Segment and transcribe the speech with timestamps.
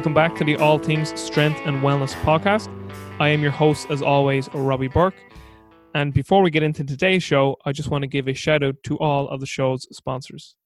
[0.00, 2.70] Welcome back to the All Things Strength and Wellness podcast.
[3.20, 5.14] I am your host, as always, Robbie Burke.
[5.92, 8.76] And before we get into today's show, I just want to give a shout out
[8.84, 10.56] to all of the show's sponsors.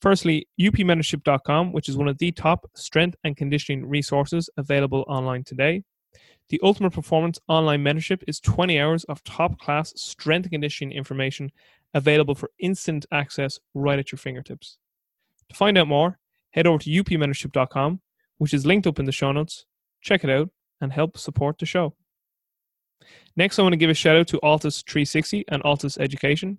[0.00, 5.82] Firstly, upmentorship.com, which is one of the top strength and conditioning resources available online today.
[6.48, 11.50] The Ultimate Performance Online Mentorship is 20 hours of top class strength and conditioning information
[11.94, 14.78] available for instant access right at your fingertips.
[15.48, 16.20] To find out more,
[16.52, 18.02] head over to upmentorship.com,
[18.38, 19.66] which is linked up in the show notes.
[20.00, 21.94] Check it out and help support the show.
[23.36, 26.58] Next, I want to give a shout out to Altus 360 and Altus Education,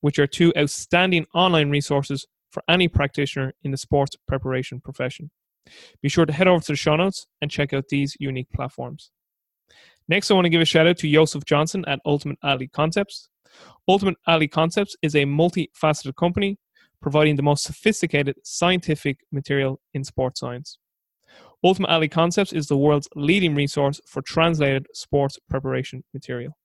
[0.00, 5.30] which are two outstanding online resources for any practitioner in the sports preparation profession.
[6.02, 9.10] Be sure to head over to the show notes and check out these unique platforms.
[10.08, 13.28] Next, I want to give a shout out to Joseph Johnson at Ultimate Athlete Concepts.
[13.86, 16.58] Ultimate Athlete Concepts is a multifaceted company
[17.00, 20.78] providing the most sophisticated scientific material in sports science.
[21.64, 26.56] Ultimate Athlete Concepts is the world's leading resource for translated sports preparation material.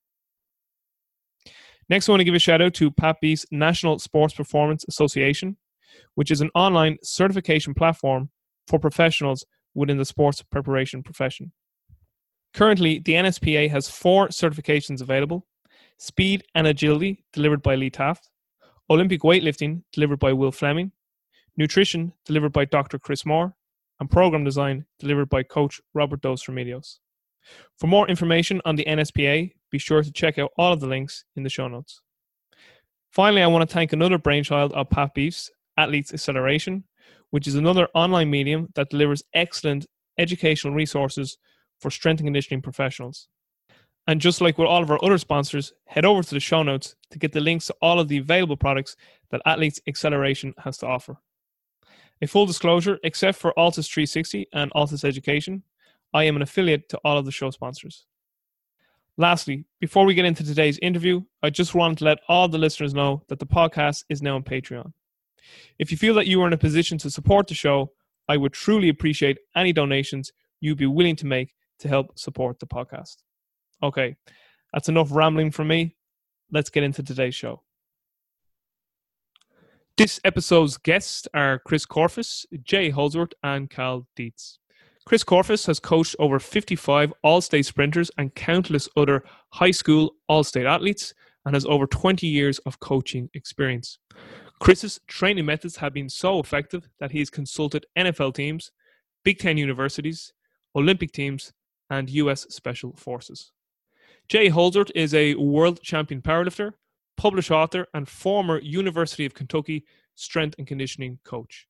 [1.90, 5.58] Next, I want to give a shout out to Pat Beith's National Sports Performance Association,
[6.16, 8.30] which is an online certification platform
[8.68, 11.52] for professionals within the sports preparation profession.
[12.54, 15.46] Currently, the NSPA has four certifications available
[15.98, 18.30] Speed and Agility, delivered by Lee Taft,
[18.90, 20.92] Olympic Weightlifting, delivered by Will Fleming,
[21.58, 23.00] Nutrition, delivered by Dr.
[23.00, 23.56] Chris Moore,
[24.04, 27.00] and Program Design, delivered by Coach Robert Dos Remedios.
[27.80, 31.24] For more information on the NSPA, be sure to check out all of the links
[31.38, 32.02] in the show notes.
[33.12, 36.84] Finally, I want to thank another brainchild of Pat Beith's, Athletes Acceleration,
[37.30, 39.86] which is another online medium that delivers excellent
[40.18, 41.38] educational resources
[41.80, 43.30] for strength and conditioning professionals.
[44.06, 46.98] And just like with all of our other sponsors, head over to the show notes
[47.12, 48.98] to get the links to all of the available products
[49.32, 51.22] that Athletes Acceleration has to offer.
[52.24, 55.62] A full disclosure, except for Altus 360 and Altus Education,
[56.14, 58.06] I am an affiliate to all of the show sponsors.
[59.18, 62.94] Lastly, before we get into today's interview, I just wanted to let all the listeners
[62.94, 64.94] know that the podcast is now on Patreon.
[65.80, 67.92] If you feel that you are in a position to support the show,
[68.30, 72.68] I would truly appreciate any donations you'd be willing to make to help support the
[72.68, 73.18] podcast.
[73.84, 74.16] Okay,
[74.72, 75.98] that's enough rambling from me.
[76.54, 77.64] Let's get into today's show.
[79.96, 84.58] This episode's guests are Chris Korfist, JL Holdsworth, and Cal Dietz.
[85.06, 90.44] Chris Korfist has coached over 55 All State sprinters and countless other high school All
[90.44, 91.14] State athletes
[91.46, 94.00] and has over 20 years of coaching experience.
[94.60, 98.72] Chris's training methods have been so effective that he has consulted NFL teams,
[99.24, 100.34] Big Ten universities,
[100.76, 101.54] Olympic teams,
[101.92, 102.48] and U.S.
[102.50, 103.52] Special Forces.
[104.28, 106.74] JL Holdsworth is a world champion powerlifter,
[107.18, 109.86] published author, and former University of Kentucky
[110.16, 111.68] strength and conditioning coach.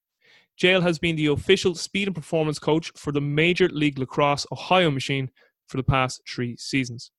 [0.59, 4.92] JL has been the official speed and performance coach for the Major League Lacrosse Ohio
[4.92, 5.30] machine
[5.68, 7.12] for the past three seasons.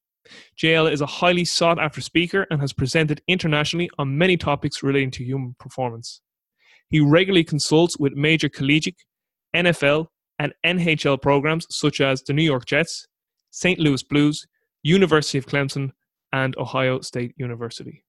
[0.57, 5.11] JL is a highly sought after speaker and has presented internationally on many topics relating
[5.13, 6.21] to human performance.
[6.89, 9.03] He regularly consults with major collegiate,
[9.55, 10.07] NFL,
[10.39, 13.07] and NHL programs such as the New York Jets,
[13.51, 13.79] St.
[13.79, 14.47] Louis Blues,
[14.83, 15.91] University of Clemson,
[16.33, 18.05] and Ohio State University.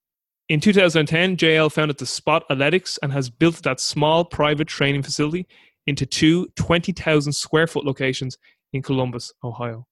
[0.47, 5.47] In 2010, JL founded the Spot Athletics and has built that small private training facility
[5.87, 8.37] into two 20,000 square foot locations
[8.71, 9.87] in Columbus, Ohio.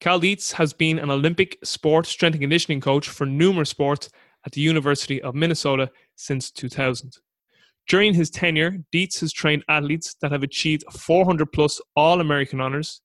[0.00, 4.10] Cal Dietz has been an Olympic sport strength and conditioning coach for numerous sports
[4.44, 7.18] at the University of Minnesota since 2000.
[7.86, 13.02] During his tenure, Dietz has trained athletes that have achieved 400 plus All American honors,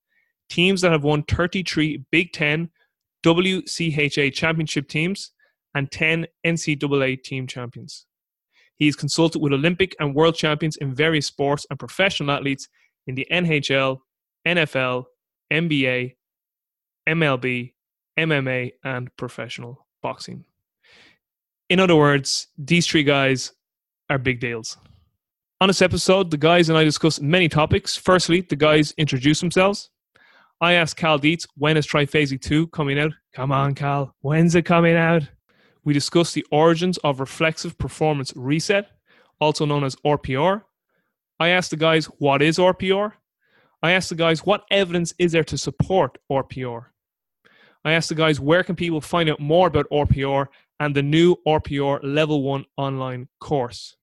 [0.48, 2.70] teams that have won 33 Big Ten
[3.22, 5.31] WCHA championship teams,
[5.74, 8.06] and 10 NCAA team champions.
[8.76, 12.68] He is consulted with Olympic and world champions in various sports and professional athletes
[13.06, 13.98] in the NHL,
[14.46, 15.04] NFL,
[15.52, 16.16] NBA,
[17.08, 17.72] MLB,
[18.18, 20.44] MMA, and professional boxing.
[21.68, 23.52] In other words, these three guys
[24.10, 24.76] are big deals.
[25.60, 27.96] On this episode, the guys and I discuss many topics.
[27.96, 29.90] Firstly, the guys introduce themselves.
[30.60, 33.12] I asked Cal Dietz, when is Triphasic 2 coming out?
[33.34, 35.22] Come on, Cal, when's it coming out?
[35.84, 38.90] We discuss the origins of reflexive performance reset,
[39.40, 40.62] also known as RPR.
[41.40, 43.12] I asked the guys, what is RPR?
[43.82, 46.86] I asked the guys, what evidence is there to support RPR?
[47.84, 50.46] I asked the guys, where can people find out more about RPR
[50.78, 53.96] and the new RPR Level 1 online course?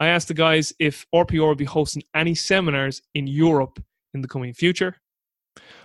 [0.00, 3.80] I asked the guys if RPR will be hosting any seminars in Europe
[4.14, 4.96] in the coming future.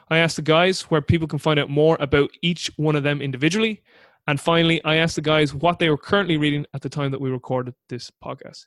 [0.09, 3.21] I asked the guys where people can find out more about each one of them
[3.21, 3.83] individually.
[4.27, 7.21] And finally, I asked the guys what they were currently reading at the time that
[7.21, 8.65] we recorded this podcast.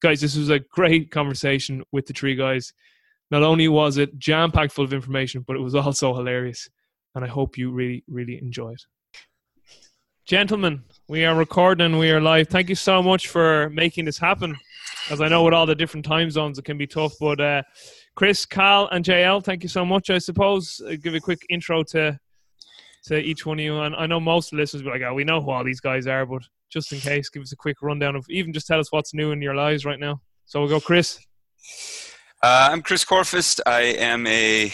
[0.00, 2.72] Guys, this was a great conversation with the three guys.
[3.30, 6.68] not only was it jam packed full of information, but it was also hilarious.
[7.14, 8.82] And I hope you really, really enjoy it.
[10.26, 12.48] Gentlemen, we are recording, we are live.
[12.48, 14.56] Thank you so much for making this happen.
[15.08, 17.12] As I know, with all the different time zones, it can be tough.
[17.20, 17.62] But uh,
[18.16, 20.10] Chris, Cal, and JL, thank you so much.
[20.10, 22.18] I suppose I'll uh, give a quick intro to
[23.06, 23.80] to each one of you.
[23.80, 26.06] And I know most listeners will be like, oh, we know who all these guys
[26.06, 28.92] are, but just in case, give us a quick rundown of even just tell us
[28.92, 30.20] what's new in your lives right now.
[30.44, 31.18] So we'll go, Chris.
[32.42, 33.60] Uh, I'm Chris Korfist.
[33.66, 34.72] I am a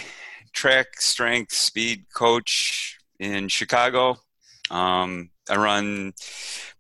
[0.53, 4.17] track strength speed coach in Chicago.
[4.71, 6.13] Um, I run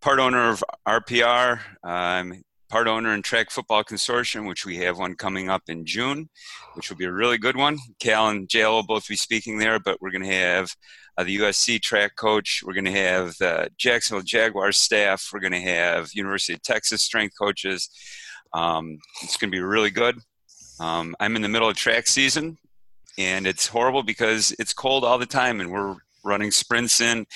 [0.01, 1.61] part owner of RPR.
[1.85, 6.31] I'm part owner in Track Football Consortium, which we have one coming up in June,
[6.75, 7.79] which will be a really good one.
[8.01, 10.75] Cal and JL will both be speaking there, but we're going to have
[11.17, 12.63] uh, the USC track coach.
[12.65, 15.29] We're going to have the Jacksonville Jaguars staff.
[15.33, 17.89] We're going to have University of Texas strength coaches.
[18.53, 20.19] Um, it's going to be really good.
[20.81, 22.59] Um, I'm in the middle of track season,
[23.19, 27.27] and it's horrible because it's cold all the time, and we're running sprints in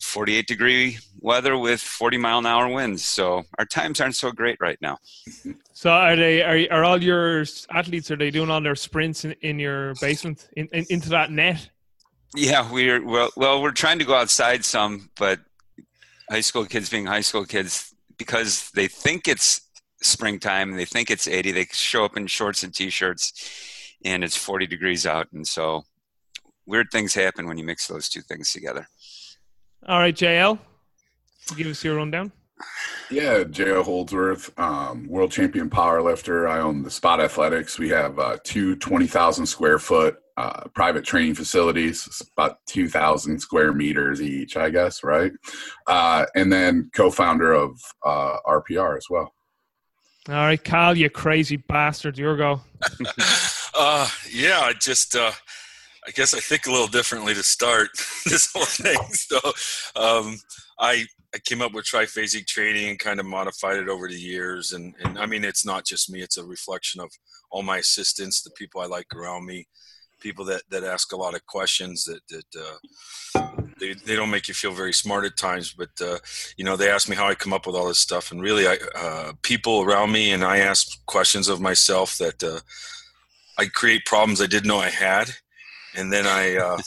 [0.00, 3.04] 48 degree weather with 40 mile an hour winds.
[3.04, 4.98] So our times aren't so great right now.
[5.72, 9.32] So are they are, are all your athletes are they doing all their sprints in,
[9.40, 11.70] in your basement in, in, into that net?
[12.34, 13.30] Yeah, we're well.
[13.36, 15.40] Well, we're trying to go outside some, but
[16.30, 19.60] high school kids being high school kids because they think it's
[20.02, 24.36] springtime and they think it's 80 they show up in shorts and t-shirts and it's
[24.36, 25.82] 40 degrees out and so
[26.66, 28.86] weird things happen when you mix those two things together
[29.86, 30.58] all right jl
[31.56, 32.32] give us your rundown
[33.10, 36.48] yeah, JL Holdsworth, um, world champion power lifter.
[36.48, 37.78] I own the Spot Athletics.
[37.78, 44.20] We have uh, two 20,000 square foot uh, private training facilities, about 2,000 square meters
[44.20, 45.32] each, I guess, right?
[45.86, 49.32] Uh, and then co founder of uh, RPR as well.
[50.28, 52.16] All right, Kyle, you crazy bastard.
[52.16, 52.62] Your go.
[53.74, 55.32] uh, yeah, I just, uh,
[56.06, 57.90] I guess I think a little differently to start
[58.24, 58.98] this whole thing.
[59.12, 59.38] So,
[59.96, 60.38] um,
[60.78, 61.04] I,
[61.34, 64.72] I came up with triphasic training and kind of modified it over the years.
[64.72, 67.10] And, and I mean, it's not just me, it's a reflection of
[67.50, 69.66] all my assistants, the people I like around me,
[70.24, 74.48] people that, that ask a lot of questions that, that uh, they, they don't make
[74.48, 76.18] you feel very smart at times, but uh,
[76.56, 78.66] you know they ask me how I come up with all this stuff, and really,
[78.66, 82.60] I uh, people around me and I ask questions of myself that uh,
[83.58, 85.28] I create problems I didn't know I had,
[85.94, 86.78] and then I uh,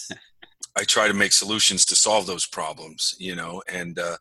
[0.76, 4.18] I try to make solutions to solve those problems, you know, and uh,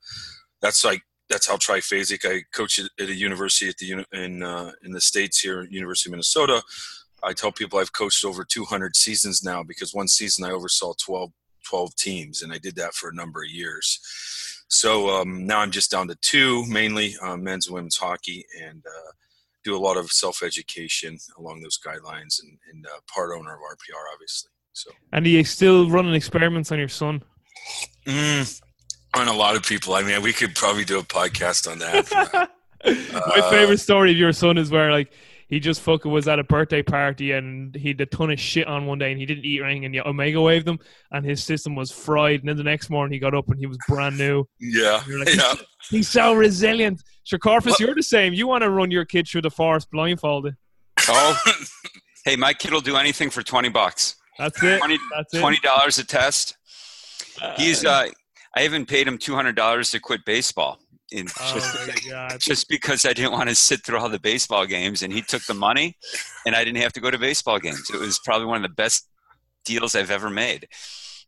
[0.60, 2.30] that's like that's how triphasic.
[2.30, 6.12] I coach at a university at the in uh, in the states here, University of
[6.12, 6.62] Minnesota
[7.22, 11.30] I tell people I've coached over 200 seasons now because one season I oversaw 12,
[11.68, 14.00] 12 teams, and I did that for a number of years.
[14.68, 18.85] So um, now I'm just down to two, mainly uh, men's and women's hockey, and
[18.87, 19.12] uh,
[19.64, 23.61] do a lot of self education along those guidelines, and, and uh, part owner of
[23.61, 24.50] RPR, obviously.
[24.73, 24.90] So.
[25.12, 27.23] And are you still running experiments on your son?
[28.06, 28.61] Mm,
[29.14, 29.94] on a lot of people.
[29.94, 32.50] I mean, we could probably do a podcast on that.
[32.85, 35.12] My favorite story of your son is where like
[35.48, 38.66] he just fucking was at a birthday party and he had a ton of shit
[38.66, 40.78] on one day and he didn't eat anything and he Omega waved him
[41.12, 43.66] and his system was fried and then the next morning he got up and he
[43.66, 44.44] was brand new.
[44.58, 45.02] Yeah.
[45.08, 45.54] Like, yeah.
[45.54, 47.02] He's, he's, so resilient.
[47.30, 48.32] Shakarfis, you're the same.
[48.32, 50.56] You want to run your kid through the forest blindfolded.
[51.08, 51.42] Oh,
[52.24, 54.16] hey, my kid will do anything for 20 bucks.
[54.38, 54.78] That's it.
[54.78, 55.42] 20, That's it.
[55.42, 56.56] $20 a test.
[57.56, 58.08] He's, uh, uh
[58.56, 60.80] I haven't paid him $200 to quit baseball
[61.12, 65.02] in oh just, just because I didn't want to sit through all the baseball games,
[65.02, 65.96] and he took the money,
[66.44, 67.90] and I didn't have to go to baseball games.
[67.92, 69.08] It was probably one of the best
[69.64, 70.68] deals I've ever made.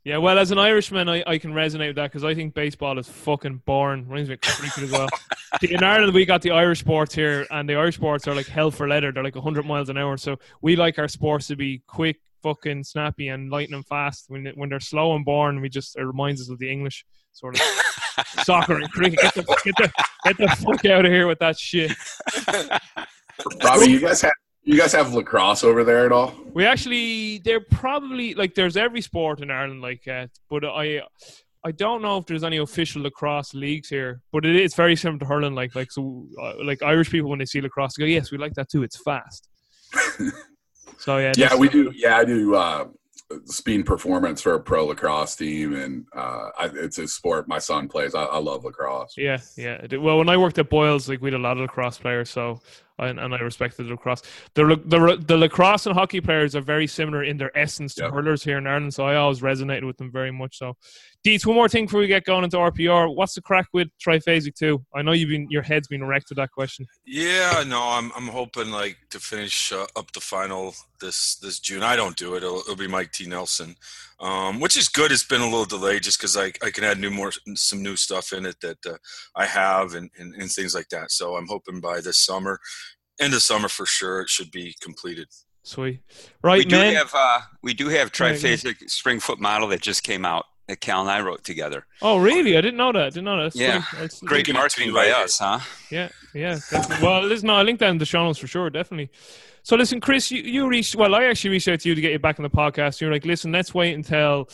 [0.04, 2.98] Yeah, well, as an Irishman, I, I can resonate with that because I think baseball
[2.98, 4.08] is fucking boring.
[4.08, 5.08] Me as well.
[5.62, 8.70] in Ireland, we got the Irish sports here, and the Irish sports are like hell
[8.70, 9.12] for leather.
[9.12, 10.16] They're like 100 miles an hour.
[10.16, 14.26] So we like our sports to be quick, fucking snappy, and lightning fast.
[14.28, 17.56] When when they're slow and boring, we just it reminds us of the English sort
[17.56, 17.62] of
[18.44, 19.20] soccer and cricket.
[19.20, 19.92] Get the, get the,
[20.24, 21.92] get the fuck out of here with that shit.
[23.60, 24.32] Bobby, you guys have
[24.64, 26.34] you guys have lacrosse over there at all?
[26.52, 31.02] We actually, they're probably like there's every sport in Ireland like that, but I.
[31.64, 35.18] I don't know if there's any official lacrosse leagues here, but it is very similar
[35.18, 35.56] to hurling.
[35.56, 38.38] Like, like so, uh, like Irish people when they see lacrosse, they go, "Yes, we
[38.38, 38.84] like that too.
[38.84, 39.48] It's fast."
[40.98, 41.92] so yeah, yeah, we do.
[41.94, 42.54] Yeah, I do.
[42.54, 42.88] Uh,
[43.44, 47.88] speed performance for a pro lacrosse team, and uh, I, it's a sport my son
[47.88, 48.14] plays.
[48.14, 49.14] I, I, love lacrosse.
[49.16, 49.86] Yeah, yeah.
[49.96, 52.60] Well, when I worked at Boyles, like we had a lot of lacrosse players, so
[52.98, 54.22] and, and I respected the lacrosse.
[54.54, 58.12] The, the the lacrosse and hockey players are very similar in their essence to yep.
[58.12, 60.58] hurlers here in Ireland, so I always resonated with them very much.
[60.58, 60.76] So,
[61.28, 63.14] Dietz, one more thing before we get going into RPR.
[63.14, 64.82] What's the crack with triphasic two?
[64.94, 66.86] I know you've been your head's been wrecked with that question.
[67.04, 71.82] Yeah, no, I'm I'm hoping like to finish uh, up the final this this June.
[71.82, 72.38] I don't do it.
[72.38, 73.76] It'll, it'll be Mike T Nelson,
[74.20, 75.12] um, which is good.
[75.12, 77.96] It's been a little delayed just because I, I can add new more some new
[77.96, 78.96] stuff in it that uh,
[79.36, 81.10] I have and, and and things like that.
[81.10, 82.58] So I'm hoping by this summer,
[83.20, 85.28] end of summer for sure, it should be completed.
[85.62, 86.00] Sweet.
[86.42, 90.02] Right, we do have uh, we do have Right, triphasic spring foot model that just
[90.04, 91.86] came out that Cal and I wrote together.
[92.02, 92.56] oh, really?
[92.56, 93.02] I didn't know that.
[93.02, 93.42] I didn't know that.
[93.44, 93.80] That's Yeah.
[93.82, 94.02] funny.
[94.02, 95.60] That's- Great Thinking marketing by us, huh?
[95.90, 96.58] Yeah, yeah.
[96.70, 97.06] Definitely.
[97.06, 99.10] well, listen, no, I linked that in the show notes for sure, definitely.
[99.62, 100.94] So, listen, Chris, you, you reached.
[100.94, 103.00] Well, I actually reached out to you to get you back on the podcast.
[103.00, 104.48] You're like, listen, let's wait until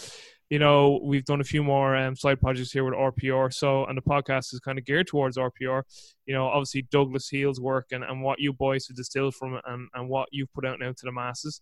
[0.50, 3.52] you know we've done a few more um, side projects here with RPR.
[3.52, 5.83] So, and the podcast is kind of geared towards RPR.
[6.26, 9.62] You know, obviously Douglas Heel's work and, and what you boys have distilled from it,
[9.66, 11.61] and and what you've put out now to the masses.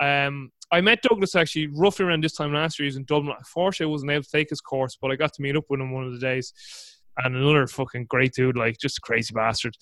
[0.00, 2.84] Um, I met Douglas actually roughly around this time last year.
[2.84, 3.34] He was in Dublin.
[3.36, 5.80] Unfortunately, I wasn't able to take his course, but I got to meet up with
[5.80, 6.52] him one of the days.
[7.18, 9.76] And another fucking great dude, like just a crazy bastard.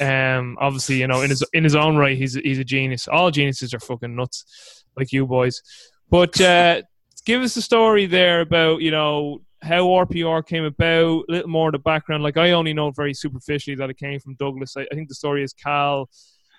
[0.00, 3.08] Um, obviously, you know, in his in his own right, he's he's a genius.
[3.08, 5.60] All geniuses are fucking nuts, like you boys.
[6.08, 6.82] But uh,
[7.26, 11.68] give us a story there about you know how RPR came about, a little more
[11.68, 12.22] of the background.
[12.22, 14.76] Like I only know very superficially that it came from Douglas.
[14.76, 16.08] I, I think the story is Cal,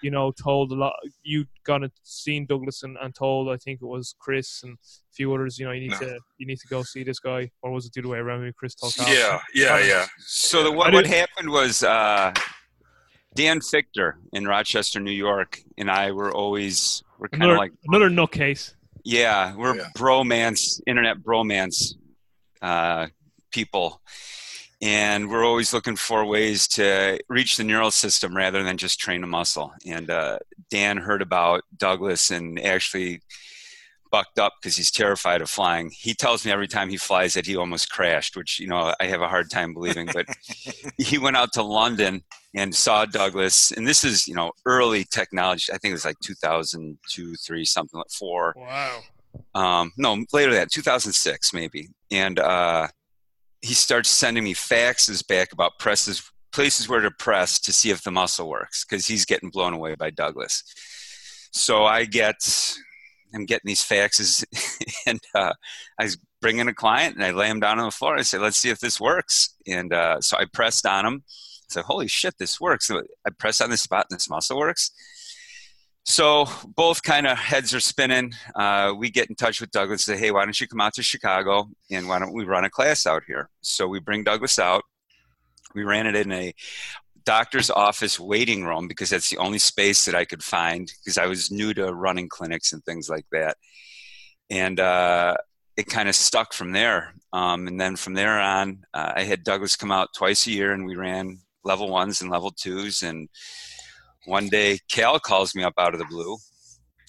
[0.01, 0.93] you know, told a lot.
[1.23, 3.49] You gone and seen Douglas and, and told.
[3.49, 5.57] I think it was Chris and a few others.
[5.59, 5.99] You know, you need No.
[5.99, 8.41] to you need to go see this guy, or was it the other way around?
[8.41, 9.13] Maybe Chris told Cal.
[9.13, 10.05] Yeah, yeah, yeah.
[10.19, 12.33] So the what, what happened was uh,
[13.35, 17.71] Dan Fichter in Rochester, New York, and I were always we're kind of Another like
[17.87, 18.73] another nutcase.
[19.03, 19.87] yeah, we're Yeah.
[19.97, 21.95] bromance, internet bromance
[22.61, 23.07] uh,
[23.51, 24.01] people,
[24.81, 29.23] and we're always looking for ways to reach the neural system rather than just train
[29.23, 29.73] a muscle.
[29.85, 33.21] And uh, Dan heard about Douglas and actually
[34.11, 35.91] bucked up because he's terrified of flying.
[35.91, 39.05] He tells me every time he flies that he almost crashed, which you know I
[39.05, 40.07] have a hard time believing.
[40.11, 40.25] But
[40.97, 42.23] he went out to London
[42.55, 45.71] and saw Douglas, and this is you know early technology.
[45.71, 49.01] I think it was like 2002, three, something like four Wow.
[49.53, 51.89] um, no, later than that, 2006 maybe.
[52.11, 52.87] And uh,
[53.61, 58.03] he starts sending me faxes back about presses, places where to press to see if
[58.03, 60.63] the muscle works because he's getting blown away by Douglas.
[61.51, 62.37] So I get,
[63.33, 64.45] I'm getting these faxes,
[65.07, 65.53] and uh,
[65.99, 66.09] I
[66.41, 68.37] bring in a client and I lay him down on the floor and I say,
[68.37, 69.55] let's see if this works.
[69.67, 71.23] And uh, so I pressed on him.
[71.25, 72.89] I said, holy shit, this works.
[72.89, 74.91] I press on this spot and this muscle works.
[76.05, 78.33] So both kind of heads are spinning.
[78.55, 80.93] Uh, we get in touch with Douglas and say, hey, why don't you come out
[80.95, 83.49] to Chicago and why don't we run a class out here?
[83.61, 84.83] So we bring Douglas out.
[85.75, 86.53] We ran it in a
[87.25, 91.27] doctor's office waiting room because that's the only space that I could find because I
[91.27, 93.57] was new to running clinics and things like that.
[94.49, 95.35] And uh,
[95.77, 97.13] it kind of stuck from there.
[97.31, 100.73] Um, and then from there on, uh, I had Douglas come out twice a year
[100.73, 103.03] and we ran level ones and level twos.
[103.03, 103.29] And
[104.25, 106.37] one day, Cal calls me up out of the blue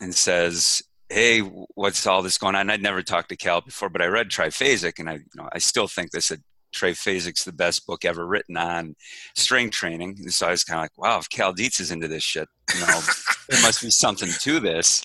[0.00, 2.70] and says, Hey, what's all this going on?
[2.70, 5.58] I'd never talked to Cal before, but I read Triphasic, and I, you know, I
[5.58, 6.30] still think this
[6.72, 8.94] Triphasic's the best book ever written on
[9.34, 10.16] strength training.
[10.20, 12.48] And so I was kind of like, wow, if Cal Dietz is into this shit,
[12.74, 13.00] you know,
[13.48, 15.04] there must be something to this.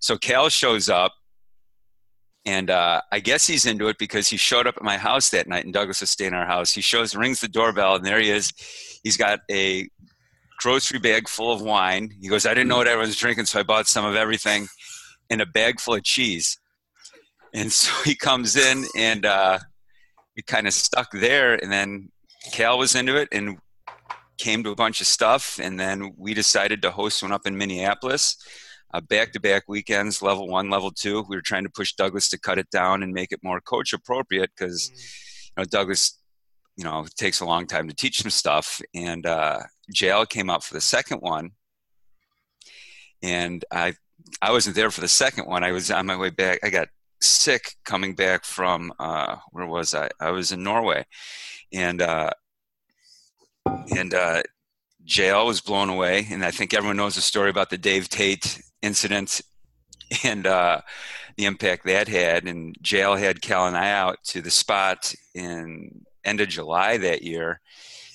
[0.00, 1.12] So Cal shows up,
[2.44, 5.46] and uh, I guess he's into it because he showed up at my house that
[5.46, 6.72] night, and Douglas was staying in our house.
[6.72, 8.52] He shows, rings the doorbell, and there he is.
[9.04, 9.88] He's got a
[10.62, 12.10] grocery bag full of wine.
[12.20, 14.68] He goes, I didn't know what everyone's drinking, so I bought some of everything
[15.28, 16.58] and a bag full of cheese.
[17.52, 19.58] And so he comes in, and uh,
[20.36, 21.54] it kind of stuck there.
[21.54, 22.10] And then
[22.52, 23.58] Cal was into it and
[24.38, 25.58] came to a bunch of stuff.
[25.60, 28.36] And then we decided to host one up in Minneapolis,
[29.08, 31.24] back to back weekends, level one, level two.
[31.28, 33.92] We were trying to push Douglas to cut it down and make it more coach
[33.92, 34.90] appropriate because,
[35.56, 36.18] you know, Douglas,
[36.76, 38.80] you know, it takes a long time to teach some stuff.
[38.94, 39.60] And uh,
[39.94, 41.52] JL came out for the second one.
[43.22, 43.94] And I,
[44.40, 45.64] I wasn't there for the second one.
[45.64, 46.60] I was on my way back.
[46.62, 46.88] I got
[47.20, 50.10] sick coming back from uh, where was I?
[50.20, 51.06] I was in Norway,
[51.72, 52.30] and uh,
[53.96, 54.42] and uh,
[55.06, 56.26] JL was blown away.
[56.30, 59.40] And I think everyone knows the story about the Dave Tate incident
[60.24, 60.80] and uh,
[61.36, 62.46] the impact that had.
[62.46, 67.22] And JL had Cal and I out to the spot in end of July that
[67.22, 67.60] year.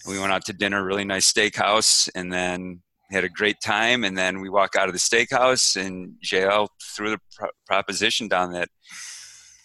[0.08, 4.04] We went out to dinner, really nice steakhouse, and then had a great time.
[4.04, 8.54] And then we walk out of the steakhouse, and JL threw the pro- proposition down
[8.54, 8.70] that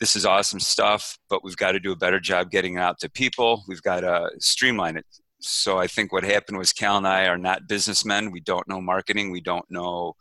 [0.01, 2.99] this is awesome stuff, but we've got to do a better job getting it out
[3.01, 3.63] to people.
[3.69, 5.07] We've got to streamline it.
[5.41, 8.33] So I think what happened was Cal and I are not businessmen.
[8.33, 9.31] We don't know marketing.
[9.31, 10.15] We don't know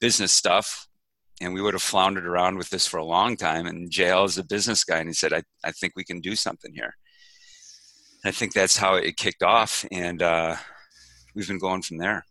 [0.00, 0.88] business stuff.
[1.40, 3.66] and we would have floundered around with this for a long time.
[3.66, 6.36] And JL is a business guy, and he said, "I, I think we can do
[6.36, 6.94] something here."
[8.24, 10.56] I think that's how it kicked off, and uh,
[11.34, 12.24] we've been going from there.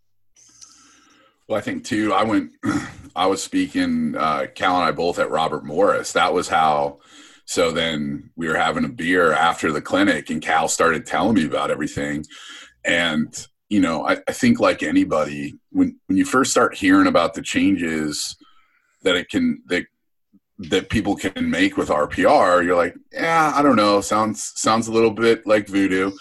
[1.47, 2.13] Well, I think too.
[2.13, 2.51] I went.
[3.15, 4.15] I was speaking.
[4.15, 6.13] Uh, Cal and I both at Robert Morris.
[6.13, 6.99] That was how.
[7.45, 11.45] So then we were having a beer after the clinic, and Cal started telling me
[11.45, 12.23] about everything.
[12.85, 13.35] And
[13.69, 17.41] you know, I, I think like anybody, when when you first start hearing about the
[17.41, 18.35] changes
[19.01, 19.85] that it can that
[20.59, 24.01] that people can make with RPR, you're like, yeah, I don't know.
[24.01, 26.11] Sounds sounds a little bit like voodoo.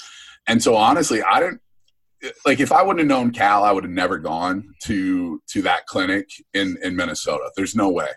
[0.47, 1.61] And so honestly, I didn't
[2.45, 5.87] like if I wouldn't have known Cal, I would have never gone to to that
[5.87, 7.51] clinic in in Minnesota.
[7.57, 8.09] There's no way.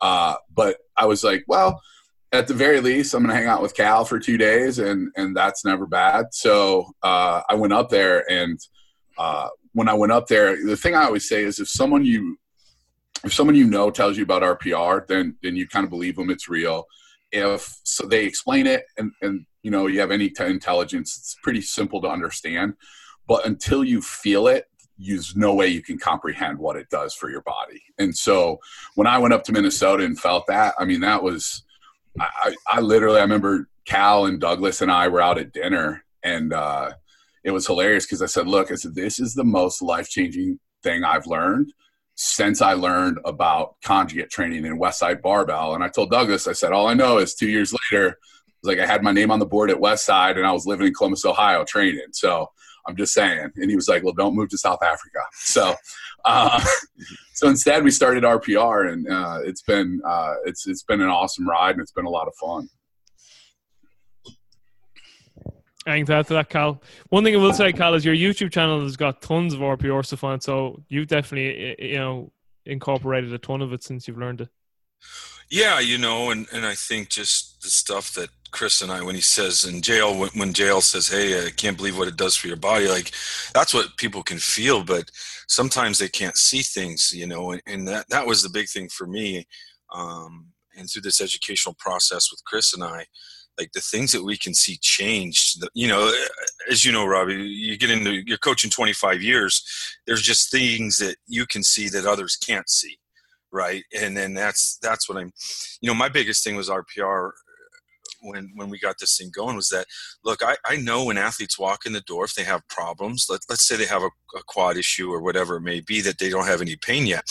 [0.00, 1.80] Uh, but I was like, well,
[2.32, 5.36] at the very least, I'm to hang out with Cal for two days, and and
[5.36, 6.26] that's never bad.
[6.32, 8.58] So uh, I went up there, and
[9.16, 12.38] uh, when I went up there, the thing I always say is, if someone you
[13.24, 16.30] if someone you know tells you about RPR, then then you kind of believe them;
[16.30, 16.86] it's real.
[17.32, 21.36] If so, they explain it, and and you know you have any t- intelligence, it's
[21.42, 22.74] pretty simple to understand.
[23.26, 24.66] But until you feel it,
[24.98, 27.82] there's no way you can comprehend what it does for your body.
[27.98, 28.58] And so
[28.94, 31.62] when I went up to Minnesota and felt that, I mean, that was
[32.20, 36.52] I, I literally I remember Cal and Douglas and I were out at dinner and
[36.52, 36.92] uh,
[37.44, 40.58] it was hilarious because I said, look, I said, this is the most life changing
[40.82, 41.72] thing I've learned
[42.20, 45.76] since I learned about conjugate training in Westside Barbell.
[45.76, 48.18] And I told Douglas, I said, all I know is two years later,
[48.64, 50.94] like I had my name on the board at Westside and I was living in
[50.94, 52.08] Columbus, Ohio training.
[52.10, 52.50] So
[52.88, 53.52] I'm just saying.
[53.54, 55.20] And he was like, well, don't move to South Africa.
[55.34, 55.76] So,
[56.24, 56.60] uh,
[57.34, 61.48] so instead we started RPR and uh, it's been, uh, it's, it's been an awesome
[61.48, 62.68] ride and it's been a lot of fun.
[65.88, 66.82] Anything to that, Cal?
[67.08, 70.04] One thing I will say, Cal, is your YouTube channel has got tons of RPR
[70.04, 72.32] stuff on so you've definitely, you know,
[72.66, 74.48] incorporated a ton of it since you've learned it.
[75.50, 79.14] Yeah, you know, and, and I think just the stuff that Chris and I, when
[79.14, 82.36] he says in JL, when, when JL says, "Hey, I can't believe what it does
[82.36, 83.12] for your body," like
[83.54, 85.10] that's what people can feel, but
[85.46, 88.88] sometimes they can't see things, you know, and, and that that was the big thing
[88.90, 89.46] for me.
[89.94, 93.06] Um, and through this educational process with Chris and I,
[93.58, 96.12] like the things that we can see changed you know
[96.70, 99.64] as you know robbie you get into you're coaching 25 years
[100.06, 102.98] there's just things that you can see that others can't see
[103.50, 103.84] right?
[103.98, 105.32] And then that's that's what i'm
[105.80, 107.30] you know my biggest thing was rpr
[108.20, 109.86] when when we got this thing going was that
[110.24, 113.40] look i, I know when athletes walk in the door if they have problems let,
[113.48, 116.28] let's say they have a, a quad issue or whatever it may be that they
[116.28, 117.22] don't have any pain yet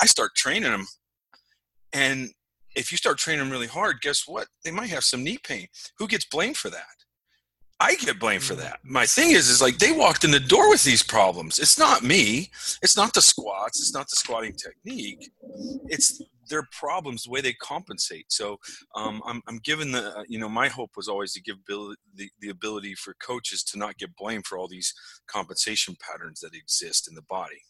[0.00, 0.86] i start training them
[1.92, 2.30] and
[2.76, 4.46] if you start training them really hard, guess what?
[4.64, 5.66] They might have some knee pain.
[5.98, 6.84] Who gets blamed for that?
[7.78, 8.78] I get blamed for that.
[8.84, 11.58] My thing is, is like they walked in the door with these problems.
[11.58, 12.50] It's not me.
[12.82, 13.80] It's not the squats.
[13.80, 15.30] It's not the squatting technique.
[15.88, 18.26] It's their problems, the way they compensate.
[18.32, 18.56] So
[18.94, 22.00] um, I'm, I'm given the, uh, you know, my hope was always to give ability,
[22.14, 24.94] the, the ability for coaches to not get blamed for all these
[25.26, 27.60] compensation patterns that exist in the body.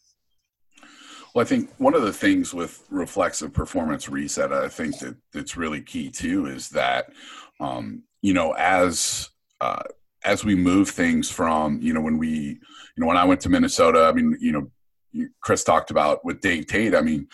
[1.33, 5.57] Well, I think one of the things with reflexive performance reset, I think that that's
[5.57, 7.11] really key too, is that
[7.59, 9.29] um, you know as
[9.61, 9.83] uh,
[10.23, 12.57] as we move things from you know when we you
[12.97, 16.67] know when I went to Minnesota, I mean you know Chris talked about with Dave
[16.67, 16.95] Tate.
[16.95, 17.27] I mean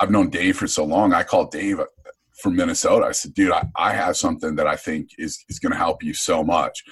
[0.00, 1.12] I've known Dave for so long.
[1.12, 1.80] I called Dave
[2.38, 3.06] from Minnesota.
[3.06, 6.02] I said, dude, I, I have something that I think is is going to help
[6.02, 6.84] you so much.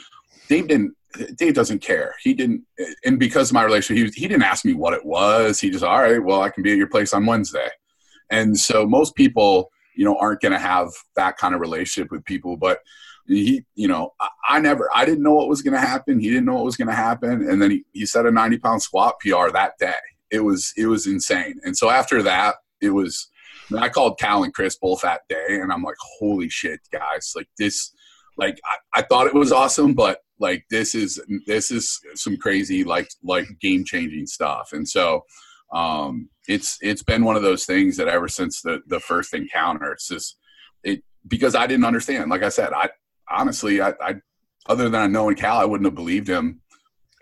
[0.49, 0.97] Dave didn't
[1.37, 2.15] Dave doesn't care.
[2.23, 2.65] He didn't,
[3.05, 5.61] and because of my relationship, he, he didn't ask me what it was.
[5.61, 7.69] He just, all right, well, I can be at your place on Wednesday.
[8.31, 12.25] And so most people, you know, aren't going to have that kind of relationship with
[12.25, 12.57] people.
[12.57, 12.81] But
[13.27, 16.21] he, you know, I, I never, I didn't know what was going to happen.
[16.21, 17.49] He didn't know what was going to happen.
[17.49, 19.95] And then he, he set a 90 pound squat PR that day.
[20.31, 21.61] It was, it was insane.
[21.65, 23.31] And so after that, it was,
[23.77, 27.49] I called Cal and Chris both that day, and I'm like, holy shit, guys, like
[27.59, 27.93] this,
[28.37, 32.85] like I, I thought it was awesome, but like this is this is some crazy
[32.85, 34.71] like like game changing stuff.
[34.73, 35.25] And so
[35.73, 39.91] um it's it's been one of those things that ever since the the first encounter
[39.93, 40.39] it's just
[40.85, 42.31] it because i didn't understand.
[42.31, 42.89] Like i said i
[43.31, 44.15] honestly i, I
[44.69, 46.61] other than i knowing cal i wouldn't have believed him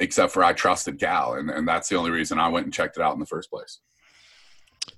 [0.01, 2.97] except for i trusted cal and, and that's the only reason i went and checked
[2.97, 3.81] it out in the first place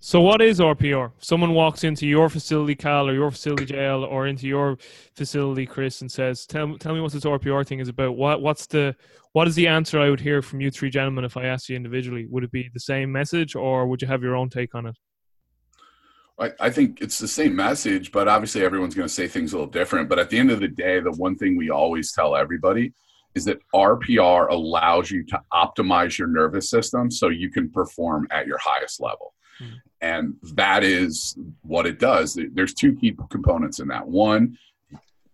[0.06, 1.10] so, what is RPR?
[1.18, 4.78] Someone walks into your facility, Cal, or your facility, JL, or into your
[5.16, 8.16] facility, Chris, and says, "Tell, tell me what this RPR thing is about.
[8.16, 8.94] What, what's the,
[9.32, 11.74] what is the answer I would hear from you three gentlemen if I asked you
[11.74, 12.24] individually?
[12.30, 14.96] Would it be the same message, or would you have your own take on it?"
[16.38, 19.56] I, I think it's the same message, but obviously everyone's going to say things a
[19.56, 20.08] little different.
[20.08, 22.92] But at the end of the day, the one thing we always tell everybody
[23.34, 28.46] is that RPR allows you to optimize your nervous system so you can perform at
[28.46, 29.34] your highest level.
[29.58, 29.74] Hmm.
[30.00, 32.38] And that is what it does.
[32.52, 34.06] There's two key components in that.
[34.06, 34.58] One,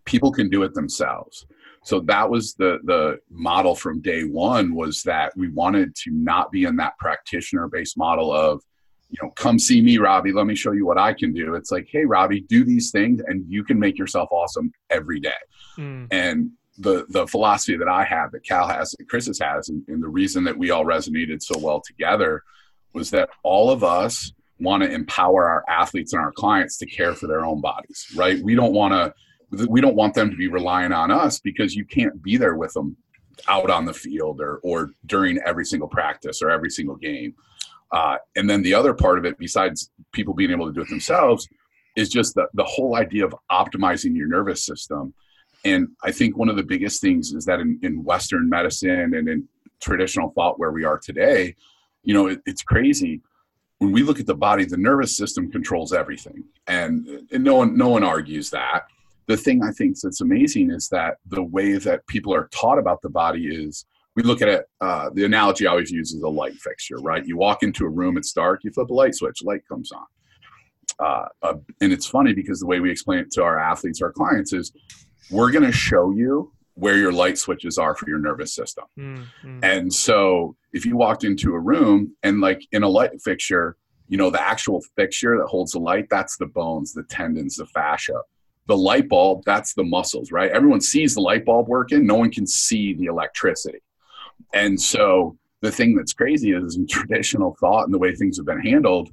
[0.05, 1.47] people can do it themselves.
[1.85, 6.53] So that was the the model from day one was that we wanted to not
[6.53, 8.63] be in that practitioner based model of,
[9.11, 10.33] you know, come see me, Robbie.
[10.33, 11.55] Let me show you what I can do.
[11.55, 15.33] It's like, hey, Robbie, do these things, and you can make yourself awesome every day.
[15.77, 16.07] Mm.
[16.13, 20.03] And the the philosophy that I have, that Cal has, that Chris has, and, and
[20.03, 22.43] the reason that we all resonated so well together
[22.95, 27.15] was that all of us want to empower our athletes and our clients to care
[27.15, 28.43] for their own bodies, right?
[28.43, 29.15] We don't want to
[29.69, 32.73] we don't want them to be relying on us because you can't be there with
[32.73, 32.97] them
[33.49, 37.35] out on the field or or during every single practice or every single game.
[37.93, 40.89] Uh, and then the other part of it, besides people being able to do it
[40.89, 41.47] themselves,
[41.95, 45.13] is just the, the whole idea of optimizing your nervous system.
[45.65, 49.29] And I think one of the biggest things is that in, in Western medicine and
[49.29, 49.47] in
[49.81, 51.55] traditional thought where we are today,
[52.03, 53.21] you know, it, it's crazy.
[53.83, 57.77] When we look at the body, the nervous system controls everything, and, and no one
[57.77, 58.85] no one argues that.
[59.27, 63.03] The thing I think that's amazing is that the way that people are taught about
[63.03, 64.67] the body is we look at it.
[64.81, 67.27] Uh, the analogy I always use is a light fixture, right?
[67.27, 70.07] You walk into a room, it's dark, you flip a light switch, light comes on.
[71.05, 74.13] Uh, uh, and it's funny because the way we explain it to our athletes, our
[74.13, 74.71] clients, is
[75.29, 78.85] we're going to show you where your light switches are for your nervous system.
[78.99, 79.61] Mm-hmm.
[79.63, 83.77] And so if you walked into a room and like in a light fixture,
[84.09, 87.67] you know, the actual fixture that holds the light, that's the bones, the tendons, the
[87.67, 88.21] fascia.
[88.67, 90.51] The light bulb, that's the muscles, right?
[90.51, 93.81] Everyone sees the light bulb working, no one can see the electricity.
[94.55, 98.47] And so the thing that's crazy is in traditional thought and the way things have
[98.47, 99.11] been handled,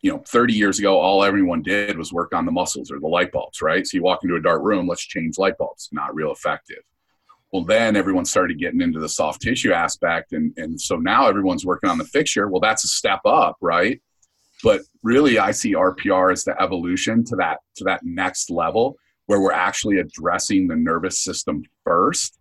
[0.00, 3.08] you know, 30 years ago, all everyone did was work on the muscles or the
[3.08, 3.86] light bulbs, right?
[3.86, 5.88] So you walk into a dark room, let's change light bulbs.
[5.92, 6.82] Not real effective.
[7.54, 10.32] Well, then everyone started getting into the soft tissue aspect.
[10.32, 12.48] And, and so now everyone's working on the fixture.
[12.48, 14.02] Well, that's a step up, right?
[14.64, 19.40] But really, I see RPR as the evolution to that to that next level where
[19.40, 22.40] we're actually addressing the nervous system first.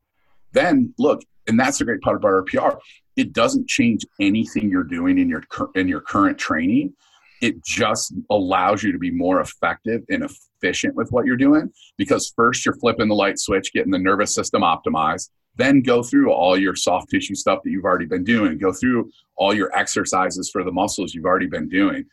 [0.52, 2.80] Then look, and that's the great part about RPR.
[3.16, 5.44] It doesn't change anything you're doing in your
[5.76, 6.96] in your current training.
[7.44, 12.32] It just allows you to be more effective and efficient with what you're doing because
[12.38, 16.58] first you're flipping the light switch, getting the nervous system optimized, then go through all
[16.58, 20.64] your soft tissue stuff that you've already been doing, go through all your exercises for
[20.64, 22.06] the muscles you've already been doing.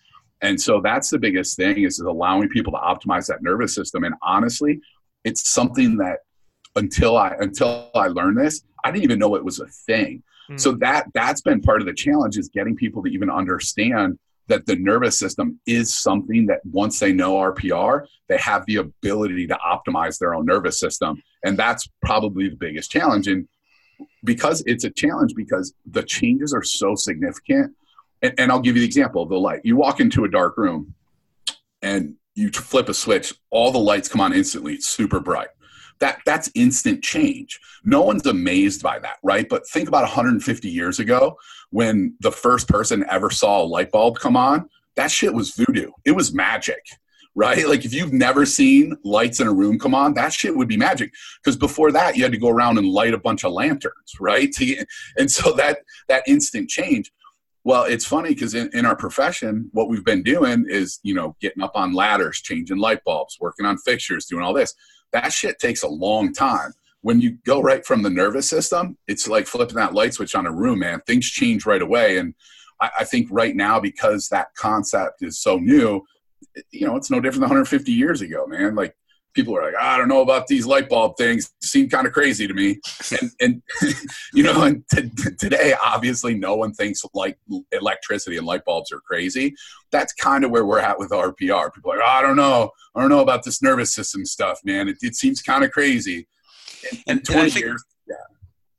[0.42, 4.02] And so that's the biggest thing is, is allowing people to optimize that nervous system.
[4.02, 4.80] And honestly,
[5.22, 6.18] it's something that
[6.74, 10.24] until I until I learned this, I didn't even know it was a thing.
[10.50, 10.58] Mm.
[10.58, 14.18] So that that's been part of the challenge is getting people to even understand
[14.50, 19.46] that the nervous system is something that once they know RPR, they have the ability
[19.46, 21.22] to optimize their own nervous system.
[21.44, 23.28] And that's probably the biggest challenge.
[23.28, 23.48] And
[24.24, 27.74] because it's a challenge because the changes are so significant.
[28.22, 29.60] And, and I'll give you the example of the light.
[29.64, 30.94] You walk into a dark room
[31.80, 34.74] and you flip a switch, all the lights come on instantly.
[34.74, 35.48] It's super bright
[36.00, 37.60] that that's instant change.
[37.84, 39.48] No one's amazed by that, right?
[39.48, 41.36] But think about 150 years ago
[41.70, 44.68] when the first person ever saw a light bulb come on.
[44.96, 45.90] That shit was voodoo.
[46.04, 46.82] It was magic,
[47.34, 47.66] right?
[47.68, 50.76] Like if you've never seen lights in a room come on, that shit would be
[50.76, 51.12] magic.
[51.42, 54.54] Because before that, you had to go around and light a bunch of lanterns, right?
[55.16, 57.12] and so that that instant change.
[57.62, 61.36] Well, it's funny because in, in our profession, what we've been doing is, you know,
[61.42, 64.74] getting up on ladders, changing light bulbs, working on fixtures, doing all this
[65.12, 66.72] that shit takes a long time.
[67.02, 70.46] When you go right from the nervous system, it's like flipping that light switch on
[70.46, 71.00] a room, man.
[71.06, 72.18] Things change right away.
[72.18, 72.34] And
[72.80, 76.04] I, I think right now, because that concept is so new,
[76.70, 78.74] you know, it's no different than 150 years ago, man.
[78.74, 78.94] Like
[79.32, 81.52] people are like, I don't know about these light bulb things.
[81.60, 82.80] Seem kind of crazy to me.
[83.20, 83.62] And, and
[84.34, 87.38] you know, and t- today, obviously, no one thinks like
[87.72, 89.54] electricity and light bulbs are crazy.
[89.90, 91.72] That's kind of where we're at with RPR.
[91.72, 92.70] People are like, oh, I don't know.
[92.94, 94.88] I don't know about this nervous system stuff, man.
[94.88, 96.26] It, it seems kind of crazy.
[97.06, 98.14] In, in 20 think, years, yeah.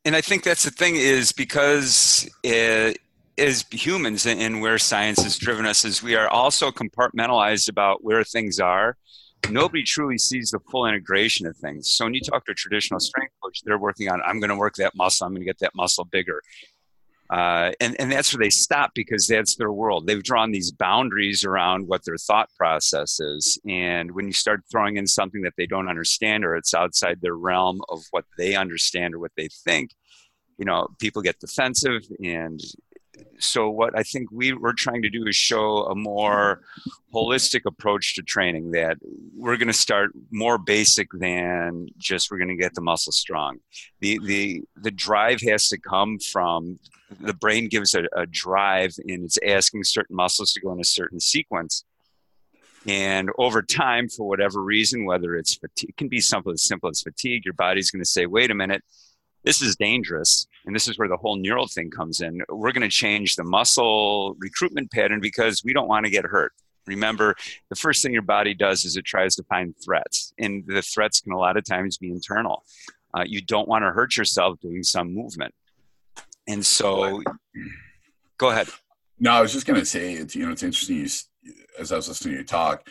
[0.06, 2.98] And I think that's the thing is because it,
[3.38, 8.24] as humans and where science has driven us is we are also compartmentalized about where
[8.24, 8.98] things are
[9.50, 11.94] nobody truly sees the full integration of things.
[11.94, 14.56] So when you talk to a traditional strength coach, they're working on, I'm going to
[14.56, 16.42] work that muscle, I'm going to get that muscle bigger.
[17.30, 20.06] Uh, and, and that's where they stop because that's their world.
[20.06, 23.58] They've drawn these boundaries around what their thought process is.
[23.66, 27.36] And when you start throwing in something that they don't understand or it's outside their
[27.36, 29.92] realm of what they understand or what they think,
[30.58, 32.60] you know, people get defensive and
[33.40, 36.62] so what I think we we're trying to do is show a more
[37.14, 38.72] holistic approach to training.
[38.72, 38.98] That
[39.36, 43.60] we're going to start more basic than just we're going to get the muscle strong.
[44.00, 46.80] The the the drive has to come from
[47.20, 50.86] the brain gives a, a drive and it's asking certain muscles to go in a
[50.86, 51.84] certain sequence.
[52.88, 56.90] And over time, for whatever reason, whether it's fatigue, it can be something as simple
[56.90, 58.84] as fatigue, your body's going to say, wait a minute,
[59.44, 60.48] this is dangerous.
[60.66, 62.42] And this is where the whole neural thing comes in.
[62.50, 66.54] We're going to change the muscle recruitment pattern because we don't want to get hurt.
[66.88, 67.36] Remember,
[67.70, 71.22] the first thing your body does is it tries to find threats, and the threats
[71.22, 72.64] can a lot of times be internal.
[73.14, 75.54] Uh, you don't want to hurt yourself doing some movement.
[76.48, 77.22] And so,
[78.38, 78.68] go ahead.
[79.20, 81.98] No, I was just going to say, it's, you know, it's interesting you, as I
[81.98, 82.88] was listening to you talk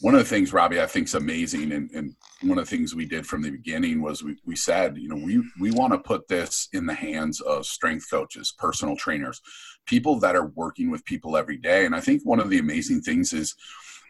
[0.00, 2.94] one of the things robbie i think is amazing and, and, one of the things
[2.94, 5.98] we did from the beginning was we, we said you know we, we want to
[5.98, 9.40] put this in the hands of strength coaches personal trainers
[9.86, 11.86] people that are working with people every day.
[11.86, 13.54] And i think one of the amazing things is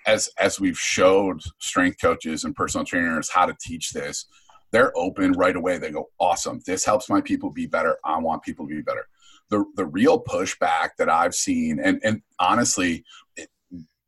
[0.07, 4.27] as as we've showed strength coaches and personal trainers how to teach this
[4.73, 5.79] they're open right away.
[5.79, 6.61] They go awesome.
[6.65, 7.99] This helps my people be better.
[8.05, 9.09] I want people to be better.
[9.49, 13.05] The the real pushback that i've seen and and honestly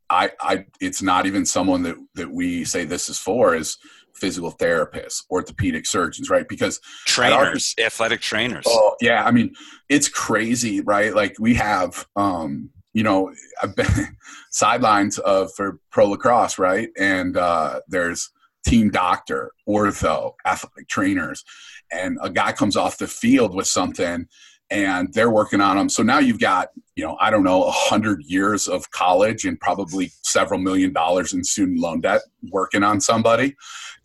[0.09, 3.79] I, I, it's not even someone that, that we say this is for is
[4.15, 6.49] physical therapists, orthopedic surgeons, right?
[6.49, 8.65] Because trainers, our, athletic trainers.
[8.67, 9.25] Oh yeah.
[9.25, 9.55] I mean,
[9.89, 11.15] it's crazy, right?
[11.15, 14.17] Like we have, um, you know, I've been
[14.51, 16.89] sidelines of for pro lacrosse, right?
[16.99, 18.31] And uh, there's
[18.67, 21.45] team doctor, ortho, athletic trainers,
[21.91, 24.27] and a guy comes off the field with something
[24.73, 25.91] and they're working on them.
[25.91, 29.61] So now you've got, you know, I don't know, a hundred years of college and
[29.61, 33.55] probably several million dollars in student loan debt working on somebody.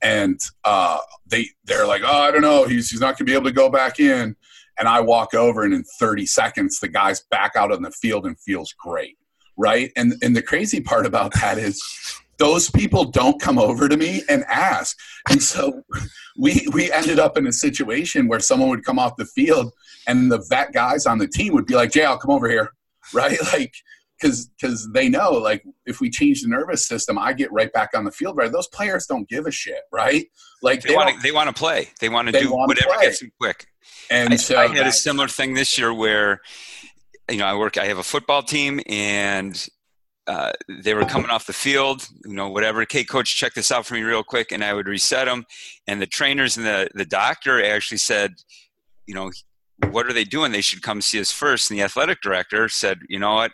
[0.01, 3.45] And uh, they, they're like, oh, I don't know, he's, he's not gonna be able
[3.45, 4.35] to go back in.
[4.77, 8.25] And I walk over and in 30 seconds, the guy's back out on the field
[8.25, 9.17] and feels great.
[9.55, 9.93] Right.
[9.95, 11.81] And, and the crazy part about that is
[12.37, 14.97] those people don't come over to me and ask.
[15.29, 15.81] And so
[16.37, 19.71] we we ended up in a situation where someone would come off the field
[20.07, 22.71] and the vet guys on the team would be like, Jay, I'll come over here.
[23.13, 23.37] Right?
[23.53, 23.71] Like
[24.19, 27.91] because because they know like if we change the nervous system, I get right back
[27.95, 28.35] on the field.
[28.35, 28.51] Right?
[28.51, 30.25] Those players don't give a shit, right?
[30.61, 31.87] Like they, want to they want to play.
[32.01, 33.05] They want to do whatever play.
[33.05, 33.65] gets them quick.
[34.09, 36.41] And I, so I had a similar thing this year where
[37.29, 37.77] you know I work.
[37.77, 39.67] I have a football team, and
[40.27, 40.51] uh,
[40.83, 42.81] they were coming off the field, you know, whatever.
[42.81, 45.45] Okay, coach, check this out for me real quick, and I would reset them.
[45.87, 48.35] And the trainers and the the doctor actually said,
[49.05, 49.31] you know,
[49.89, 50.51] what are they doing?
[50.51, 51.69] They should come see us first.
[51.69, 53.51] And the athletic director said, you know what,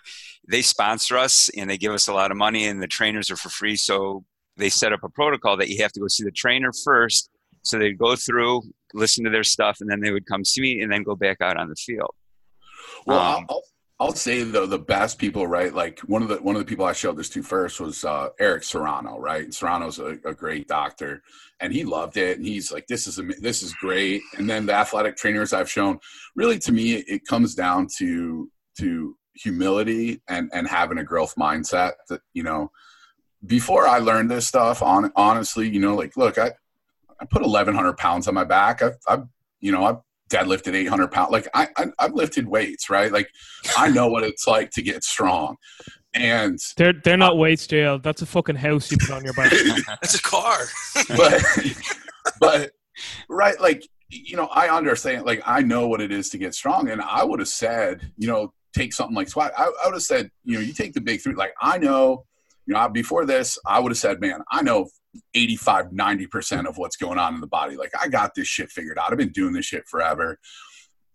[0.50, 3.38] they sponsor us and they give us a lot of money, and the trainers are
[3.38, 3.76] for free.
[3.76, 4.26] So
[4.58, 7.30] they set up a protocol that you have to go see the trainer first.
[7.64, 10.82] So they'd go through, listen to their stuff, and then they would come see me,
[10.82, 12.14] and then go back out on the field.
[13.06, 13.64] Well, um, I'll,
[14.00, 15.74] I'll say though the best people, right?
[15.74, 18.30] Like one of the one of the people I showed this to first was uh,
[18.40, 19.54] Eric Serrano, right?
[19.54, 21.22] Serrano's a, a great doctor,
[21.60, 22.38] and he loved it.
[22.38, 26.00] And he's like, "This is this is great." And then the athletic trainers I've shown,
[26.36, 31.94] really to me, it comes down to to humility and and having a growth mindset.
[32.10, 32.72] That you know,
[33.46, 36.52] before I learned this stuff, on honestly, you know, like look, I
[37.20, 38.82] I put 1,100 pounds on my back.
[38.82, 39.28] I've, I've
[39.60, 39.98] you know I've
[40.30, 41.32] deadlifted 800 pounds.
[41.32, 43.12] Like I, I, have lifted weights, right?
[43.12, 43.30] Like
[43.78, 45.58] I know what it's like to get strong.
[46.14, 48.02] And they're they're not weights, JL.
[48.02, 49.52] That's a fucking house you put on your back.
[49.88, 50.58] That's a car.
[51.18, 51.44] but
[52.40, 52.72] but
[53.30, 55.26] right, like you know, I understand.
[55.26, 58.28] Like I know what it is to get strong, and I would have said, you
[58.28, 59.54] know, take something like squat.
[59.58, 61.34] I, I would have said, you know, you take the big three.
[61.34, 62.26] Like I know,
[62.68, 64.88] you know, before this, I would have said, man, I know
[65.34, 67.76] 85 90% of what's going on in the body.
[67.76, 69.12] Like i got this shit figured out.
[69.12, 70.39] I've been doing this shit forever.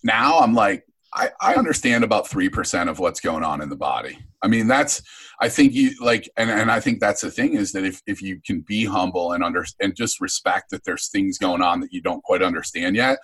[0.03, 0.85] Now i'm like
[1.15, 4.19] I, I understand about 3% of what's going on in the body.
[4.43, 5.03] I mean that's
[5.41, 8.21] i think you like and, and i think that's the thing is that if, if
[8.23, 11.93] you can be humble and under and just respect that there's things going on that
[11.93, 13.19] you don't quite understand yet.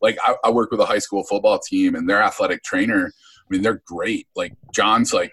[0.00, 3.46] Like I, I work with a high school football team and their athletic trainer i
[3.48, 4.28] mean they're great.
[4.36, 5.32] Like john's like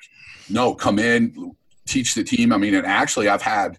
[0.49, 1.55] no come in
[1.85, 2.51] teach the team.
[2.51, 3.77] I mean and actually i've had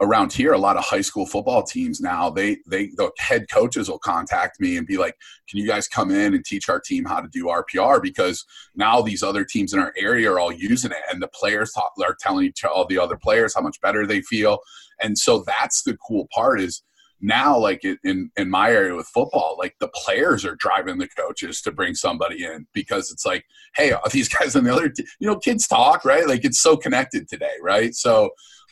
[0.00, 3.88] around here a lot of high school football teams now they they the head coaches
[3.88, 5.16] will contact me and be like
[5.48, 9.00] can you guys come in and teach our team how to do rpr because now
[9.00, 12.16] these other teams in our area are all using it and the players talk, are
[12.18, 14.58] telling each all the other players how much better they feel.
[15.02, 16.82] And so that's the cool part is
[17.20, 21.60] now like in in my area with football like the players are driving the coaches
[21.60, 25.04] to bring somebody in because it's like hey these guys on the other t-?
[25.18, 26.28] you know kids talk right?
[26.28, 27.92] Like it's so connected today right?
[27.92, 28.30] So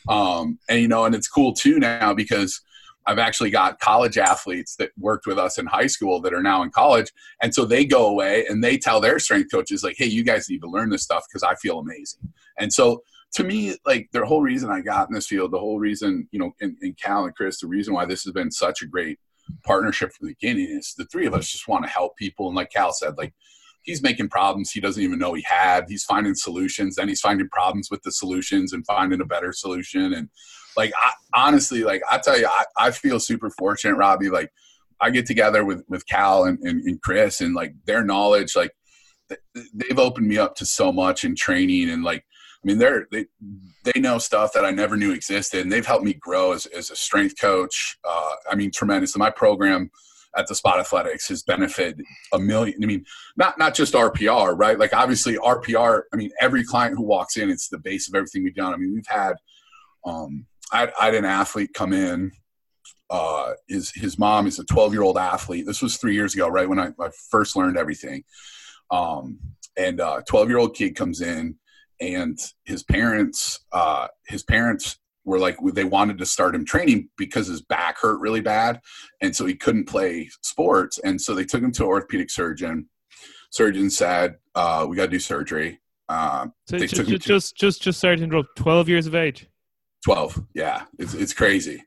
[0.09, 2.61] um, and you know, and it's cool too now because
[3.07, 6.61] I've actually got college athletes that worked with us in high school that are now
[6.61, 7.11] in college.
[7.41, 10.49] And so they go away and they tell their strength coaches, like, hey, you guys
[10.49, 12.19] need to learn this stuff because I feel amazing.
[12.59, 13.01] And so
[13.35, 16.39] to me, like the whole reason I got in this field, the whole reason, you
[16.39, 19.19] know, in, in Cal and Chris, the reason why this has been such a great
[19.63, 22.47] partnership from the beginning is the three of us just want to help people.
[22.47, 23.33] And like Cal said, like
[23.87, 25.85] he's making problems he doesn't even know he had.
[25.87, 30.13] He's finding solutions, then he's finding problems with the solutions and finding a better solution.
[30.13, 30.29] And
[30.75, 34.29] like I, honestly, like I tell you, I, I feel super fortunate, Robbie.
[34.29, 34.51] Like
[35.01, 38.71] I get together with with Cal and, and, and Chris, and like their knowledge, like
[39.73, 42.23] they've opened me up to so much in training and like
[42.63, 43.25] I mean, they're they
[43.85, 46.91] they know stuff that I never knew existed, and they've helped me grow as as
[46.91, 47.97] a strength coach.
[48.03, 49.15] Uh, I mean, tremendous.
[49.15, 49.89] my program
[50.37, 52.83] at the Spot Athletics has benefited a million.
[52.83, 54.77] I mean, not not just RPR, right?
[54.77, 56.03] Like obviously RPR.
[56.13, 58.73] I mean, every client who walks in, it's the base of everything we've done.
[58.73, 59.35] I mean, we've had.
[60.05, 62.31] Um, I, I had an athlete come in.
[63.09, 65.65] Uh, his his mom is a 12 year old athlete.
[65.65, 68.23] This was three years ago, right when I, I first learned everything.
[68.91, 69.39] Um,
[69.75, 71.55] and 12 uh, year old kid comes in,
[71.99, 74.97] and his parents, uh, his parents
[75.27, 78.79] were like they wanted to start him training because his back hurt really bad
[79.21, 82.87] and so he couldn't play sports and so they took him to an orthopedic surgeon.
[83.51, 85.79] Surgeon said uh, we got to do surgery.
[86.09, 89.47] Uh, so just, just, just just just sorry to interrupt 12 years of age?
[90.05, 90.83] 12 yeah.
[90.97, 91.83] It's, it's crazy.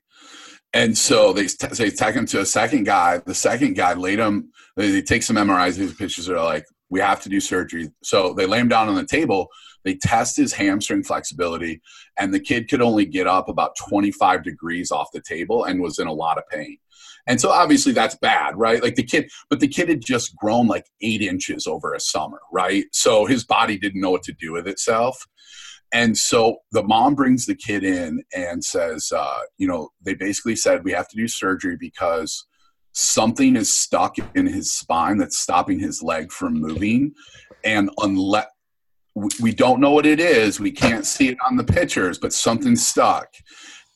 [0.73, 3.19] And so they, t- they take him to a second guy.
[3.19, 7.01] The second guy laid him they, they take some mris these pictures are like we
[7.01, 9.49] have to do surgery so they lay him down on the table
[9.85, 11.81] they test his hamstring flexibility,
[12.19, 15.99] and the kid could only get up about 25 degrees off the table and was
[15.99, 16.79] in a lot of pain.
[17.27, 18.83] And so obviously that's bad, right?
[18.83, 22.41] Like the kid, but the kid had just grown like eight inches over a summer,
[22.53, 22.85] right?
[22.93, 25.27] So his body didn't know what to do with itself.
[25.93, 30.57] And so the mom brings the kid in and says, uh, you know, they basically
[30.57, 32.47] said we have to do surgery because
[32.93, 37.15] something is stuck in his spine that's stopping his leg from moving.
[37.65, 38.47] And unless
[39.41, 40.61] we don't know what it is.
[40.61, 43.29] We can't see it on the pictures, but something's stuck.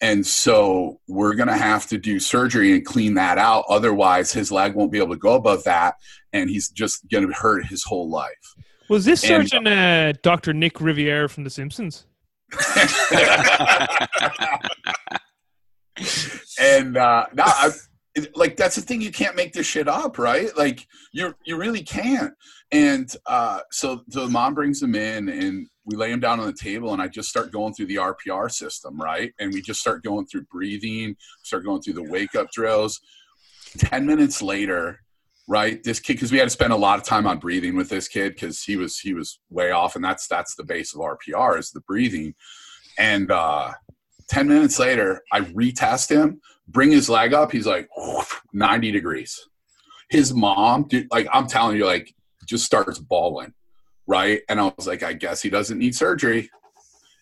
[0.01, 3.65] And so we're going to have to do surgery and clean that out.
[3.69, 5.95] Otherwise, his leg won't be able to go above that.
[6.33, 8.33] And he's just going to hurt his whole life.
[8.91, 10.53] Was this surgeon uh, Dr.
[10.53, 12.07] Nick Riviera from The Simpsons?
[16.61, 17.71] and uh, no, I,
[18.35, 20.57] like that's the thing you can't make this shit up right?
[20.57, 22.33] Like you you really can't.
[22.71, 26.53] And uh, so the mom brings him in and we lay him down on the
[26.53, 29.33] table and i just start going through the rpr system right?
[29.39, 33.01] And we just start going through breathing start going through the wake up drills.
[33.79, 35.01] 10 minutes later
[35.49, 37.89] right this kid because we had to spend a lot of time on breathing with
[37.89, 41.01] this kid because he was he was way off and that's that's the base of
[41.01, 42.35] rpr is the breathing.
[42.99, 43.73] And uh
[44.31, 47.89] 10 minutes later i retest him bring his leg up, he's like
[48.53, 49.49] 90 degrees.
[50.09, 52.15] His mom, dude, like I'm telling you, like
[52.47, 53.55] just starts bawling,
[54.07, 54.43] right?
[54.49, 56.51] And I was like, I guess he doesn't need surgery.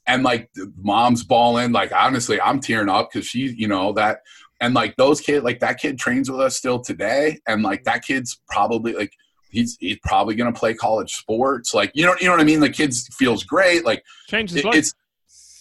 [0.07, 4.20] And like mom's bawling, like honestly, I'm tearing up because she, you know, that
[4.61, 8.02] and like those kids, like that kid trains with us still today, and like that
[8.02, 9.12] kid's probably like
[9.50, 12.61] he's he's probably gonna play college sports, like you know, you know what I mean.
[12.61, 14.94] The kids feels great, like changes it, It's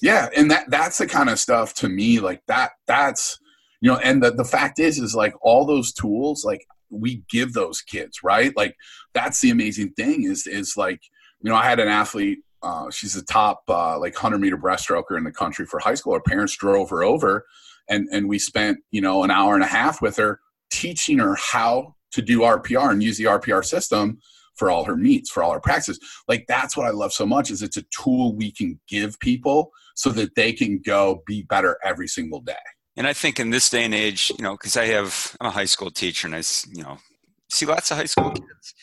[0.02, 3.40] yeah, and that that's the kind of stuff to me, like that that's
[3.82, 7.54] you know and the, the fact is is like all those tools like we give
[7.54, 8.56] those kids right?
[8.56, 8.76] Like
[9.14, 11.02] that's the amazing thing is is like
[11.42, 15.18] you know i had an athlete uh, she's a top uh, like 100 meter breaststroker
[15.18, 16.14] in the country for high school.
[16.14, 17.44] Her parents drove her over
[17.90, 20.40] and and we spent you know an hour and a half with her
[20.72, 24.20] teaching her how to do rpr and use the rpr system
[24.56, 26.00] for all her meets for all her practices.
[26.28, 29.72] Like that's what i love so much is it's a tool we can give people
[29.96, 32.54] so that they can go be better every single day
[33.02, 35.50] and I think in this day and age, you know, because I have I'm a
[35.50, 37.00] high school teacher and I, you know,
[37.50, 38.76] see lots of high school kids.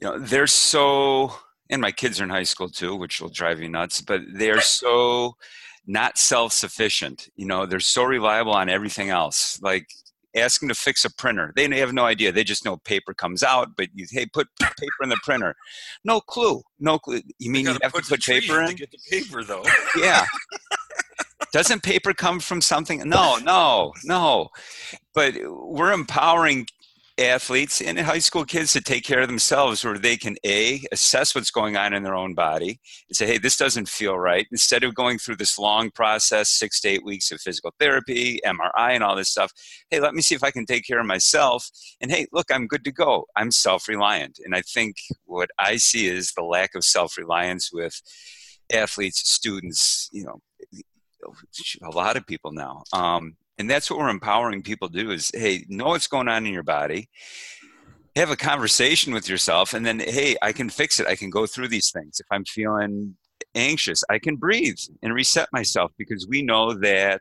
[0.00, 1.34] You know, they're so,
[1.68, 4.00] and my kids are in high school too, which will drive you nuts.
[4.00, 5.36] But they are so
[5.86, 7.28] not self-sufficient.
[7.36, 9.60] You know, they're so reliable on everything else.
[9.60, 9.88] Like
[10.34, 11.52] ask them to fix a printer.
[11.54, 12.32] They have no idea.
[12.32, 15.54] They just know paper comes out, but you hey, put paper in the printer.
[16.02, 16.62] No clue.
[16.78, 17.20] No clue.
[17.38, 18.68] You mean you have to put paper in?
[18.68, 19.64] To get the paper though.
[19.98, 20.24] Yeah.
[21.52, 23.02] Doesn't paper come from something?
[23.08, 24.48] No, no, no.
[25.14, 26.66] But we're empowering
[27.20, 31.34] athletes and high school kids to take care of themselves where they can a assess
[31.34, 34.82] what's going on in their own body and say hey this doesn't feel right instead
[34.82, 39.04] of going through this long process six to eight weeks of physical therapy mri and
[39.04, 39.52] all this stuff
[39.90, 41.68] hey let me see if i can take care of myself
[42.00, 46.06] and hey look i'm good to go i'm self-reliant and i think what i see
[46.06, 48.00] is the lack of self-reliance with
[48.72, 50.40] athletes students you know
[51.82, 52.82] a lot of people now.
[52.92, 56.46] Um, And that's what we're empowering people to do is, hey, know what's going on
[56.46, 57.10] in your body,
[58.16, 61.06] have a conversation with yourself, and then, hey, I can fix it.
[61.06, 62.20] I can go through these things.
[62.20, 63.16] If I'm feeling
[63.54, 67.20] anxious, I can breathe and reset myself because we know that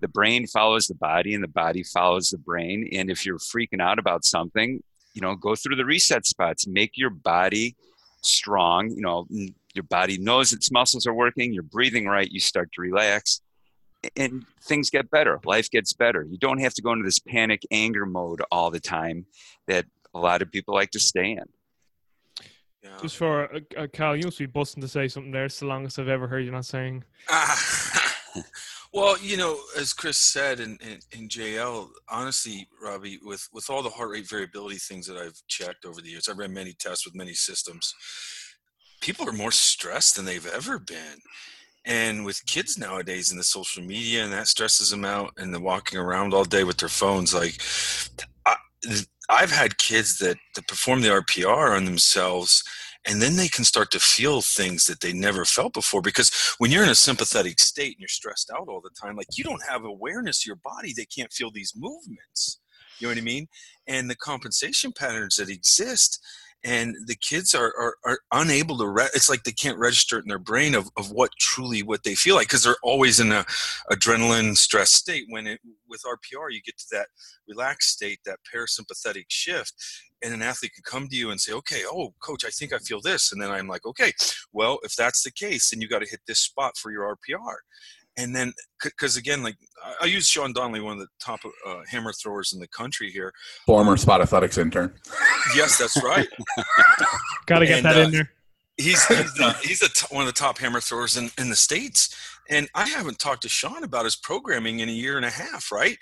[0.00, 2.88] the brain follows the body and the body follows the brain.
[2.92, 4.82] And if you're freaking out about something,
[5.14, 7.76] you know, go through the reset spots, make your body
[8.20, 8.90] strong.
[8.90, 9.26] You know,
[9.78, 13.40] your body knows its muscles are working, you're breathing right, you start to relax,
[14.16, 15.38] and things get better.
[15.44, 16.26] Life gets better.
[16.28, 19.26] You don't have to go into this panic anger mode all the time
[19.68, 21.44] that a lot of people like to stay in.
[22.82, 22.98] Yeah.
[23.00, 25.44] Just for uh, uh, Cal, you must be busting to say something there.
[25.44, 27.04] It's the longest I've ever heard you not saying.
[28.92, 33.82] well, you know, as Chris said in, in, in, JL, honestly, Robbie, with, with all
[33.82, 37.04] the heart rate variability things that I've checked over the years, I've ran many tests
[37.04, 37.94] with many systems.
[39.00, 41.20] People are more stressed than they've ever been.
[41.84, 45.60] And with kids nowadays and the social media and that stresses them out and the
[45.60, 47.60] walking around all day with their phones, like
[48.44, 48.56] I,
[49.30, 52.62] I've had kids that, that perform the RPR on themselves
[53.06, 56.70] and then they can start to feel things that they never felt before because when
[56.70, 59.62] you're in a sympathetic state and you're stressed out all the time like you don't
[59.66, 60.92] have awareness of your body.
[60.94, 62.60] They can't feel these movements.
[62.98, 63.46] You know what i mean?
[63.86, 66.20] And the compensation patterns that exist
[66.64, 70.22] and the kids are, are, are unable to re- it's like they can't register it
[70.22, 73.30] in their brain of, of what truly what they feel like because they're always in
[73.30, 73.44] a
[73.92, 77.06] adrenaline stress state when it with rpr you get to that
[77.48, 79.72] relaxed state that parasympathetic shift
[80.24, 82.78] and an athlete can come to you and say okay oh coach i think i
[82.78, 84.12] feel this and then i'm like okay
[84.52, 87.54] well if that's the case then you got to hit this spot for your rpr
[88.18, 88.52] and then
[88.82, 89.56] because again like
[90.02, 93.32] i use sean donnelly one of the top uh, hammer throwers in the country here.
[93.64, 94.92] Former spot athletics intern.
[95.56, 96.28] Yes that's right.
[97.46, 98.30] Gotta get and, that uh, in there.
[98.76, 101.56] he's he's, uh, he's a t- one of the top hammer throwers in, in the
[101.56, 102.14] states.
[102.50, 105.72] And i haven't talked to sean about his programming in a year and a half
[105.72, 105.96] right?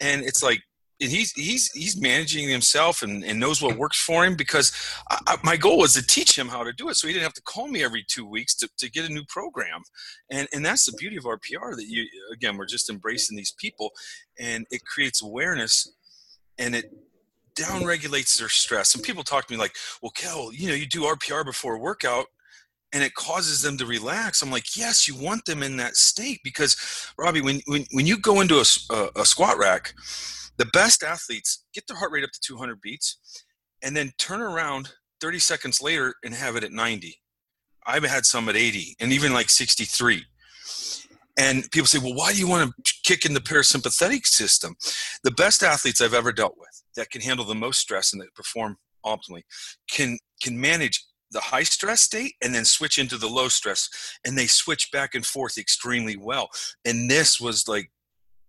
[0.00, 0.62] And it's like
[1.00, 4.72] and he's he's he's managing himself and, and knows what works for him because
[5.10, 7.24] I, I, my goal was to teach him how to do it so he didn't
[7.24, 9.82] have to call me every two weeks to, to get a new program
[10.30, 13.90] and and that's the beauty of RPR that you again we're just embracing these people
[14.38, 15.92] and it creates awareness
[16.58, 16.92] and it
[17.54, 20.86] down regulates their stress and people talk to me like well Cal you know you
[20.86, 22.26] do RPR before a workout
[22.94, 24.40] and it causes them to relax.
[24.40, 28.18] I'm like, yes, you want them in that state because, Robbie, when when, when you
[28.18, 29.92] go into a, a, a squat rack,
[30.58, 33.44] the best athletes get their heart rate up to 200 beats
[33.82, 34.90] and then turn around
[35.20, 37.16] 30 seconds later and have it at 90.
[37.86, 40.24] I've had some at 80 and even like 63.
[41.38, 44.74] And people say, well, why do you want to kick in the parasympathetic system?
[45.22, 48.34] The best athletes I've ever dealt with that can handle the most stress and that
[48.34, 49.42] perform optimally
[49.90, 53.88] can can manage the high stress state and then switch into the low stress
[54.26, 56.48] and they switch back and forth extremely well
[56.84, 57.90] and this was like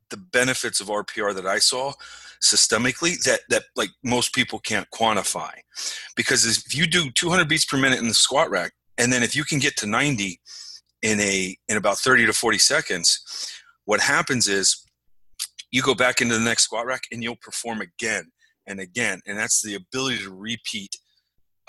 [0.10, 1.94] the benefits of RPR that I saw
[2.42, 5.52] systemically that that like most people can't quantify.
[6.16, 9.36] Because if you do 200 beats per minute in the squat rack and then if
[9.36, 10.40] you can get to 90
[11.02, 13.54] in a in about 30 to 40 seconds
[13.86, 14.86] what happens is
[15.72, 18.32] you go back into the next squat rack and you'll perform again
[18.68, 20.98] and again and that's the ability to repeat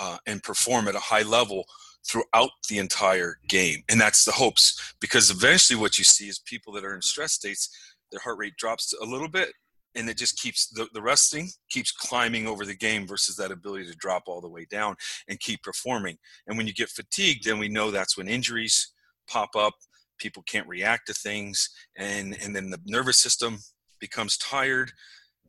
[0.00, 1.64] uh, and perform at a high level
[2.06, 3.82] throughout the entire game.
[3.88, 7.32] And that's the hopes because eventually what you see is people that are in stress
[7.32, 7.68] states
[8.10, 9.52] their heart rate drops a little bit
[9.94, 13.86] and it just keeps the, the resting keeps climbing over the game versus that ability
[13.86, 14.94] to drop all the way down
[15.28, 16.16] and keep performing.
[16.46, 18.92] And when you get fatigued then we know that's when injuries
[19.28, 19.74] pop up
[20.18, 23.58] people can't react to things and and then the nervous system
[24.00, 24.92] becomes tired.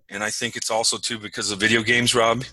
[0.10, 2.44] And i think it's also too because of video games rob.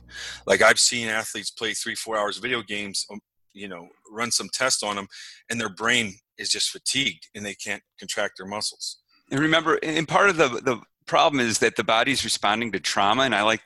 [0.46, 3.20] Like i've seen athletes play three four hours of video games um,
[3.54, 5.08] you know run some tests on them
[5.50, 8.98] and their brain is just fatigued and they can't contract their muscles
[9.30, 13.22] and remember, and part of the, the problem is that the body's responding to trauma.
[13.22, 13.62] And I like,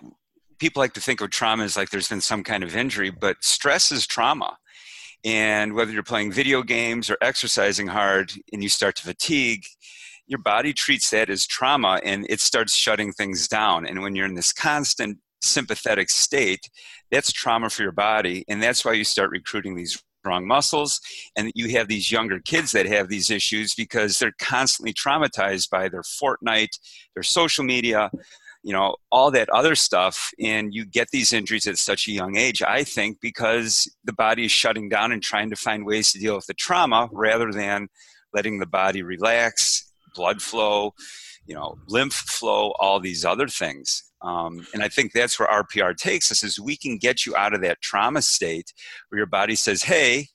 [0.59, 3.43] people like to think of trauma as like there's been some kind of injury, but
[3.43, 4.57] stress is trauma.
[5.25, 9.65] And whether you're playing video games or exercising hard and you start to fatigue,
[10.27, 13.87] your body treats that as trauma and it starts shutting things down.
[13.87, 16.69] And when you're in this constant sympathetic state,
[17.11, 18.45] that's trauma for your body.
[18.49, 21.01] And that's why you start recruiting these strong muscles
[21.35, 25.89] and you have these younger kids that have these issues because they're constantly traumatized by
[25.89, 26.79] their fortnite
[27.15, 28.09] their social media
[28.63, 32.37] you know all that other stuff and you get these injuries at such a young
[32.37, 36.21] age i think because the body is shutting down and trying to find ways to
[36.21, 37.89] deal with the trauma rather than
[38.33, 40.95] letting the body relax blood flow
[41.47, 45.97] you know lymph flow all these other things um, and I think that's where RPR
[45.97, 48.73] takes us is we can get you out of that trauma state
[49.09, 50.29] where your body says, hey,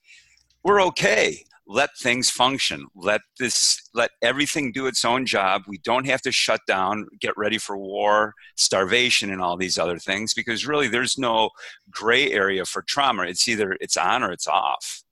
[0.63, 1.43] we're okay.
[1.69, 2.87] let things function.
[2.95, 5.63] Let this let everything do its own job.
[5.67, 9.99] We don't have to shut down get ready for war starvation and all these other
[9.99, 11.49] things because really there's no
[11.89, 13.23] gray area for trauma.
[13.23, 15.03] It's either it's on or it's off.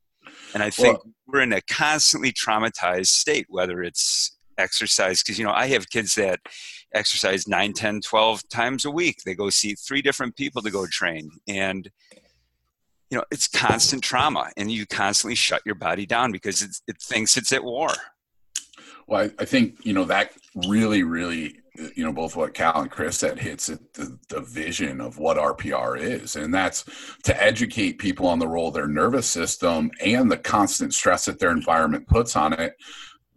[0.54, 5.46] And i think well, we're in a constantly traumatized state whether it's exercise because you
[5.46, 6.40] know i have kids that
[6.96, 9.18] exercise 9 10 12 times a week.
[9.26, 11.30] They go see three different people to go train.
[11.48, 11.90] And
[13.12, 17.38] you know it's constant trauma and you constantly shut your body down because it, thinks
[17.38, 17.90] it's at war.
[19.08, 20.32] Well I, I, think you know that
[20.68, 21.60] really really
[21.96, 25.38] you know both what cal and chris said hits at the, the vision of what
[25.38, 26.36] rpr is.
[26.36, 26.84] And that's
[27.24, 31.40] to educate people on the role of their nervous system and the constant stress that
[31.40, 32.74] their environment puts on it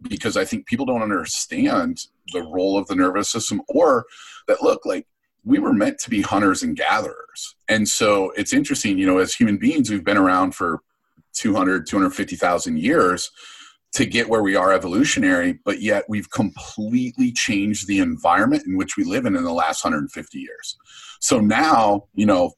[0.07, 4.05] because i think people don't understand the role of the nervous system or
[4.47, 5.05] that look like
[5.43, 7.55] we were meant to be hunters and gatherers.
[7.67, 10.81] And so it's interesting, you know, as human beings, we've been around for
[11.33, 13.31] 200, 250,000 years
[13.93, 18.97] to get where we are evolutionary, but yet we've completely changed the environment in which
[18.97, 20.77] we live in in the last 150 years.
[21.19, 22.51] So now, you know,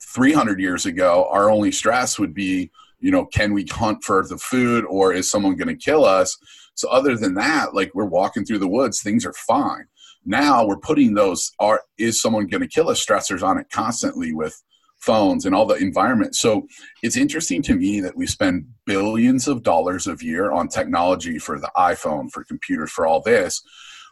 [0.00, 2.70] 300 years ago, our only stress would be,
[3.00, 6.38] you know, can we hunt for the food or is someone going to kill us?
[6.74, 9.86] So other than that, like we're walking through the woods, things are fine.
[10.24, 13.04] Now we're putting those are is someone going to kill us?
[13.04, 14.60] Stressors on it constantly with
[14.98, 16.34] phones and all the environment.
[16.34, 16.66] So
[17.02, 21.58] it's interesting to me that we spend billions of dollars a year on technology for
[21.58, 23.62] the iphone for computers for all this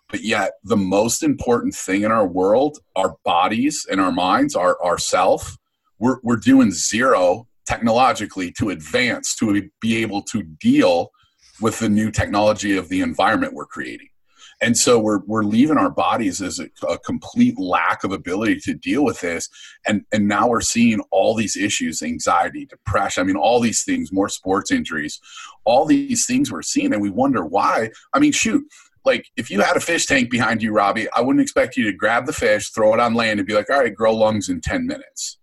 [0.09, 4.81] but yet the most important thing in our world our bodies and our minds our
[4.83, 5.57] our self
[5.99, 11.11] we're, we're doing zero technologically to advance to be able to deal
[11.61, 14.09] with the new technology of the environment we're creating.
[14.61, 18.75] And so we're we're leaving our bodies as a, a, complete lack of ability to
[18.75, 19.49] deal with this.
[19.87, 24.13] And and now we're seeing all these issues anxiety depression i mean all these things
[24.13, 25.21] more sports injuries
[25.65, 26.93] all these things we're seeing.
[26.93, 27.91] And we wonder why.
[28.15, 28.65] I mean shoot
[29.05, 31.93] like if you had a fish tank behind you robbie i wouldn't expect you to
[31.93, 34.61] grab the fish throw it on land and be like all right grow lungs in
[34.61, 35.39] 10 minutes.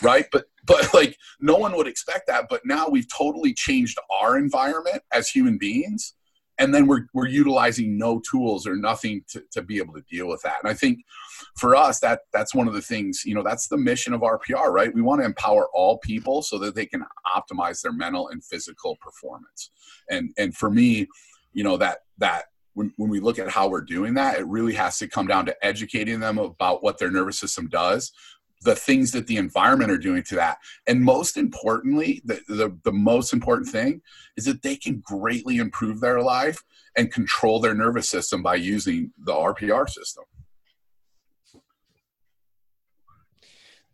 [0.00, 0.26] Right?
[0.32, 5.02] But but like no one would expect that but now we've totally changed our environment
[5.12, 6.14] as human beings
[6.58, 10.28] and then we're, we're utilizing no tools or nothing to, to be able to deal
[10.28, 10.58] with that.
[10.62, 11.00] And i think
[11.56, 14.70] for us that that's one of the things you know that's the mission of rpr
[14.70, 14.94] right?
[14.94, 18.96] We want to empower all people so that they can optimize their mental and physical
[19.00, 19.70] performance.
[20.10, 21.08] And and for me
[21.52, 22.44] you know that that
[22.74, 25.46] when, when we look at how we're doing that it really has to come down
[25.46, 28.12] to educating them about what their nervous system does
[28.62, 30.58] the things that the environment are doing to that.
[30.86, 34.00] And most importantly, the, the, the, most important thing
[34.36, 36.62] is that they can greatly improve their life
[36.96, 40.24] and control their nervous system by using the RPR system.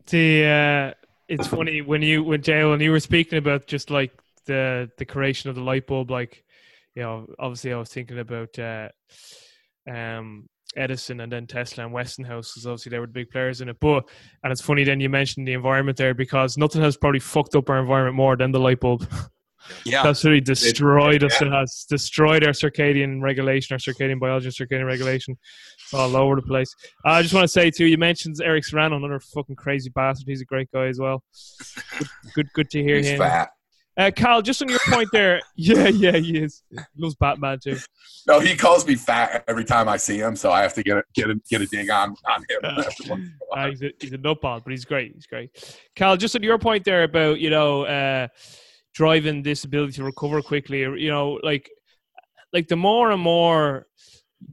[0.07, 4.11] The uh, it's funny when you when Jay when you were speaking about just like
[4.47, 6.45] the the creation of the light bulb, like
[6.95, 8.89] you know, obviously I was thinking about uh,
[9.87, 10.49] um
[10.79, 13.79] Edison and then Tesla and Westinghouse because obviously they were the big players in it.
[13.81, 14.09] But
[14.43, 17.69] and it's funny then you mentioned the environment there because nothing has probably fucked up
[17.69, 19.07] our environment more than the light bulb.
[19.85, 21.41] Yeah, that's really destroyed us.
[21.41, 21.49] Yeah.
[21.49, 25.37] It has destroyed our circadian regulation, our circadian biology, circadian regulation.
[25.83, 26.75] It's all over the place.
[27.05, 30.29] Uh, I just want to say too, you mentioned Eric Serrano, another fucking crazy bastard.
[30.29, 31.23] He's a great guy as well.
[31.99, 33.19] Good, good, good to hear He's him.
[33.19, 33.51] Fat.
[33.99, 36.63] Uh, Cal, just on your point there, yeah, yeah, he is.
[36.71, 37.79] He loves Batman too.
[38.29, 40.99] No, he calls me fat every time I see him, so I have to get
[40.99, 42.61] a, get a, get a dig on on him.
[42.63, 45.15] uh, he's a he's a nutball, but he's great.
[45.15, 45.51] He's great.
[45.97, 48.29] Cal, just on your point there about you know uh,
[48.95, 51.69] driving this ability to recover quickly, you know, like
[52.53, 53.87] like the more and more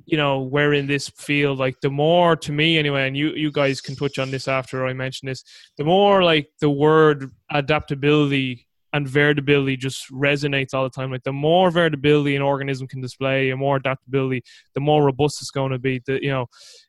[0.05, 3.51] you know we're in this field like the more to me anyway and you you
[3.51, 5.43] guys can touch on this after i mention this
[5.77, 8.65] the more like the word adaptability
[8.95, 11.11] and variability just resonates all the time.
[11.11, 14.41] Like the more variability an organism can display, and more adaptability,
[14.73, 16.01] the more robust it's going to be.
[16.05, 16.45] The, you know,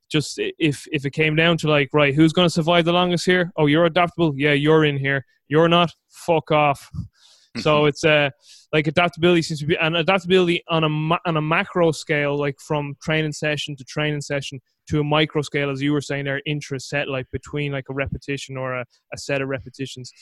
[0.08, 3.26] just if if it came down to like, right, who's going to survive the longest
[3.26, 3.52] here?
[3.56, 4.32] Oh, you're adaptable.
[4.36, 5.26] Yeah, you're in here.
[5.48, 5.90] You're not.
[6.08, 6.88] Fuck off.
[7.58, 8.28] so it's uh
[8.72, 12.56] like adaptability seems to be and adaptability on a ma- on a macro scale, like
[12.60, 16.40] from training session to training session to a micro scale, as you were saying there,
[16.46, 20.12] intra set, like between like a repetition or a, a set of repetitions.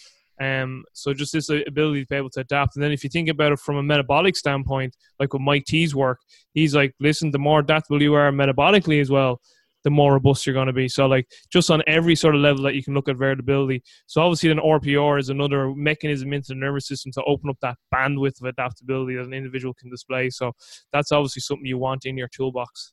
[0.40, 2.76] Um, so just this ability to be able to adapt.
[2.76, 5.94] And then if you think about it from a metabolic standpoint, like with Mike T's
[5.94, 6.18] work,
[6.54, 9.40] he's like, listen, the more adaptable you are metabolically as well,
[9.84, 10.88] the more robust you're going to be.
[10.88, 13.82] So like just on every sort of level that you can look at variability.
[14.06, 17.76] So obviously then RPR is another mechanism into the nervous system to open up that
[17.94, 20.30] bandwidth of adaptability that an individual can display.
[20.30, 20.52] So
[20.92, 22.92] that's obviously something you want in your toolbox.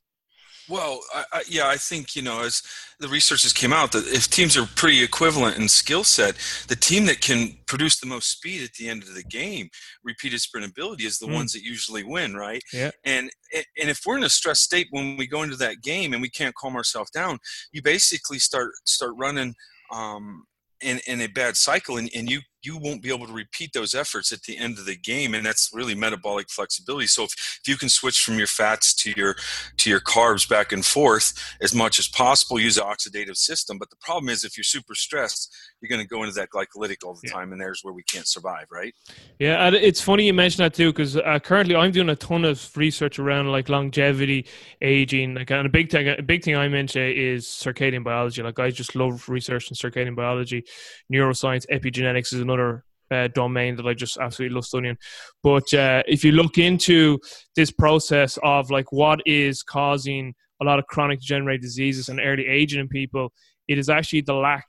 [0.68, 2.62] Well, I, I, yeah, I think you know as
[3.00, 6.36] the researchers came out that if teams are pretty equivalent in skill set,
[6.68, 9.68] the team that can produce the most speed at the end of the game,
[10.04, 11.34] repeated sprint ability, is the mm.
[11.34, 12.62] ones that usually win, right?
[12.72, 12.90] Yeah.
[13.04, 16.22] And and if we're in a stress state when we go into that game and
[16.22, 17.38] we can't calm ourselves down,
[17.72, 19.54] you basically start start running
[19.92, 20.44] um,
[20.80, 23.94] in, in a bad cycle and, and you you won't be able to repeat those
[23.94, 27.06] efforts at the end of the game and that's really metabolic flexibility.
[27.06, 29.36] So if, if you can switch from your fats to your
[29.78, 33.78] to your carbs back and forth as much as possible use the oxidative system.
[33.78, 37.04] But the problem is if you're super stressed you're going to go into that glycolytic
[37.04, 37.32] all the yeah.
[37.32, 38.94] time and there's where we can't survive right?
[39.38, 42.70] Yeah it's funny you mention that too because uh, currently i'm doing a ton of
[42.76, 44.46] research around like longevity
[44.80, 48.42] aging like and a big thing a big thing i'm into is circadian biology.
[48.42, 50.64] Like i just love researching circadian biology.
[51.12, 54.96] Neuroscience epigenetics is another another uh, domain that I just absolutely love studying.
[55.42, 57.18] But uh, if you look into
[57.54, 62.46] this process of like what is causing a lot of chronic degenerative diseases and early
[62.46, 63.32] aging in people,
[63.68, 64.66] it is actually the lack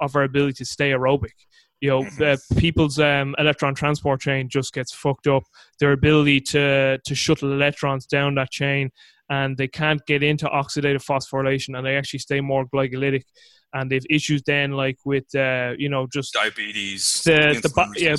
[0.00, 1.30] of our ability to stay aerobic.
[1.80, 5.42] You know, people's um, electron transport chain just gets fucked up.
[5.78, 8.90] Their ability to to shuttle electrons down that chain,
[9.28, 13.24] and they can't get into oxidative phosphorylation, and they actually stay more glycolytic
[13.76, 18.16] and they've issues then like with uh, you know just diabetes, the, the yeah,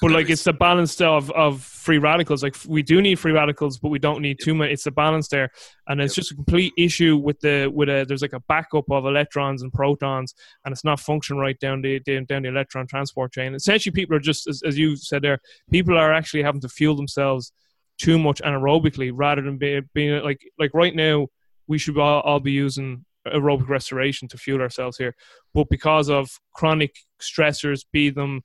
[0.00, 2.42] but like it's the balance of of free radicals.
[2.42, 4.44] Like we do need free radicals, but we don't need yep.
[4.44, 4.70] too much.
[4.70, 5.50] It's the balance there,
[5.88, 6.22] and it's yep.
[6.22, 9.72] just a complete issue with the with a there's like a backup of electrons and
[9.72, 10.34] protons,
[10.64, 13.54] and it's not functioning right down the down the electron transport chain.
[13.54, 15.38] Essentially, people are just as, as you said there,
[15.70, 17.52] people are actually having to fuel themselves
[17.98, 21.26] too much anaerobically rather than being, being like like right now
[21.66, 23.04] we should all, all be using
[23.34, 25.14] aerobic respiration to fuel ourselves here.
[25.54, 28.42] But because of chronic stressors, be them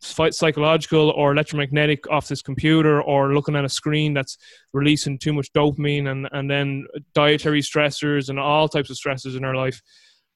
[0.00, 4.36] psychological or electromagnetic off this computer or looking at a screen that's
[4.72, 9.44] releasing too much dopamine and, and then dietary stressors and all types of stressors in
[9.44, 9.80] our life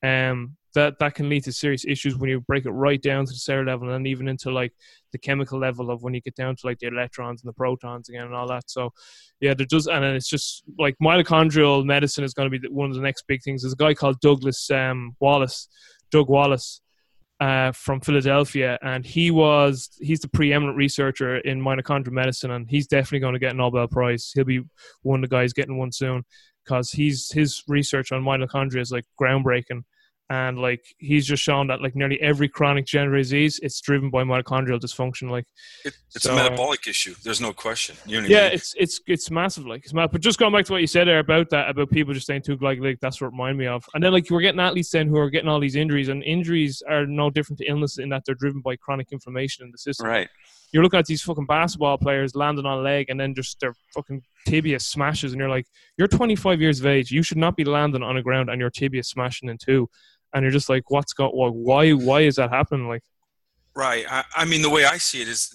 [0.03, 3.33] um, that that can lead to serious issues when you break it right down to
[3.33, 4.73] the cellular level and even into like
[5.13, 8.09] the chemical level of when you get down to like the electrons and the protons
[8.09, 8.71] again and all that.
[8.71, 8.93] So
[9.41, 12.97] yeah, there does, and it's just like mitochondrial medicine is going to be one of
[12.97, 13.63] the next big things.
[13.63, 15.69] There's a guy called Douglas um, Wallace,
[16.11, 16.81] Doug Wallace.
[17.41, 22.89] Uh, from Philadelphia, and he was he's the preeminent researcher in mitochondrial medicine, and he's
[22.89, 24.33] definitely going to get a Nobel Prize.
[24.35, 24.63] He'll be
[25.03, 26.25] one of the guys getting one soon
[26.65, 29.83] because he's his research on mitochondria is like groundbreaking
[30.31, 34.23] and like he's just shown that like nearly every chronic degenerative disease it's driven by
[34.23, 35.47] mitochondrial dysfunction like
[35.85, 37.97] it, it's so, a metabolic issue there's no question.
[38.07, 38.53] You know yeah I mean?
[38.55, 40.11] it's it's it's massive like it's mad.
[40.13, 42.43] but just going back to what you said there about that about people just staying
[42.43, 43.85] too glycolytic that's what remind me of.
[43.95, 46.83] And then like we're getting athletes then who are getting all these injuries and injuries
[46.89, 50.07] are no different to illness in that they're driven by chronic inflammation in the system.
[50.07, 50.29] Right.
[50.73, 53.75] You're looking at these fucking basketball players landing on a leg and then just their
[53.95, 55.67] fucking tibia smashes and you're like
[55.97, 57.11] you're 25 years of age.
[57.11, 59.89] You should not be landing on the ground and your tibia smashing in two
[60.35, 61.55] and you're just like, what's got what?
[61.55, 61.93] Why?
[61.93, 62.89] Why is that happening?
[62.89, 63.03] Like,
[63.75, 64.05] right.
[64.09, 65.55] I, I, mean, the way I see it is,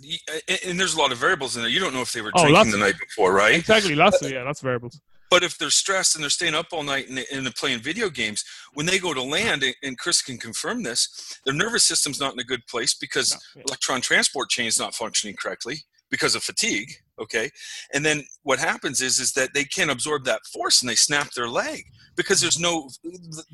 [0.65, 1.71] and there's a lot of variables in there.
[1.71, 3.55] You don't know if they were oh, drinking the night before, right?
[3.55, 3.95] Exactly.
[3.95, 4.99] Lots of yeah, that's variables.
[5.30, 7.80] But if they're stressed and they're staying up all night and, they, and they're playing
[7.80, 8.43] video games,
[8.74, 12.39] when they go to land, and Chris can confirm this, their nervous system's not in
[12.39, 13.63] a good place because no, yeah.
[13.67, 15.78] electron transport chain is not functioning correctly
[16.11, 17.49] because of fatigue okay?
[17.93, 21.32] And then what happens is is that they can't absorb that force and they snap
[21.32, 21.84] their leg
[22.16, 22.89] because there's no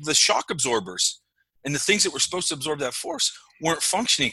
[0.02, 1.20] the shock absorbers
[1.64, 4.32] and the things that were supposed to absorb that force weren't functioning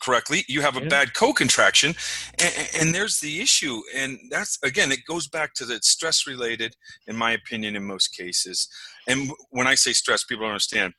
[0.00, 0.44] correctly.
[0.48, 0.88] You have a yeah.
[0.88, 1.94] bad co-contraction
[2.40, 6.74] and, and, there's the issue and that's again it goes back to the stress related
[7.06, 8.68] in my opinion in most cases.
[9.08, 10.94] And when i say stress people understand.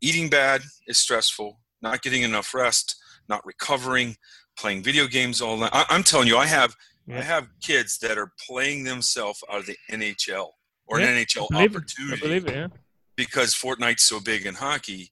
[0.00, 2.96] Eating bad is stressful not getting enough rest
[3.28, 4.16] not recovering
[4.56, 5.70] playing video games all night.
[5.72, 6.74] I, am telling you, I have
[7.06, 7.18] yeah.
[7.18, 10.48] I have kids that are playing themselves out of the NHL
[10.86, 12.14] or yeah, an NHL I opportunity.
[12.14, 12.18] It.
[12.18, 12.68] I believe it, yeah.
[13.16, 15.10] Because Fortnite's so big in hockey,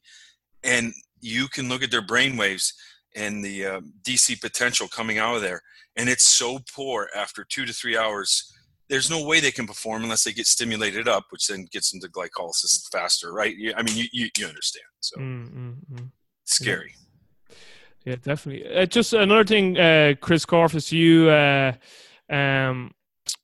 [0.65, 2.75] and you can look at their brain waves
[3.15, 5.61] and the uh, DC potential coming out of there,
[5.97, 8.49] and it's so poor after two to three hours.
[8.89, 12.01] There's no way they can perform unless they get stimulated up, which then gets them
[12.01, 13.55] to glycolysis faster, right?
[13.75, 14.85] I mean, you, you, you understand.
[15.01, 16.11] So mm, mm, mm.
[16.45, 16.95] scary.
[16.95, 17.12] Yeah.
[18.05, 18.75] Yeah, definitely.
[18.75, 21.73] Uh, just another thing, uh, Chris Korfist, you, uh,
[22.29, 22.91] um,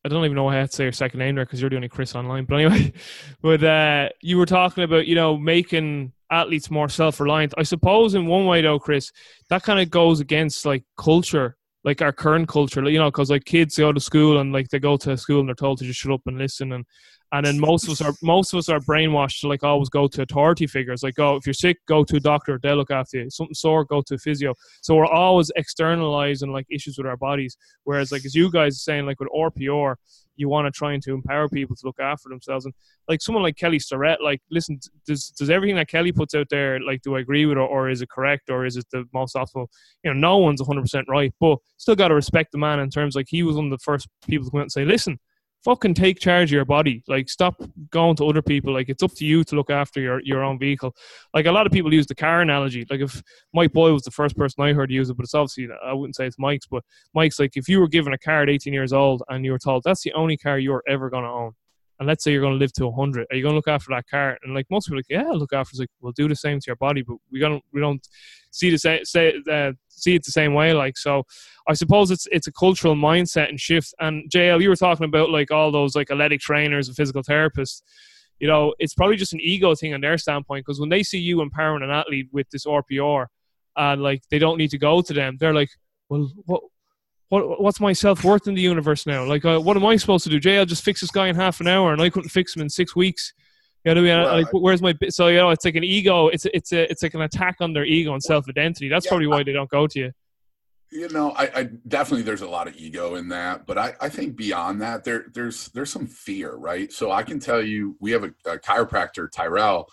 [0.04, 1.88] I don't even know how to say your second name there because you're the only
[1.88, 2.44] Chris online.
[2.44, 2.92] But anyway,
[3.42, 7.54] but uh, you were talking about you know making athletes more self-reliant.
[7.56, 9.12] I suppose in one way though, Chris,
[9.50, 12.82] that kind of goes against like culture, like our current culture.
[12.88, 15.48] You know, because like kids go to school and like they go to school and
[15.48, 16.84] they're told to just shut up and listen and
[17.32, 20.08] And then most of us are most of us are brainwashed to like always go
[20.08, 21.02] to authority figures.
[21.02, 22.58] Like, oh, if you're sick, go to a doctor.
[22.62, 23.30] They'll look after you.
[23.30, 24.54] Something sore, go to a physio.
[24.80, 27.58] So we're always externalizing like issues with our bodies.
[27.84, 29.96] Whereas, like as you guys are saying, like with RPR,
[30.36, 32.64] you want to try and to empower people to look after themselves.
[32.64, 32.72] And
[33.08, 36.80] like someone like Kelly Starrett, like listen, does does everything that Kelly puts out there,
[36.80, 39.34] like do I agree with it, or is it correct, or is it the most
[39.34, 39.66] optimal?
[40.02, 42.88] You know, no one's 100 percent right, but still got to respect the man in
[42.88, 45.18] terms like he was one of the first people to come out and say, listen.
[45.64, 47.02] Fucking take charge of your body.
[47.08, 48.72] Like, stop going to other people.
[48.72, 50.94] Like, it's up to you to look after your, your own vehicle.
[51.34, 52.86] Like, a lot of people use the car analogy.
[52.88, 55.68] Like, if Mike Boyle was the first person I heard use it, but it's obviously,
[55.84, 58.48] I wouldn't say it's Mike's, but Mike's like, if you were given a car at
[58.48, 61.30] 18 years old and you were told that's the only car you're ever going to
[61.30, 61.52] own,
[61.98, 63.90] and let's say you're going to live to 100 are you going to look after
[63.90, 64.38] that car?
[64.42, 66.64] And like most people like yeah look after it's like we'll do the same to
[66.66, 68.06] your body but we don't we don't
[68.50, 71.24] see the same say uh, see it the same way like so
[71.68, 73.94] i suppose it's it's a cultural mindset and shift.
[74.00, 77.82] And jl you were talking about like all those like athletic trainers and physical therapists.
[78.38, 81.18] You know it's probably just an ego thing on their standpoint because when they see
[81.18, 83.26] you empowering an athlete with this rpr
[83.78, 85.36] and like they don't need to go to them.
[85.38, 85.70] They're like
[86.08, 86.62] well what
[87.28, 89.24] what, what's my self worth in the universe now?
[89.24, 90.40] Like, uh, what am I supposed to do?
[90.40, 92.62] Jay, I'll just fix this guy in half an hour, and I couldn't fix him
[92.62, 93.34] in six weeks.
[93.84, 94.26] You know what I mean?
[94.26, 94.44] Right.
[94.44, 95.50] Like, where's my so you know?
[95.50, 96.28] It's like an ego.
[96.28, 98.88] It's it's a it's like an attack on their ego and self identity.
[98.88, 100.12] That's yeah, probably why they don't go to you.
[100.90, 104.08] You know, I, I, definitely there's a lot of ego in that, but I, I
[104.08, 106.90] think beyond that, there there's there's some fear, right?
[106.90, 109.86] So I can tell you, we have a, a chiropractor, Tyrell,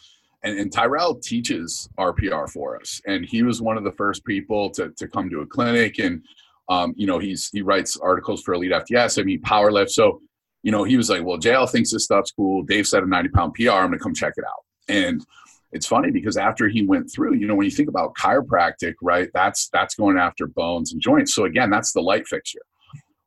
[0.44, 4.70] and, and, Tyrell teaches RPR for us, and he was one of the first people
[4.72, 6.24] to to come to a clinic and
[6.70, 9.20] um, you know, he's he writes articles for Elite FTS.
[9.20, 9.92] I mean, power lift.
[9.92, 10.22] So,
[10.64, 12.64] you know, he was like, "Well, JL thinks this stuff's cool.
[12.64, 13.72] Dave said a 90 pound PR.
[13.72, 15.26] I'm gonna come check it out." And
[15.72, 19.30] it's funny because after he went through, you know, when you think about chiropractic, right?
[19.34, 21.36] That's that's going after bones and joints.
[21.36, 22.62] So again, that's the light fixture.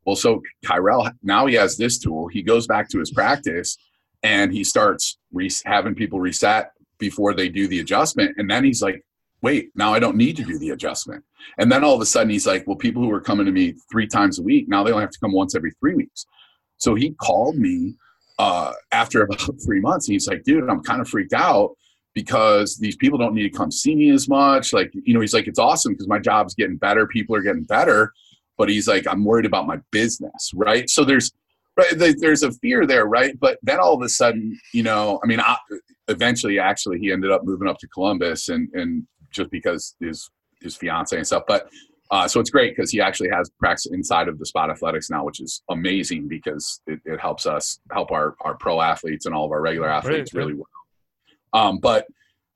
[0.04, 2.28] Well, so Tyrell now he has this tool.
[2.28, 3.76] He goes back to his practice
[4.22, 8.82] and he starts re- having people reset before they do the adjustment, and then he's
[8.82, 9.04] like,
[9.42, 11.24] wait, now I don't need to do the adjustment.
[11.58, 13.74] And then all of a sudden he's like, well, people who are coming to me
[13.90, 16.26] three times a week, now they only have to come once every three weeks.
[16.78, 17.94] So he called me
[18.38, 20.08] uh, after about three months.
[20.08, 21.76] And he's like, dude, I'm kind of freaked out
[22.14, 24.72] because these people don't need to come see me as much.
[24.72, 27.06] Like, you know, he's like, it's awesome because my job's getting better.
[27.06, 28.12] People are getting better.
[28.56, 30.50] But he's like, I'm worried about my business.
[30.52, 30.90] Right.
[30.90, 31.30] So there's,
[31.76, 33.06] right, there's a fear there.
[33.06, 33.38] Right.
[33.38, 35.56] But then all of a sudden, you know, I mean, I,
[36.08, 40.76] eventually actually he ended up moving up to Columbus and, and just because his his
[40.76, 41.44] fiance and stuff.
[41.46, 41.70] But
[42.10, 45.24] uh, so it's great because he actually has practice inside of the Spot Athletics now,
[45.24, 49.44] which is amazing because it, it helps us help our our pro athletes and all
[49.44, 50.66] of our regular athletes really well.
[51.52, 52.06] Um, but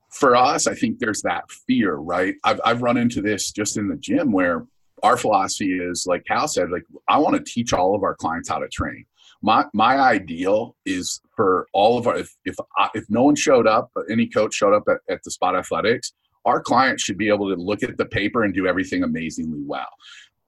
[0.09, 2.35] for us, I think there's that fear, right?
[2.43, 4.65] I've I've run into this just in the gym where
[5.03, 8.49] our philosophy is like Cal said, like I want to teach all of our clients
[8.49, 9.05] how to train.
[9.41, 13.67] My my ideal is for all of our if if I, if no one showed
[13.67, 16.13] up, any coach showed up at, at the Spot Athletics,
[16.45, 19.89] our clients should be able to look at the paper and do everything amazingly well.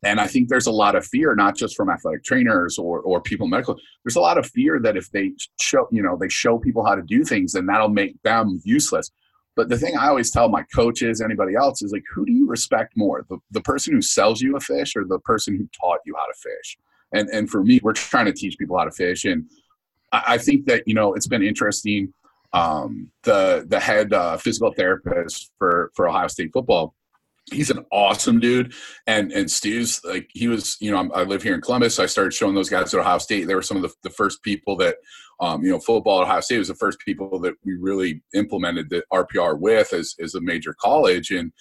[0.03, 3.21] And I think there's a lot of fear, not just from athletic trainers or, or
[3.21, 3.75] people medical.
[4.03, 6.95] There's a lot of fear that if they show, you know, they show people how
[6.95, 9.09] to do things, then that'll make them useless.
[9.55, 12.47] But the thing I always tell my coaches, anybody else, is like, who do you
[12.47, 15.99] respect more, the, the person who sells you a fish or the person who taught
[16.05, 16.77] you how to fish?
[17.13, 19.23] And and for me, we're trying to teach people how to fish.
[19.25, 19.45] And
[20.11, 22.13] I, I think that you know it's been interesting
[22.55, 26.95] um, the the head uh, physical therapist for for Ohio State football.
[27.51, 28.73] He's an awesome dude,
[29.05, 30.77] and and Stu's like he was.
[30.79, 33.17] You know, I live here in Columbus, so I started showing those guys at Ohio
[33.19, 33.47] State.
[33.47, 34.95] They were some of the, the first people that,
[35.39, 38.89] um, you know, football at Ohio State was the first people that we really implemented
[38.89, 41.51] the RPR with as as a major college, and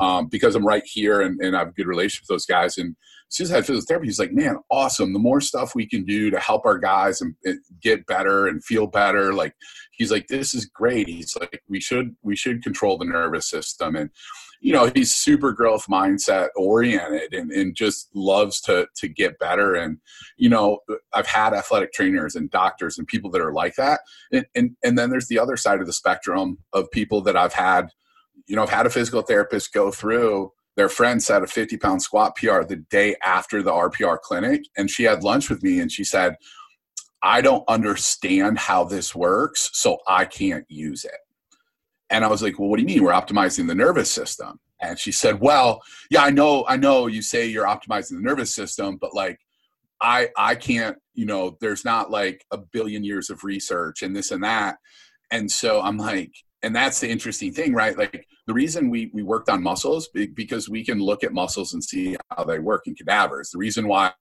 [0.00, 2.78] um, because I'm right here and, and I have a good relationship with those guys,
[2.78, 2.96] and
[3.28, 4.06] Stu's had physical therapy.
[4.06, 5.12] He's like, man, awesome.
[5.12, 8.64] The more stuff we can do to help our guys and, and get better and
[8.64, 9.54] feel better, like
[9.96, 13.96] he's like this is great he's like we should we should control the nervous system
[13.96, 14.10] and
[14.64, 19.74] you know he's super growth mindset oriented and, and just loves to to get better
[19.74, 19.98] and
[20.38, 20.78] you know
[21.12, 24.00] i've had athletic trainers and doctors and people that are like that
[24.32, 27.52] and and, and then there's the other side of the spectrum of people that i've
[27.52, 27.88] had
[28.46, 32.02] you know i've had a physical therapist go through their friend set a 50 pound
[32.02, 34.62] squat PR the day after the RPR clinic.
[34.76, 36.34] And she had lunch with me and she said,
[37.22, 41.14] I don't understand how this works, so I can't use it.
[42.14, 43.02] And I was like, well, what do you mean?
[43.02, 44.60] We're optimizing the nervous system.
[44.80, 48.54] And she said, well, yeah, I know, I know you say you're optimizing the nervous
[48.54, 49.40] system, but like,
[50.00, 54.30] I, I can't, you know, there's not like a billion years of research and this
[54.30, 54.76] and that.
[55.32, 56.30] And so I'm like,
[56.62, 57.98] and that's the interesting thing, right?
[57.98, 61.82] Like the reason we, we worked on muscles because we can look at muscles and
[61.82, 63.50] see how they work in cadavers.
[63.50, 64.12] The reason why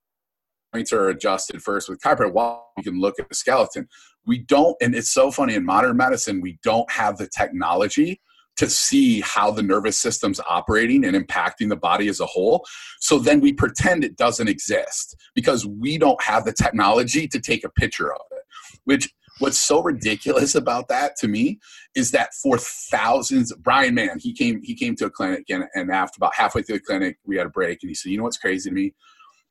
[0.74, 2.34] joints are adjusted first with chiropractic.
[2.34, 3.88] While you can look at the skeleton,
[4.26, 4.76] we don't.
[4.82, 8.22] And it's so funny in modern medicine, we don't have the technology
[8.56, 12.64] to see how the nervous system's operating and impacting the body as a whole.
[13.00, 17.64] So then we pretend it doesn't exist because we don't have the technology to take
[17.64, 18.44] a picture of it.
[18.84, 19.10] Which
[19.40, 21.60] what's so ridiculous about that to me
[21.96, 25.92] is that for thousands brian mann he came he came to a clinic and, and
[25.92, 28.24] after about halfway through the clinic we had a break and he said you know
[28.24, 28.94] what's crazy to me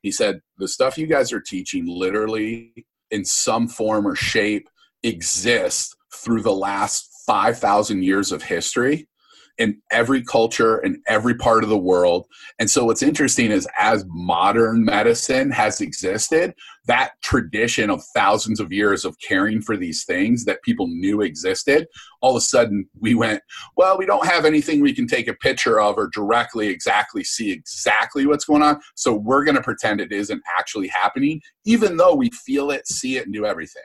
[0.02, 4.68] he said the stuff you guys are teaching literally in some form or shape
[5.02, 9.08] exists through the last 5,000 years of history
[9.58, 12.26] in every culture in every part of the world.
[12.58, 16.54] And so what's interesting is as modern medicine has existed,
[16.86, 21.86] that tradition of thousands of years of caring for these things that people knew existed,
[22.20, 23.42] all of a sudden we went,
[23.76, 27.52] well, we don't have anything we can take a picture of or directly exactly see
[27.52, 28.80] exactly what's going on.
[28.94, 33.16] So we're going to pretend it isn't actually happening, even though we feel it, see
[33.18, 33.82] it, and do everything.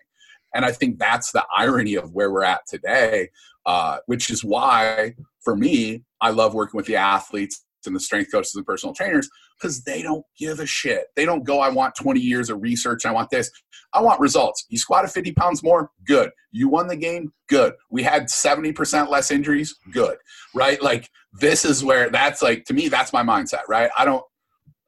[0.53, 3.29] And I think that's the irony of where we're at today,
[3.67, 5.13] uh, which is why,
[5.43, 9.29] for me, I love working with the athletes and the strength coaches and personal trainers
[9.59, 11.07] because they don't give a shit.
[11.15, 13.05] They don't go, I want 20 years of research.
[13.05, 13.51] I want this.
[13.93, 14.65] I want results.
[14.69, 15.89] You squatted 50 pounds more?
[16.05, 16.31] Good.
[16.51, 17.31] You won the game?
[17.47, 17.73] Good.
[17.89, 19.75] We had 70% less injuries?
[19.91, 20.17] Good.
[20.55, 20.81] Right?
[20.81, 23.89] Like, this is where that's like, to me, that's my mindset, right?
[23.97, 24.23] I don't,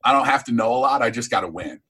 [0.03, 1.01] I don't have to know a lot.
[1.01, 1.81] I just got to win.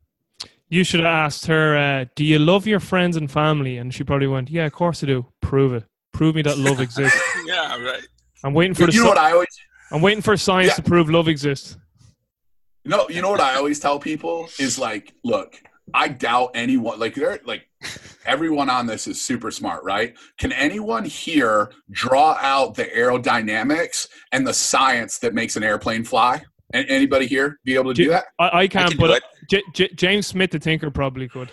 [0.69, 4.03] You should have asked her, uh, "Do you love your friends and family?" And she
[4.03, 5.25] probably went, "Yeah, of course I do.
[5.41, 5.85] Prove it.
[6.13, 8.01] Prove me that love exists." yeah, right.
[8.43, 8.97] I'm waiting for you the.
[8.99, 9.47] know what I always.
[9.91, 10.75] I'm waiting for science Yeah.
[10.75, 11.77] to prove love exists.
[12.85, 15.61] You know, you know what I always tell people is like, look,
[15.93, 17.67] I doubt anyone like they're like
[18.25, 20.15] everyone on this is super smart, right?
[20.37, 26.41] Can anyone here draw out the aerodynamics and the science that makes an airplane fly?
[26.73, 28.25] A- Anybody here be able to do Do- that?
[28.37, 29.23] I, I I can't, can but.
[29.49, 31.51] J- J- James Smith, the Tinker, probably could.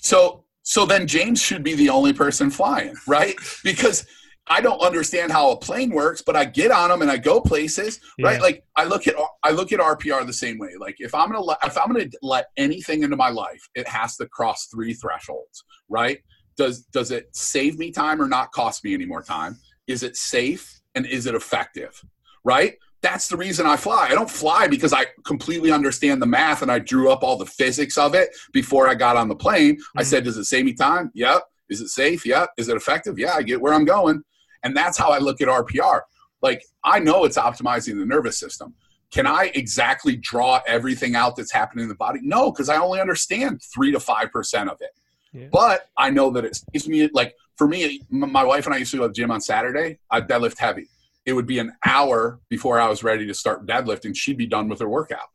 [0.00, 3.34] So so then James should be the only person flying, right?
[3.64, 4.06] Because
[4.46, 7.40] I don't understand how a plane works, but I get on them and I go
[7.40, 8.36] places, right?
[8.36, 8.40] Yeah.
[8.40, 10.70] Like I look at I look at RPR the same way.
[10.78, 14.16] Like if I'm gonna let, if I'm gonna let anything into my life, it has
[14.18, 16.20] to cross three thresholds, right?
[16.56, 19.58] Does does it save me time or not cost me any more time?
[19.88, 22.00] Is it safe and is it effective,
[22.44, 22.76] right?
[23.02, 24.08] That's the reason I fly.
[24.10, 27.46] I don't fly because I completely understand the math and I drew up all the
[27.46, 29.78] physics of it before I got on the plane.
[29.96, 30.06] I Mhm.
[30.06, 31.10] said, does it save me time?
[31.14, 31.42] Yep.
[31.70, 32.26] Is it safe?
[32.26, 32.50] Yep.
[32.58, 33.18] Is it effective?
[33.18, 34.22] Yeah, I get where I'm going.
[34.62, 36.02] And that's how I look at RPR.
[36.42, 38.74] Like, I know it's optimizing the nervous system.
[39.10, 42.20] Can I exactly draw everything out that's happening in the body?
[42.22, 44.90] No, because I only understand three to 5% of it.
[45.32, 45.46] Yeah.
[45.50, 48.90] But I know that it saves me, like, for me, my wife and I used
[48.92, 49.98] to go to the gym on Saturday.
[50.10, 50.88] I'd deadlift heavy.
[51.30, 54.16] It would be an hour before I was ready to start deadlifting.
[54.16, 55.28] She'd be done with her workout.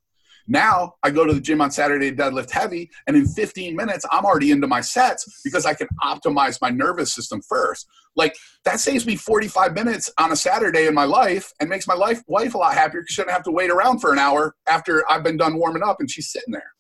[0.46, 4.06] Now I go to the gym on Saturday to deadlift heavy, and in 15 minutes,
[4.12, 7.88] I'm already into my sets because I can optimize my nervous system first.
[8.18, 8.36] Like
[8.66, 12.22] that saves me 45 minutes on a Saturday in my life and makes my life
[12.28, 15.10] wife a lot happier because she doesn't have to wait around for an hour after
[15.10, 16.74] I've been done warming up and she's sitting there.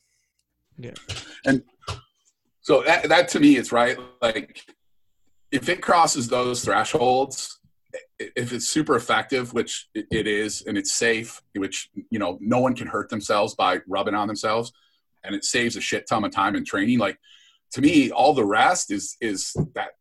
[0.77, 1.15] Yeah.
[1.45, 1.63] And
[2.59, 3.97] so that, that to me is right.
[4.21, 4.61] Like
[5.53, 7.54] if it crosses those thresholds,
[8.19, 12.75] if it's super effective, which it is, and it's safe, which you know no one
[12.75, 14.71] can hurt themselves by rubbing on themselves,
[15.23, 16.99] and it saves a shit ton of time in training.
[16.99, 17.19] Like
[17.71, 19.91] to me, all the rest is is that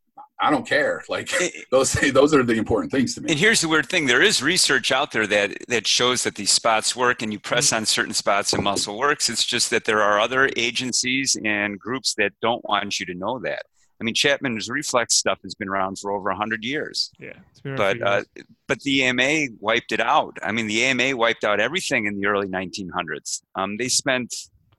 [0.40, 1.02] I don't care.
[1.08, 1.30] Like
[1.70, 3.30] those those are the important things to me.
[3.30, 6.52] And here's the weird thing: there is research out there that that shows that these
[6.52, 7.76] spots work, and you press mm-hmm.
[7.76, 9.28] on certain spots and muscle works.
[9.28, 13.38] It's just that there are other agencies and groups that don't want you to know
[13.40, 13.64] that.
[14.00, 17.34] I mean, Chapman's reflex stuff has been around for over hundred years, Yeah.
[17.76, 18.22] But uh,
[18.68, 20.36] but the AMA wiped it out.
[20.42, 23.42] I mean, the AMA wiped out everything in the early 1900s.
[23.54, 24.34] Um, they spent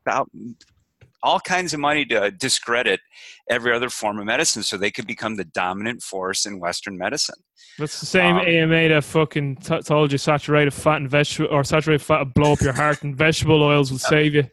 [0.05, 0.29] about
[1.23, 2.99] all kinds of money to discredit
[3.49, 7.35] every other form of medicine so they could become the dominant force in Western medicine.
[7.79, 11.63] That's the same um, AMA that fucking t- told you saturated fat and vegetable or
[11.63, 14.43] saturated fat will blow up your heart and vegetable oils will save you.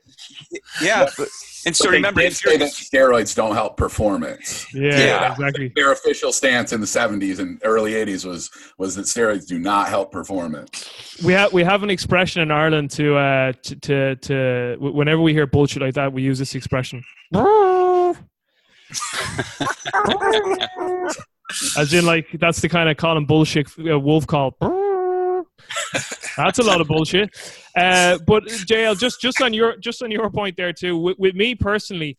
[0.81, 1.29] Yeah, but,
[1.67, 4.67] and so But they remember, did if say you're, that steroids don't help performance.
[4.75, 5.33] Yeah, Yeah.
[5.33, 5.73] exactly.
[5.75, 9.89] Their official stance in the 70s and early 80s was was that steroids do not
[9.89, 10.91] help performance.
[11.25, 15.33] We have we have an expression in Ireland to uh to to, to whenever we
[15.33, 17.03] hear bullshit like that, we use this expression.
[21.77, 24.57] As in, like that's the kind of calling bullshit uh, wolf call.
[26.37, 27.31] That's a lot of bullshit.
[27.77, 30.97] Uh, but JL, just just on your just on your point there too.
[30.97, 32.17] With, with me personally,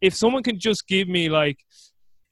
[0.00, 1.58] if someone can just give me like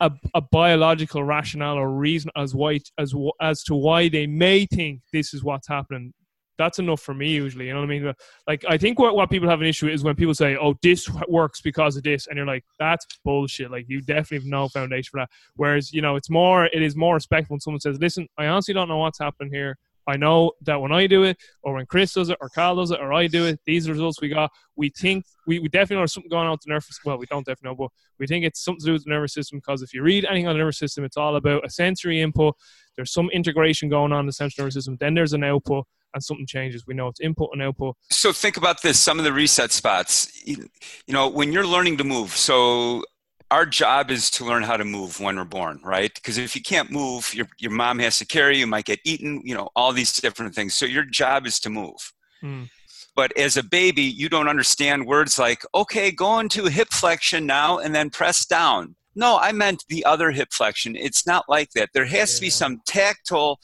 [0.00, 5.00] a, a biological rationale or reason as why as as to why they may think
[5.12, 6.12] this is what's happening,
[6.58, 7.66] that's enough for me usually.
[7.66, 8.14] You know what I mean?
[8.46, 11.08] Like I think what, what people have an issue is when people say, "Oh, this
[11.28, 15.10] works because of this," and you're like, "That's bullshit." Like you definitely have no foundation
[15.10, 15.30] for that.
[15.56, 18.74] Whereas you know, it's more it is more respectful when someone says, "Listen, I honestly
[18.74, 19.76] don't know what's happening here.
[20.06, 22.90] I know that when I do it, or when Chris does it, or Carl does
[22.90, 24.50] it, or I do it, these results we got.
[24.76, 26.98] We think we, we definitely know something going on with the nervous.
[27.04, 29.34] Well, we don't definitely know, but we think it's something to do with the nervous
[29.34, 32.20] system because if you read anything on the nervous system, it's all about a sensory
[32.20, 32.54] input.
[32.96, 34.96] There's some integration going on in the central nervous system.
[34.98, 36.86] Then there's an output, and something changes.
[36.86, 37.96] We know it's input and output.
[38.10, 40.30] So think about this: some of the reset spots.
[40.46, 40.68] You
[41.08, 42.36] know, when you're learning to move.
[42.36, 43.04] So
[43.50, 46.12] our job is to learn how to move when we're born, right?
[46.14, 49.42] Because if you can't move, your, your mom has to carry you, might get eaten,
[49.44, 50.74] you know, all these different things.
[50.74, 52.12] So your job is to move.
[52.42, 52.70] Mm.
[53.16, 57.78] But as a baby, you don't understand words like, okay, go into hip flexion now
[57.78, 58.94] and then press down.
[59.16, 60.94] No, I meant the other hip flexion.
[60.94, 61.90] It's not like that.
[61.92, 62.36] There has yeah.
[62.36, 63.58] to be some tactile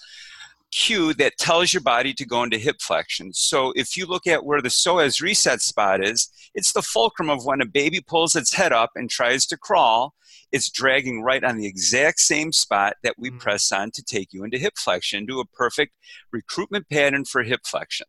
[0.72, 3.32] cue that tells your body to go into hip flexion.
[3.32, 7.44] So if you look at where the psoas reset spot is, it's the fulcrum of
[7.44, 10.14] when a baby pulls its head up and tries to crawl.
[10.52, 13.38] It's dragging right on the exact same spot that we mm-hmm.
[13.38, 15.92] press on to take you into hip flexion, do a perfect
[16.32, 18.06] recruitment pattern for hip flexion.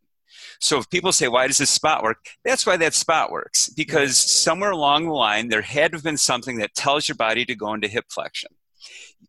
[0.60, 2.18] So if people say, why does this spot work?
[2.44, 3.68] That's why that spot works.
[3.70, 7.44] Because somewhere along the line, there had to have been something that tells your body
[7.44, 8.50] to go into hip flexion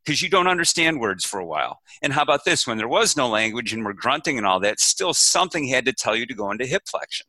[0.05, 1.79] because you don't understand words for a while.
[2.01, 2.65] And how about this?
[2.65, 5.93] When there was no language and we're grunting and all that, still something had to
[5.93, 7.27] tell you to go into hip flexion.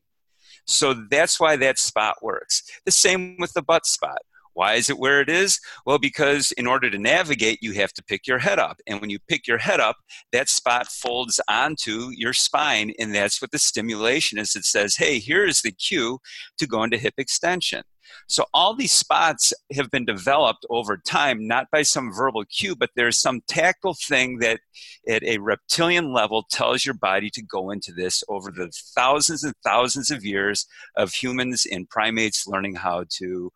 [0.66, 2.62] So that's why that spot works.
[2.84, 4.18] The same with the butt spot.
[4.52, 5.60] Why is it where it is?
[5.86, 8.78] Well, because in order to navigate, you have to pick your head up.
[8.86, 9.96] And when you pick your head up,
[10.32, 12.92] that spot folds onto your spine.
[12.98, 14.56] And that's what the stimulation is.
[14.56, 16.18] It says, hey, here is the cue
[16.58, 17.82] to go into hip extension.
[18.26, 22.90] So all these spots have been developed over time, not by some verbal cue, but
[22.96, 24.60] there's some tactile thing that
[25.08, 29.54] at a reptilian level tells your body to go into this over the thousands and
[29.64, 33.52] thousands of years of humans and primates learning how to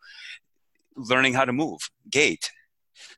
[0.95, 1.79] learning how to move,
[2.09, 2.51] gait.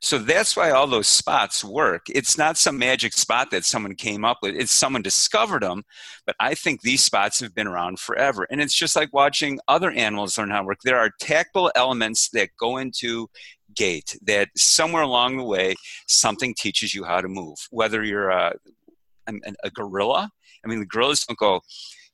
[0.00, 2.06] So that's why all those spots work.
[2.08, 5.84] It's not some magic spot that someone came up with, it's someone discovered them.
[6.26, 8.46] But I think these spots have been around forever.
[8.50, 10.78] And it's just like watching other animals learn how to work.
[10.84, 13.28] There are tactile elements that go into
[13.74, 15.74] gait that somewhere along the way,
[16.06, 17.58] something teaches you how to move.
[17.70, 18.54] Whether you're a,
[19.62, 20.30] a gorilla,
[20.64, 21.60] I mean, the gorillas don't go,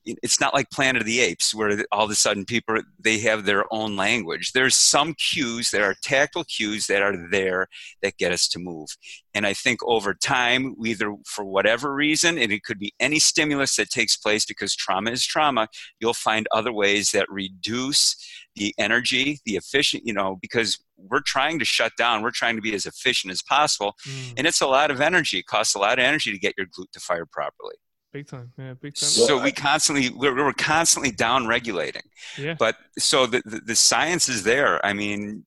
[0.06, 3.44] it's not like Planet of the Apes where all of a sudden people they have
[3.44, 4.52] their own language.
[4.52, 7.68] There's some cues there are tactile cues that are there
[8.02, 8.88] that get us to move.
[9.34, 13.76] And I think over time, either for whatever reason, and it could be any stimulus
[13.76, 15.68] that takes place because trauma is trauma,
[16.00, 18.16] you'll find other ways that reduce
[18.54, 22.62] the energy, the efficient, you know, because we're trying to shut down, we're trying to
[22.62, 23.94] be as efficient as possible.
[24.06, 24.34] Mm.
[24.38, 25.38] And it's a lot of energy.
[25.38, 27.74] It costs a lot of energy to get your glute to fire properly.
[28.14, 29.08] Big time, yeah, big time.
[29.08, 32.04] So we constantly we're, we're constantly down regulating.
[32.38, 32.54] Yeah.
[32.56, 34.84] But so the, the the science is there.
[34.86, 35.44] I mean,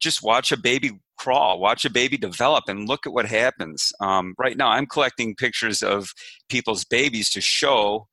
[0.00, 3.92] just watch a baby crawl, watch a baby develop, and look at what happens.
[4.00, 6.12] Um, right now, I'm collecting pictures of
[6.48, 8.08] people's babies to show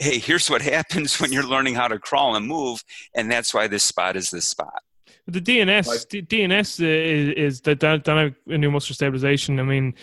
[0.00, 2.82] hey, here's what happens when you're learning how to crawl and move,
[3.14, 4.82] and that's why this spot is this spot.
[5.28, 9.60] The DNS, like, DNS is, is the dynamic neuromuscular stabilization.
[9.60, 9.94] I mean,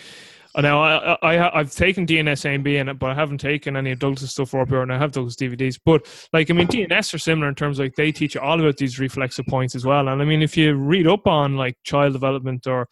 [0.60, 3.92] now I, I I've taken DNS A and B, and but I haven't taken any
[3.92, 5.78] of Douglas stuff for here, and I have Douglas DVDs.
[5.82, 8.60] But like I mean, DNS are similar in terms of, like they teach you all
[8.60, 10.08] about these reflexive points as well.
[10.08, 12.82] And I mean, if you read up on like child development or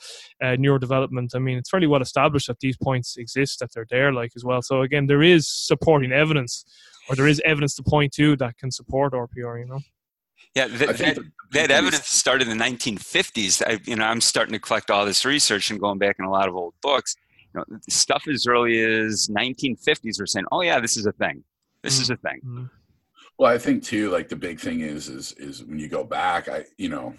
[0.42, 4.10] uh, neurodevelopment, I mean, it's fairly well established that these points exist, that they're there,
[4.10, 4.62] like as well.
[4.62, 6.64] So again, there is supporting evidence,
[7.10, 9.60] or there is evidence to point to that can support RPR.
[9.60, 9.80] You know.
[10.54, 11.18] Yeah, that, that,
[11.52, 13.62] that, evidence started in the 1950s.
[13.64, 16.30] I, you know, I'm starting to collect all this research and going back in a
[16.30, 17.14] lot of old books
[17.54, 21.42] you know, stuff as early as 1950s were saying, "Oh yeah, this is a thing.
[21.82, 22.02] This mm-hmm.
[22.02, 22.64] is a thing." Mm-hmm.
[23.38, 26.48] Well, I think too, like the big thing is, is, is when you go back,
[26.48, 27.14] I, you know,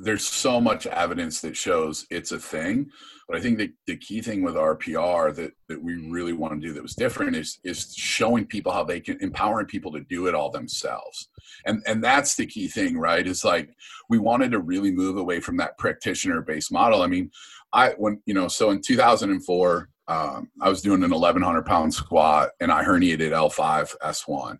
[0.00, 2.90] there's so much evidence that shows it's a thing.
[3.28, 6.66] But I think the, the key thing with RPR that, that we really want to
[6.66, 10.26] do that was different is is showing people how they can empowering people to do
[10.26, 11.28] it all themselves.
[11.66, 13.26] And and that's the key thing, right?
[13.26, 13.68] Is like
[14.08, 17.02] we wanted to really move away from that practitioner based model.
[17.02, 17.30] I mean,
[17.72, 22.50] I when you know, so in 2004, um, I was doing an 1100 pound squat
[22.60, 24.58] and I herniated L5 S1,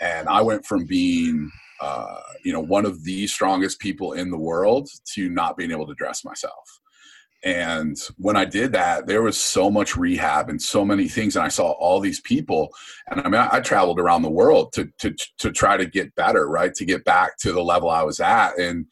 [0.00, 4.38] and I went from being uh, you know one of the strongest people in the
[4.38, 6.80] world to not being able to dress myself.
[7.42, 11.44] And when I did that, there was so much rehab and so many things, and
[11.44, 12.68] I saw all these people.
[13.10, 16.14] And I mean, I, I traveled around the world to to to try to get
[16.16, 16.74] better, right?
[16.74, 18.86] To get back to the level I was at, and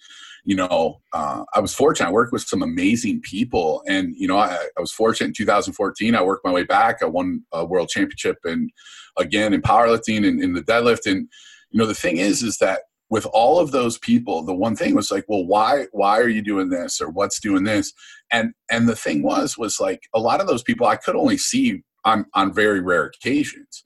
[0.48, 2.08] you know, uh, I was fortunate.
[2.08, 6.14] I worked with some amazing people, and you know, I, I, was fortunate in 2014.
[6.14, 7.02] I worked my way back.
[7.02, 8.70] I won a world championship, and
[9.18, 11.04] again in powerlifting and in the deadlift.
[11.04, 11.28] And
[11.70, 12.80] you know, the thing is, is that
[13.10, 16.40] with all of those people, the one thing was like, well, why why are you
[16.40, 17.92] doing this or what's doing this?
[18.30, 21.36] And and the thing was was like a lot of those people I could only
[21.36, 23.84] see on on very rare occasions.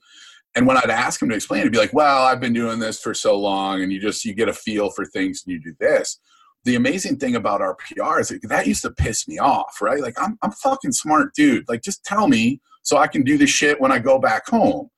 [0.55, 3.01] And when I'd ask them to explain, it'd be like, well, I've been doing this
[3.01, 5.75] for so long, and you just you get a feel for things and you do
[5.77, 6.19] this
[6.65, 10.01] the amazing thing about RPR is that, used to piss me off, right?
[10.01, 11.67] Like I'm I'm fucking smart dude.
[11.67, 14.89] Like just tell me so I can do this shit when I go back home.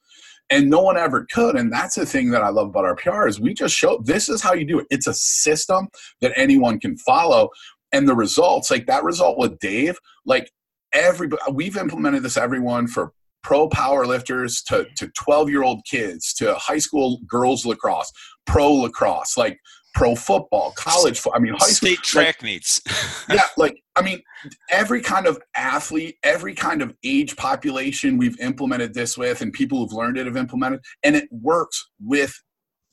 [0.52, 1.56] And no one ever could.
[1.56, 4.44] And that's the thing that I love about RPR is we just show this is
[4.44, 4.86] how you do it.
[4.92, 5.88] It's a system
[6.22, 7.50] that anyone can follow.
[7.92, 10.52] And the results, like that result with Dave, like
[10.94, 13.12] everybody we've implemented this everyone for
[13.44, 18.12] pro power lifters to, to 12 year old kids to high school girls lacrosse
[18.48, 19.60] pro lacrosse like
[19.96, 21.40] pro football, college football.
[21.40, 22.82] I mean, high state school, track like, meets.
[23.30, 24.22] yeah, like I mean,
[24.70, 29.80] every kind of athlete, every kind of age population we've implemented this with, and people
[29.80, 32.40] who've learned it have implemented, and it works with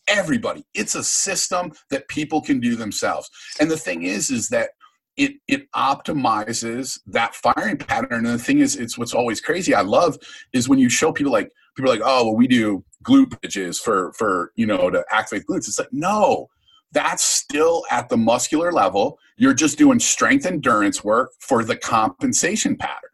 [0.08, 0.64] everybody.
[0.74, 3.28] It's a system that people can do themselves.
[3.60, 4.70] And the thing is, is that
[5.16, 8.26] it it optimizes that firing pattern.
[8.26, 9.74] And the thing is, it's what's always crazy.
[9.74, 10.16] I love
[10.52, 13.80] is when you show people like people are like, oh, well, we do glute bridges
[13.80, 15.68] for for you know to activate glutes.
[15.68, 16.48] It's like no
[16.92, 19.18] that's still at the muscular level.
[19.36, 23.10] You're just doing strength endurance work for the compensation pattern.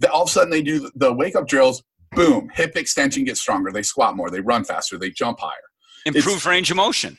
[0.00, 1.82] Then all of a sudden, they do the wake up drills.
[2.12, 3.70] Boom, hip extension gets stronger.
[3.70, 4.30] They squat more.
[4.30, 4.96] They run faster.
[4.96, 5.52] They jump higher.
[6.06, 7.18] Improve it's, range of motion.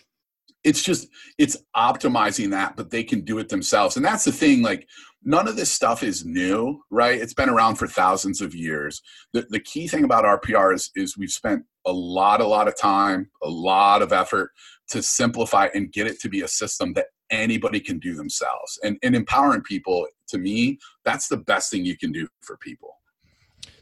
[0.63, 1.07] It's just
[1.37, 3.95] it's optimizing that, but they can do it themselves.
[3.95, 4.61] And that's the thing.
[4.61, 4.87] Like
[5.23, 7.19] none of this stuff is new, right?
[7.19, 9.01] It's been around for thousands of years.
[9.33, 12.77] The, the key thing about RPR is, is we've spent a lot, a lot of
[12.77, 14.51] time, a lot of effort
[14.89, 18.79] to simplify and get it to be a system that anybody can do themselves.
[18.83, 22.95] And, and empowering people, to me, that's the best thing you can do for people.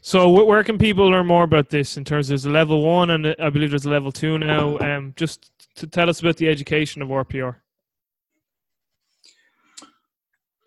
[0.00, 1.96] So, where can people learn more about this?
[1.96, 4.78] In terms, there's a level one, and I believe there's a level two now.
[4.78, 7.56] Um, just to tell us about the education of RPR.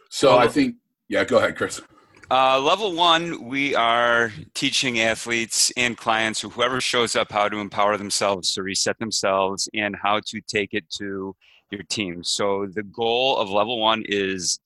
[0.10, 0.76] So, I think,
[1.08, 1.82] yeah, go ahead, Chris.
[2.30, 7.58] Uh, level one, we are teaching athletes and clients, or whoever shows up, how to
[7.58, 11.36] empower themselves to reset themselves and how to take it to
[11.72, 12.24] your team.
[12.24, 14.60] So the goal of level one is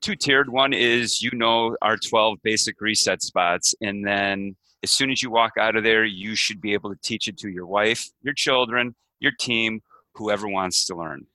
[0.00, 0.48] two tiered.
[0.48, 4.54] One is you know our 12 basic reset spots, and then
[4.84, 7.36] as soon as you walk out of there, you should be able to teach it
[7.38, 9.80] to your wife, your children, your team,
[10.14, 11.26] whoever wants to learn.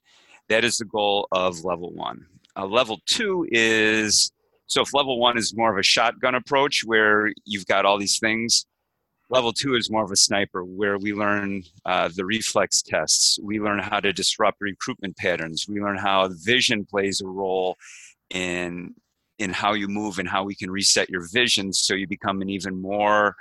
[0.50, 2.26] That is the goal of level one.
[2.58, 4.32] Uh, level two is
[4.68, 8.20] so if level one is more of a shotgun approach where you've got all these
[8.20, 8.66] things,
[9.30, 13.40] level two is more of a sniper where we learn uh, the reflex tests.
[13.42, 15.66] We learn how to disrupt recruitment patterns.
[15.68, 17.78] We learn how vision plays a role
[18.30, 18.96] in
[19.40, 22.50] in how you move and how we can reset your vision so you become an
[22.50, 23.36] even more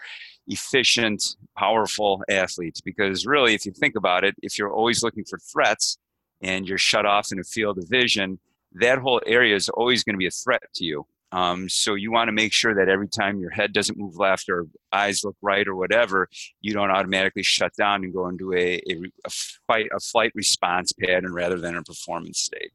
[0.51, 2.81] efficient, powerful athletes.
[2.81, 5.99] Because really, if you think about it, if you're always looking for threats
[6.43, 8.39] and you're shut off in a field of vision,
[8.73, 11.07] that whole area is always going to be a threat to you.
[11.33, 14.49] Um, so you want to make sure that every time your head doesn't move left
[14.49, 16.29] or eyes look right or whatever,
[16.61, 19.31] you don't automatically shut down and go into a, a, a
[19.67, 22.73] fight a flight response pattern rather than a performance state.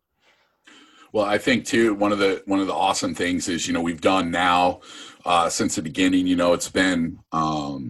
[1.15, 3.79] Well, I think too one of the one of the awesome things is you know
[3.79, 4.81] we've done now
[5.25, 6.27] uh, since the beginning.
[6.27, 7.87] You know it's been um,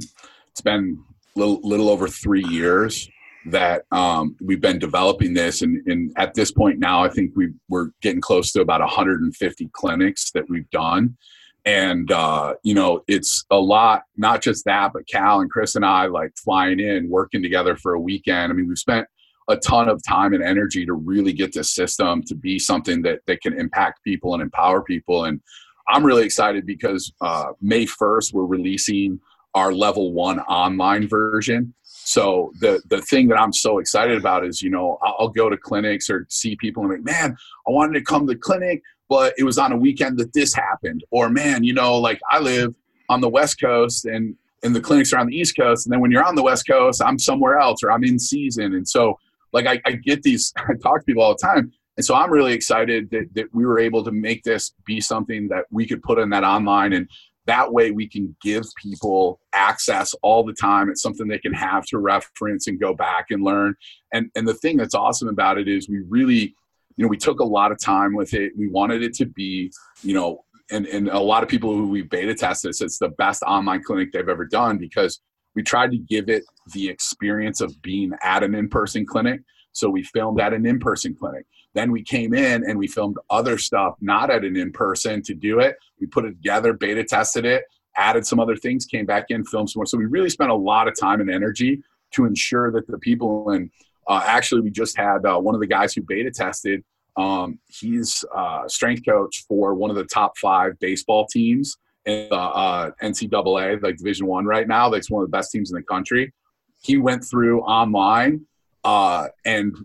[0.51, 1.03] it's been
[1.35, 3.09] little little over three years
[3.47, 7.51] that um, we've been developing this and, and, at this point now i think we
[7.67, 11.15] we're getting close to about 150 clinics that we've done
[11.63, 15.85] and uh, you know it's a lot not just that but cal and chris and
[15.85, 19.07] i like flying in working together for a weekend i mean we've spent
[19.47, 23.19] a ton of time and energy to really get this system to be something that,
[23.27, 25.41] that can impact people and empower people and
[25.87, 29.19] i'm really excited because uh, may 1st we're releasing
[29.53, 31.73] our level one online version
[32.05, 35.57] so the the thing that I'm so excited about is, you know, I'll, go to
[35.57, 37.35] clinics or see people and like, man,
[37.67, 40.53] I wanted to come to the clinic, but it was on a weekend that this
[40.53, 41.03] happened.
[41.09, 42.75] Or man, you know, like I live
[43.09, 45.99] on the West Coast and and the clinics are on the East Coast, and then
[45.99, 48.75] when you're on the West Coast, I'm somewhere else or I'm in season.
[48.75, 49.17] And so
[49.55, 51.71] like I, I get these, I talk to people all the time.
[51.97, 55.47] And so I'm really excited that, that we were able to make this be something
[55.47, 56.91] that we could put in that online.
[56.91, 57.09] And
[57.47, 60.89] that way we can give people access all the time.
[60.89, 63.75] It's something they can have to reference and go back and learn.
[64.13, 66.55] And and the thing that's awesome about it is we really
[66.97, 68.51] you know we took a lot of time with it.
[68.57, 69.71] We wanted it to be
[70.01, 73.09] you know and, and a lot of people who we beta tested said it's the
[73.09, 75.21] best online clinic they've ever done because
[75.55, 79.41] we tried to give it the experience of being at an in-person clinic
[79.71, 81.45] So we filmed at an in person clinic.
[81.73, 85.33] Then we came in and we filmed other stuff, not at an in person to
[85.33, 85.75] do it.
[85.99, 87.63] We put it together, beta tested it,
[87.97, 89.85] added some other things, came back in, filmed some more.
[89.85, 93.49] So we really spent a lot of time and energy to ensure that the people
[93.49, 93.69] and
[94.07, 96.83] uh, actually we just had uh, one of the guys who beta tested
[97.17, 102.35] um, he's uh, strength coach for one of the top five baseball teams in the
[102.35, 105.83] uh, ncaa like division one right now that's one of the best teams in the
[105.83, 106.33] country.
[106.81, 108.45] He went through online
[108.83, 109.75] uh, and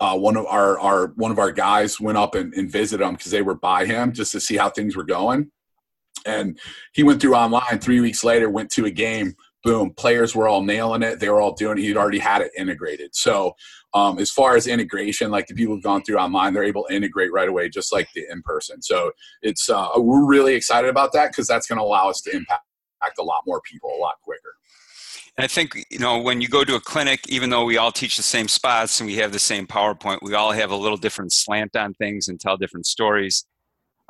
[0.00, 3.14] uh, one of our, our one of our guys went up and, and visited him
[3.14, 5.50] because they were by him just to see how things were going.
[6.26, 6.58] And
[6.92, 7.78] he went through online.
[7.80, 9.34] Three weeks later went to a game.
[9.62, 9.92] Boom.
[9.94, 11.20] Players were all nailing it.
[11.20, 11.82] They were all doing it.
[11.82, 13.14] He'd already had it integrated.
[13.14, 13.54] So
[13.94, 16.94] um, as far as integration like the people who've gone through online they're able to
[16.94, 19.10] integrate right away just like the in person so
[19.42, 22.62] it's uh, we're really excited about that because that's going to allow us to impact
[23.18, 24.54] a lot more people a lot quicker
[25.36, 27.90] and I think you know when you go to a clinic, even though we all
[27.90, 30.96] teach the same spots and we have the same PowerPoint, we all have a little
[30.96, 33.44] different slant on things and tell different stories.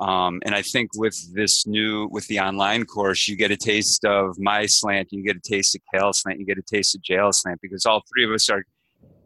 [0.01, 4.05] Um, and I think with this new, with the online course, you get a taste
[4.05, 7.02] of my slant, you get a taste of Cal's slant, you get a taste of
[7.02, 8.65] JL's slant because all three of us are,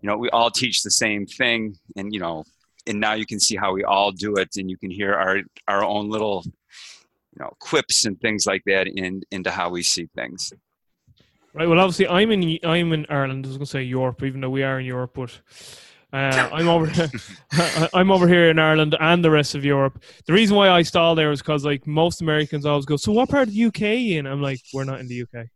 [0.01, 2.45] you know, we all teach the same thing, and you know,
[2.87, 5.41] and now you can see how we all do it, and you can hear our
[5.67, 10.09] our own little, you know, quips and things like that in into how we see
[10.15, 10.53] things.
[11.55, 11.69] Right.
[11.69, 13.47] Well, obviously, I'm in I'm in Ireland.
[13.47, 15.41] I was going to say Europe, even though we are in Europe, but
[16.13, 16.91] uh, I'm over.
[17.95, 20.03] I'm over here in Ireland and the rest of Europe.
[20.27, 23.29] The reason why I stall there is because like most Americans always go, "So what
[23.29, 23.83] part of the UK?"
[24.19, 25.47] And I'm like, "We're not in the UK."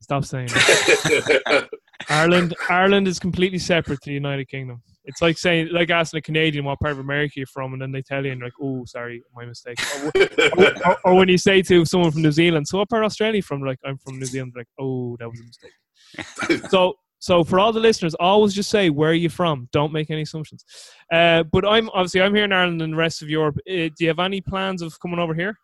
[0.00, 1.68] Stop saying that.
[2.08, 2.54] Ireland.
[2.68, 4.82] Ireland is completely separate to the United Kingdom.
[5.04, 7.92] It's like saying, like asking a Canadian what part of America you're from, and then
[7.92, 10.12] they tell you, and you're like, "Oh, sorry, my mistake." Or,
[10.58, 13.42] or, or, when you say to someone from New Zealand, "So what part of Australia
[13.42, 14.54] from?" Like, I'm from New Zealand.
[14.56, 18.90] Like, "Oh, that was a mistake." so so for all the listeners, always just say
[18.90, 19.68] where are you from.
[19.72, 20.64] Don't make any assumptions.
[21.12, 23.56] Uh, but I'm obviously I'm here in Ireland and the rest of Europe.
[23.68, 25.56] Uh, do you have any plans of coming over here?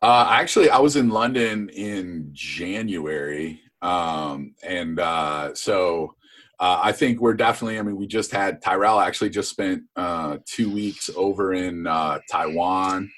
[0.00, 6.14] Uh, actually, I was in London in January, um, and uh, so
[6.60, 7.78] uh, I think we're definitely.
[7.78, 12.18] I mean, we just had Tyrell actually just spent uh, two weeks over in uh,
[12.30, 13.10] Taiwan.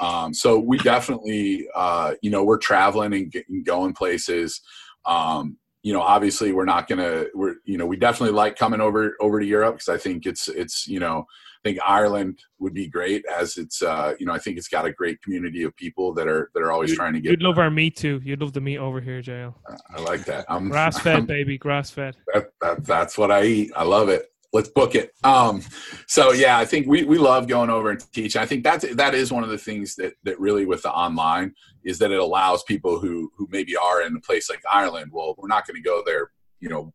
[0.00, 4.60] Um, so we definitely, uh, you know, we're traveling and, going places.
[5.06, 9.16] Um, you know, obviously we're not gonna we're you know we definitely like coming over
[9.20, 11.24] over to Europe because I think it's it's you know
[11.64, 14.92] think Ireland would be great as it's uh you know I think it's got a
[14.92, 17.30] great community of people that are that are always you'd, trying to get.
[17.30, 18.20] You'd love our meat too.
[18.24, 19.54] You'd love the meat over here, JL.
[19.96, 20.44] I like that.
[20.48, 22.16] I'm grass fed, baby, grass fed.
[22.34, 23.72] That, that, that's what I eat.
[23.76, 25.12] I love it let's book it.
[25.24, 25.62] Um,
[26.06, 28.40] so yeah, I think we, we love going over and teaching.
[28.40, 31.54] I think that's that is one of the things that that really with the online
[31.84, 35.10] is that it allows people who who maybe are in a place like Ireland.
[35.12, 36.30] Well, we're not going to go there,
[36.60, 36.92] you know,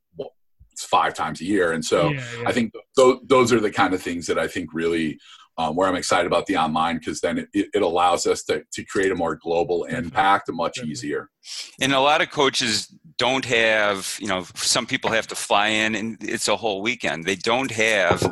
[0.84, 2.50] five times a year, and so yeah, yeah.
[2.50, 5.20] I think th- those are the kind of things that I think really
[5.58, 8.84] um, where I'm excited about the online because then it, it, allows us to, to
[8.84, 11.30] create a more global impact much easier.
[11.82, 15.96] And a lot of coaches don't have, you know, some people have to fly in
[15.96, 17.24] and it's a whole weekend.
[17.24, 18.24] They don't have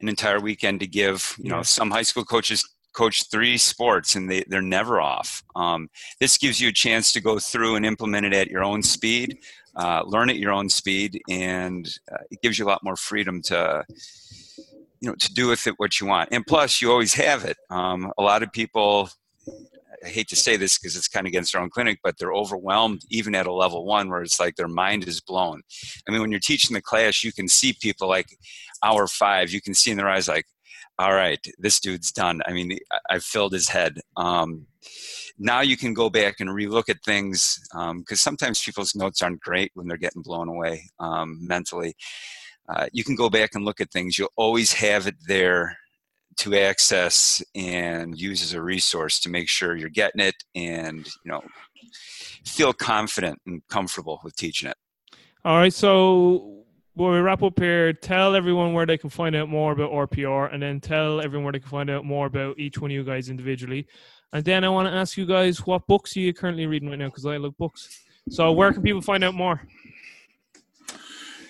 [0.00, 2.62] an entire weekend to give, you know, some high school coaches
[2.92, 5.42] coach three sports and they, they're never off.
[5.54, 5.88] Um,
[6.20, 9.38] this gives you a chance to go through and implement it at your own speed,
[9.76, 13.42] uh, learn at your own speed, and uh, it gives you a lot more freedom
[13.42, 13.84] to,
[15.00, 17.58] you know to do with it what you want and plus you always have it
[17.68, 19.10] um, a lot of people
[20.04, 22.32] I hate to say this because it's kind of against their own clinic, but they're
[22.32, 25.62] overwhelmed even at a level one where it's like their mind is blown.
[26.06, 28.28] I mean, when you're teaching the class, you can see people like
[28.84, 30.46] hour five, you can see in their eyes like,
[30.98, 32.40] all right, this dude's done.
[32.46, 32.78] I mean,
[33.10, 34.00] I've filled his head.
[34.16, 34.66] Um,
[35.38, 39.40] now you can go back and relook at things because um, sometimes people's notes aren't
[39.40, 41.94] great when they're getting blown away um, mentally
[42.68, 44.18] uh, you can go back and look at things.
[44.18, 45.76] You'll always have it there
[46.38, 51.32] to access and use as a resource to make sure you're getting it and you
[51.32, 51.42] know
[52.44, 54.76] feel confident and comfortable with teaching it.
[55.44, 56.64] All right, so
[56.94, 60.52] when we wrap up here, tell everyone where they can find out more about RPR,
[60.52, 63.04] and then tell everyone where they can find out more about each one of you
[63.04, 63.86] guys individually.
[64.32, 66.98] And then I want to ask you guys what books are you currently reading right
[66.98, 68.04] now because I love books.
[68.28, 69.66] So where can people find out more?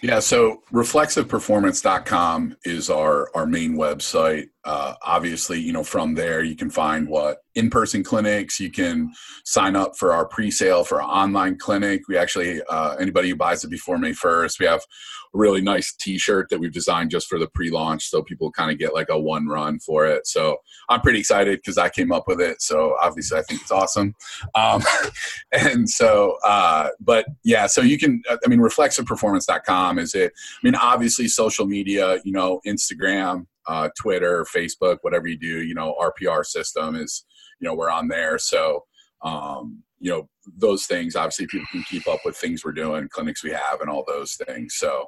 [0.02, 4.50] Yeah, so reflexiveperformance.com is our, our main website.
[4.66, 8.58] Uh, obviously, you know, from there you can find what in-person clinics.
[8.58, 9.12] You can
[9.44, 12.08] sign up for our pre-sale for our online clinic.
[12.08, 15.94] We actually, uh, anybody who buys it before May first, we have a really nice
[15.94, 19.18] T-shirt that we've designed just for the pre-launch, so people kind of get like a
[19.18, 20.26] one run for it.
[20.26, 22.60] So I'm pretty excited because I came up with it.
[22.60, 24.16] So obviously, I think it's awesome.
[24.56, 24.82] Um,
[25.52, 28.20] and so, uh, but yeah, so you can.
[28.28, 30.32] I mean, reflexiveperformance.com is it.
[30.34, 32.18] I mean, obviously, social media.
[32.24, 37.24] You know, Instagram uh, Twitter, Facebook, whatever you do, you know, RPR system is,
[37.60, 38.38] you know, we're on there.
[38.38, 38.84] So,
[39.22, 43.42] um, you know, those things, obviously people can keep up with things we're doing, clinics
[43.42, 44.74] we have and all those things.
[44.76, 45.06] So,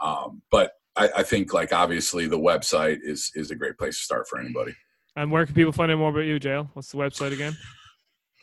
[0.00, 4.04] um, but I, I think like obviously the website is, is a great place to
[4.04, 4.74] start for anybody.
[5.16, 6.68] And where can people find out more about you, JL?
[6.74, 7.56] What's the website again?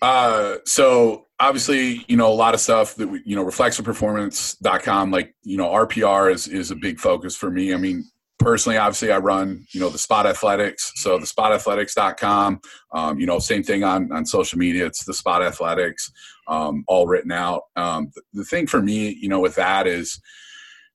[0.01, 5.33] Uh, so obviously, you know, a lot of stuff that we, you know, reflexiveperformance.com, like,
[5.43, 7.73] you know, RPR is, is a big focus for me.
[7.73, 8.05] I mean,
[8.45, 10.91] personally, obviously, I run, you know, the Spot Athletics.
[10.97, 12.61] So the spotathletics.com,
[12.93, 14.85] um, you know, same thing on, on social media.
[14.85, 16.11] It's the Spot Athletics,
[16.47, 17.63] um, all written out.
[17.75, 20.21] Um, the, the, thing for me, you know, with that is,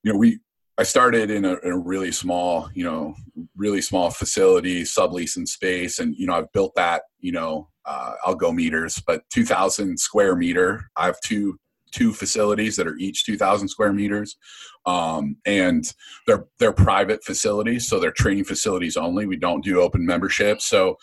[0.05, 0.39] you know, we,
[0.78, 3.14] I started in a, in a really small, you know,
[3.56, 5.98] really small facility, subleasing space.
[5.98, 10.36] And, you know, I've built that, you know, uh, I'll go meters, but 2000 square
[10.36, 10.89] meter.
[10.97, 11.59] I have two
[11.93, 14.36] two facilities that are each 2,000 square meters,
[14.86, 15.93] um, and
[16.27, 19.27] they're they're private facilities, so they're training facilities only.
[19.27, 20.97] We don't do open membership, so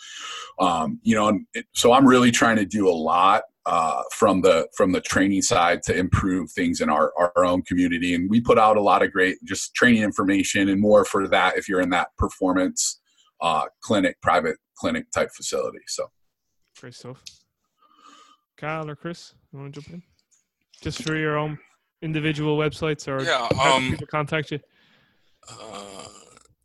[0.58, 1.38] um, you know,
[1.74, 5.82] so I'm really trying to do a lot uh, from the from the training side
[5.84, 9.12] to improve things in our our own community, and we put out a lot of
[9.12, 13.00] great just training information and more for that if you're in that performance
[13.40, 15.80] uh, clinic, private clinic type facility.
[15.86, 16.10] So,
[16.80, 17.22] great stuff.
[18.56, 20.02] Cal or Chris, you want to jump in?
[20.80, 21.58] just for your own
[22.02, 24.60] individual websites or yeah, um, people contact you?
[25.50, 26.04] Uh,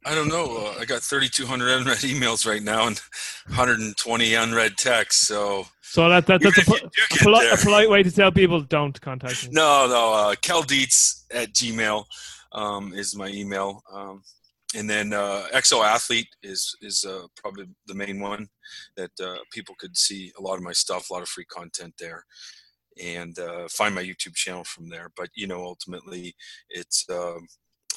[0.05, 0.57] I don't know.
[0.57, 2.99] Uh, I got 3,200 unread emails right now and
[3.47, 5.27] 120 unread texts.
[5.27, 8.99] So, so that, that that's a, a, poli- a, polite way to tell people don't
[8.99, 9.53] contact me.
[9.53, 10.13] No, no.
[10.13, 12.05] Uh, at Gmail
[12.51, 13.81] um, is my email.
[13.91, 14.23] Um,
[14.75, 18.47] and then uh, XL Athlete is is uh, probably the main one
[18.97, 21.93] that uh, people could see a lot of my stuff, a lot of free content
[21.99, 22.25] there
[23.01, 25.11] and uh, find my YouTube channel from there.
[25.15, 26.35] But you know, ultimately,
[26.69, 27.39] it's uh,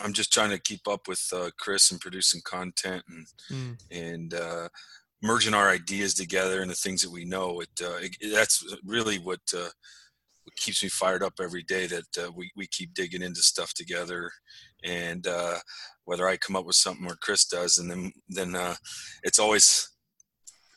[0.03, 3.77] I'm just trying to keep up with uh, Chris and producing content and mm.
[3.91, 4.69] and uh,
[5.23, 7.61] merging our ideas together and the things that we know.
[7.61, 9.71] It, uh, it that's really what, uh,
[10.45, 11.87] what keeps me fired up every day.
[11.87, 14.31] That we we keep digging into stuff together,
[14.85, 15.27] and
[16.05, 18.57] whether I come up with something or Chris does, and then then
[19.23, 19.91] it's always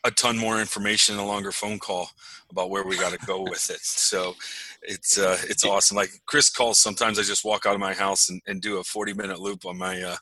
[0.03, 2.09] a ton more information in a longer phone call
[2.51, 3.79] about where we got to go with it.
[3.81, 4.35] So
[4.81, 5.97] it's uh, it's awesome.
[5.97, 7.19] Like Chris calls sometimes.
[7.19, 9.77] I just walk out of my house and, and do a forty minute loop on
[9.77, 10.15] my uh,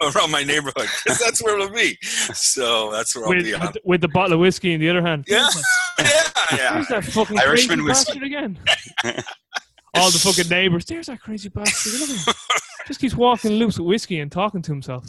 [0.14, 1.98] around my neighborhood because that's where it'll be.
[2.02, 3.66] So that's where with, I'll be.
[3.66, 5.24] With, with, the bottle of whiskey in the other hand.
[5.28, 5.48] Yeah,
[5.98, 6.74] yeah, yeah.
[6.74, 8.58] Where's that fucking Irishman whiskey again?
[9.94, 10.84] All the fucking neighbors.
[10.84, 12.34] There's that crazy bastard.
[12.88, 15.04] Just keeps walking loops with whiskey and talking to himself.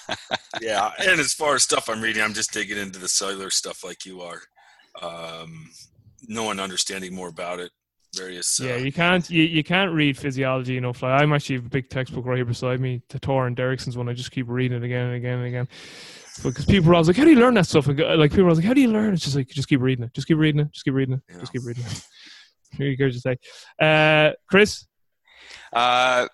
[0.60, 3.84] yeah, and as far as stuff I'm reading, I'm just digging into the cellular stuff
[3.84, 4.40] like you are.
[5.00, 5.70] Um,
[6.28, 7.70] no one understanding more about it.
[8.16, 8.60] Various.
[8.60, 11.10] Uh, yeah, you can't you, you can't read physiology you know fly.
[11.10, 14.08] I'm actually a big textbook right here beside me, Tor and Derrickson's one.
[14.08, 15.68] I just keep reading it again and again and again.
[16.42, 18.64] Because people are always like, "How do you learn that stuff?" like people are like,
[18.64, 20.72] "How do you learn?" It's just like, just keep reading it, just keep reading it,
[20.72, 21.38] just keep reading it, yeah.
[21.38, 22.02] just keep reading it.
[22.76, 23.36] Here you go, just say,
[23.80, 24.86] uh, Chris.
[25.72, 26.26] Uh,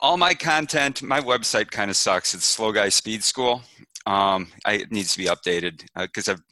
[0.00, 2.34] all my content, my website kind of sucks.
[2.34, 3.62] It's Slow Guy Speed School.
[4.06, 6.42] Um, I, it needs to be updated because uh, I've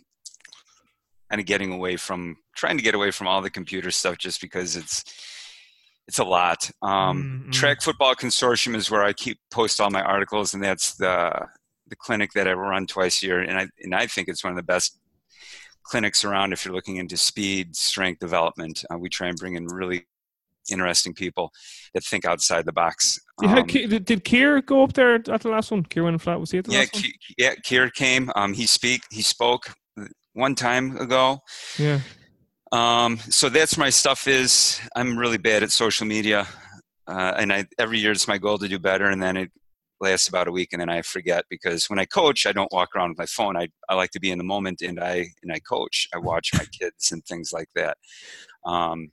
[1.31, 4.40] kind of getting away from trying to get away from all the computer stuff just
[4.40, 5.05] because it's
[6.09, 6.70] it's a lot.
[6.82, 7.51] Um, mm-hmm.
[7.51, 11.47] Track Football Consortium is where I keep post all my articles, and that's the
[11.89, 14.52] the clinic that I run twice a year, and I and I think it's one
[14.52, 14.98] of the best
[15.82, 18.85] clinics around if you're looking into speed, strength development.
[18.90, 20.05] Uh, we try and bring in really
[20.71, 21.53] interesting people
[21.95, 23.19] that think outside the box.
[23.45, 25.85] Um, did, did Kier go up there at the last one?
[25.85, 26.41] Kier went flat.
[26.41, 27.05] Was he at the yeah, last one?
[27.39, 28.31] Yeah, Kier came.
[28.35, 29.03] Um, he speak.
[29.11, 29.73] He spoke
[30.33, 31.41] one time ago.
[31.79, 32.01] Yeah.
[32.73, 34.27] Um, so that's my stuff.
[34.27, 36.47] Is I'm really bad at social media,
[37.07, 39.51] uh, and I every year it's my goal to do better, and then it
[40.01, 42.95] lasts about a week, and then I forget because when I coach, I don't walk
[42.95, 43.57] around with my phone.
[43.57, 46.09] I I like to be in the moment, and I and I coach.
[46.15, 47.97] I watch my kids and things like that.
[48.65, 49.11] Um,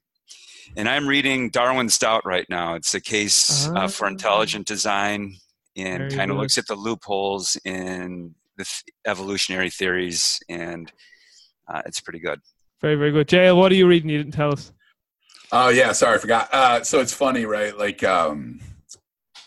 [0.75, 2.75] and I'm reading Darwin's Doubt right now.
[2.75, 4.09] It's a case uh, for ah.
[4.09, 5.35] intelligent design
[5.75, 8.65] and kind of looks at the loopholes in the
[9.05, 10.91] evolutionary theories, and
[11.67, 12.39] uh, it's pretty good.
[12.81, 13.27] Very, very good.
[13.27, 14.09] JL, what are you reading?
[14.09, 14.71] You didn't tell us.
[15.51, 16.49] Oh yeah, sorry, I forgot.
[16.51, 17.77] Uh, so it's funny, right?
[17.77, 18.59] Like, um,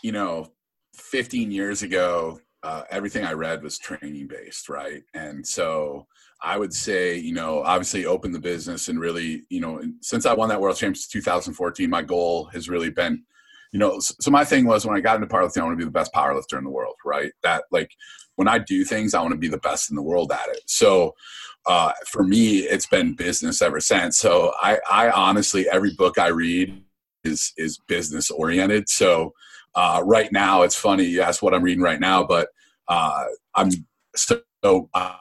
[0.01, 0.51] you know,
[0.95, 5.03] 15 years ago, uh, everything I read was training based, right?
[5.13, 6.07] And so
[6.41, 10.33] I would say, you know, obviously open the business and really, you know, since I
[10.33, 13.23] won that world championship 2014, my goal has really been,
[13.71, 15.85] you know, so my thing was when I got into powerlifting, I want to be
[15.85, 17.31] the best powerlifter in the world, right?
[17.43, 17.91] That like
[18.35, 20.61] when I do things, I want to be the best in the world at it.
[20.67, 21.15] So
[21.65, 24.17] uh, for me, it's been business ever since.
[24.17, 26.83] So I, I honestly, every book I read
[27.23, 28.89] is is business oriented.
[28.89, 29.33] So
[29.75, 32.49] uh, right now, it's funny you asked what I'm reading right now, but
[32.87, 33.69] uh, I'm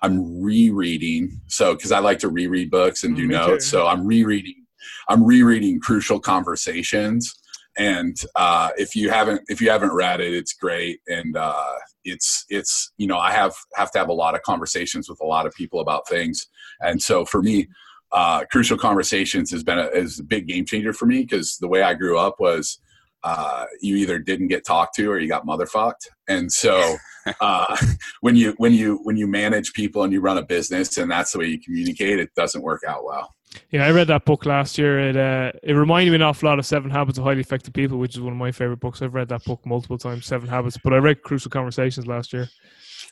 [0.02, 1.40] I'm rereading.
[1.46, 4.64] So because I like to reread books and do notes, so I'm rereading.
[5.08, 7.34] I'm rereading Crucial Conversations,
[7.76, 11.72] and uh, if you haven't if you haven't read it, it's great, and uh,
[12.04, 15.26] it's it's you know I have have to have a lot of conversations with a
[15.26, 16.46] lot of people about things,
[16.80, 17.68] and so for me.
[18.12, 21.66] Uh, crucial conversations has been a, is a big game changer for me because the
[21.66, 22.78] way I grew up was
[23.22, 26.08] uh, you either didn't get talked to or you got motherfucked.
[26.28, 26.96] And so
[27.40, 27.76] uh,
[28.20, 31.32] when you when you when you manage people and you run a business and that's
[31.32, 33.34] the way you communicate, it doesn't work out well.
[33.70, 34.98] Yeah, I read that book last year.
[34.98, 37.98] It uh, it reminded me an awful lot of Seven Habits of Highly Effective People,
[37.98, 39.02] which is one of my favorite books.
[39.02, 40.78] I've read that book multiple times, Seven Habits.
[40.82, 42.48] But I read Crucial Conversations last year.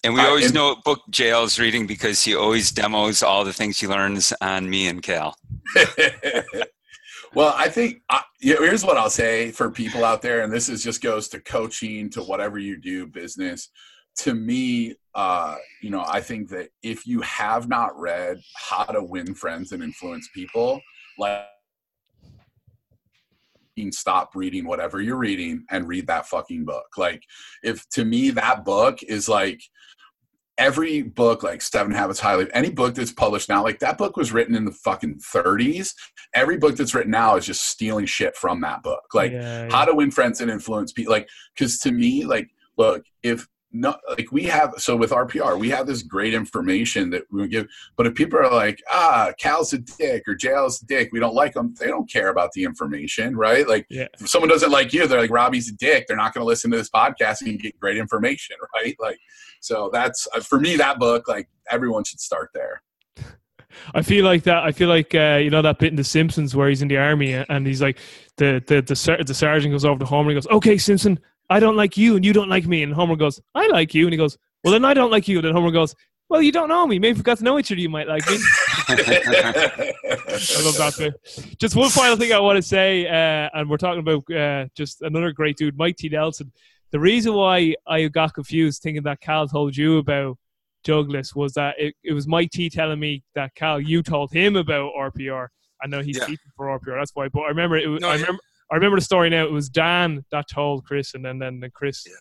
[0.03, 3.81] And we always know what book JL's reading because he always demos all the things
[3.81, 5.35] he learns on me and Cal.
[7.35, 10.83] well, I think uh, here's what I'll say for people out there, and this is
[10.83, 13.71] just goes to coaching, to whatever you do, business.
[14.19, 19.03] To me, uh, you know, I think that if you have not read How to
[19.03, 20.81] Win Friends and Influence People,
[21.19, 21.47] like
[23.91, 26.87] stop reading whatever you're reading and read that fucking book.
[26.97, 27.23] Like,
[27.63, 29.61] if to me that book is like
[30.59, 34.33] every book like seven habits highly any book that's published now like that book was
[34.33, 35.93] written in the fucking 30s
[36.35, 39.71] every book that's written now is just stealing shit from that book like yeah, yeah.
[39.71, 43.97] how to win friends and influence people like because to me like look if no
[44.09, 48.07] like we have so with rpr we have this great information that we give but
[48.07, 51.53] if people are like ah cal's a dick or JL's a dick we don't like
[51.55, 54.07] them they don't care about the information right like yeah.
[54.21, 56.71] if someone doesn't like you they're like robbie's a dick they're not going to listen
[56.71, 59.19] to this podcast and get great information right like
[59.61, 62.81] so that's uh, for me that book like everyone should start there
[63.93, 64.63] I feel like that.
[64.63, 66.97] I feel like uh, you know that bit in The Simpsons where he's in the
[66.97, 67.99] army and he's like
[68.37, 71.19] the the the, the sergeant goes over to Homer and he goes, "Okay, Simpson,
[71.51, 72.83] I don't like you and you don't like me.
[72.83, 74.07] And Homer goes, I like you.
[74.07, 75.39] And he goes, Well, then I don't like you.
[75.39, 75.95] And then Homer goes,
[76.29, 76.99] Well, you don't know me.
[76.99, 78.39] Maybe if we got to know each other, you might like me.
[78.89, 81.59] I love that bit.
[81.59, 85.03] Just one final thing I want to say, uh, and we're talking about uh, just
[85.03, 86.09] another great dude, Mike T.
[86.09, 86.51] Nelson.
[86.91, 90.39] The reason why I got confused thinking that Cal told you about
[90.85, 94.57] Douglas was that it, it was Mike T telling me that Cal, you told him
[94.57, 95.49] about RPR.
[95.83, 96.35] I know he's yeah.
[96.57, 96.99] for RPR.
[96.99, 97.29] That's why.
[97.29, 97.89] But I remember it.
[97.89, 98.41] Was, no, I remember.
[98.71, 99.45] I remember the story now.
[99.45, 102.15] It was Dan that told Chris, and then then, then Chris, yeah.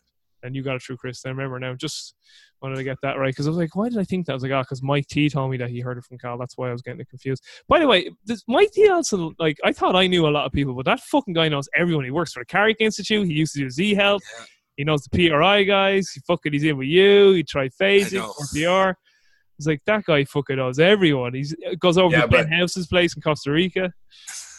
[0.44, 1.26] and you got it through Chris.
[1.26, 1.74] I remember now.
[1.74, 2.15] Just
[2.61, 4.32] wanted to get that right because I was like, why did I think that?
[4.32, 6.18] I was like, ah, oh, because Mike T told me that he heard it from
[6.18, 6.38] Cal.
[6.38, 7.44] That's why I was getting it confused.
[7.68, 10.52] By the way, this Mike T also like I thought I knew a lot of
[10.52, 12.06] people, but that fucking guy knows everyone.
[12.06, 13.28] He works for the Carrick Institute.
[13.28, 14.24] He used to do Z Health.
[14.40, 14.45] Yeah.
[14.78, 16.10] He knows the PRI guys.
[16.10, 17.34] He fucking he's in with you.
[17.34, 18.98] He triphasic or PR.
[19.60, 21.36] It's like that guy fucking knows everyone.
[21.36, 21.45] He
[21.80, 23.94] goes over yeah, to Ben House's place in Costa Rica.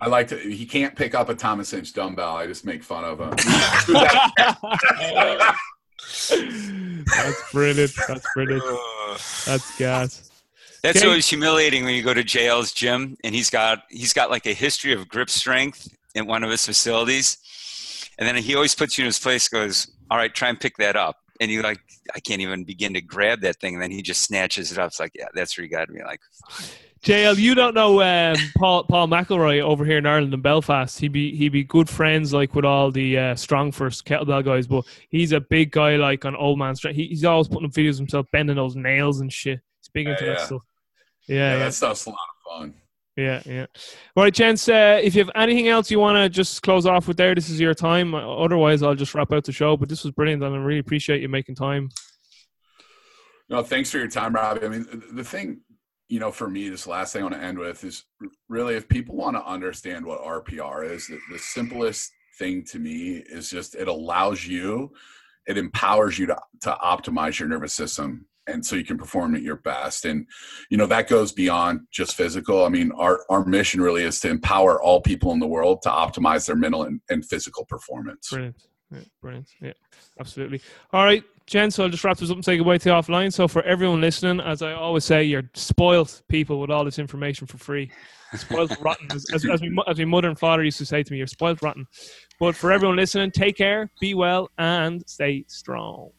[0.00, 0.36] I like to.
[0.36, 2.36] He can't pick up a Thomas Inch dumbbell.
[2.36, 3.30] I just make fun of him.
[7.06, 7.92] That's brilliant.
[8.06, 8.64] That's brilliant.
[9.44, 10.30] That's gas.
[10.82, 11.06] That's okay.
[11.08, 14.52] always humiliating when you go to JL's gym and he's got he's got like a
[14.52, 17.38] history of grip strength in one of his facilities,
[18.18, 19.48] and then he always puts you in his place.
[19.48, 21.80] Goes, all right, try and pick that up, and you like,
[22.14, 24.88] I can't even begin to grab that thing, and then he just snatches it up.
[24.88, 26.20] It's like, yeah, that's where you got to be like.
[27.04, 30.98] JL, you don't know um, Paul Paul McElroy over here in Ireland in Belfast.
[30.98, 34.84] He'd be he'd be good friends like with all the uh, first kettlebell guys, but
[35.08, 36.96] he's a big guy like on old man strength.
[36.96, 39.60] He, he's always putting videos of himself bending those nails and shit.
[39.80, 40.62] He's big into yeah, that stuff.
[41.28, 42.74] Yeah, yeah, yeah, that stuff's a lot of fun.
[43.16, 43.66] Yeah, yeah.
[44.16, 44.68] All right, Chance.
[44.68, 47.48] Uh, if you have anything else you want to just close off with there, this
[47.48, 48.14] is your time.
[48.14, 49.76] Otherwise, I'll just wrap out the show.
[49.76, 51.90] But this was brilliant, and I really appreciate you making time.
[53.48, 54.64] No, thanks for your time, Robbie.
[54.64, 55.62] I mean, the thing
[56.08, 58.04] you know, for me, this last thing I want to end with is
[58.48, 63.22] really if people want to understand what RPR is, the, the simplest thing to me
[63.28, 64.92] is just it allows you,
[65.46, 69.42] it empowers you to, to optimize your nervous system and so you can perform at
[69.42, 70.26] your best and
[70.70, 72.64] you know that goes beyond just physical.
[72.64, 75.90] I mean our, our mission really is to empower all people in the world to
[75.90, 78.30] optimize their mental and, and physical performance.
[78.30, 78.62] Brilliant.
[78.90, 79.48] Yeah, brilliant.
[79.60, 79.72] Yeah
[80.18, 80.60] absolutely
[80.92, 83.32] all right Jen, so I'll just wrap this up and say goodbye to you offline.
[83.32, 87.46] So for everyone listening, as I always say, you're spoiled people with all this information
[87.46, 87.90] for free.
[88.34, 91.10] Spoiled rotten, as, as, as, my, as my mother and father used to say to
[91.10, 91.86] me, you're spoiled rotten.
[92.38, 96.10] But for everyone listening, take care, be well, and stay strong.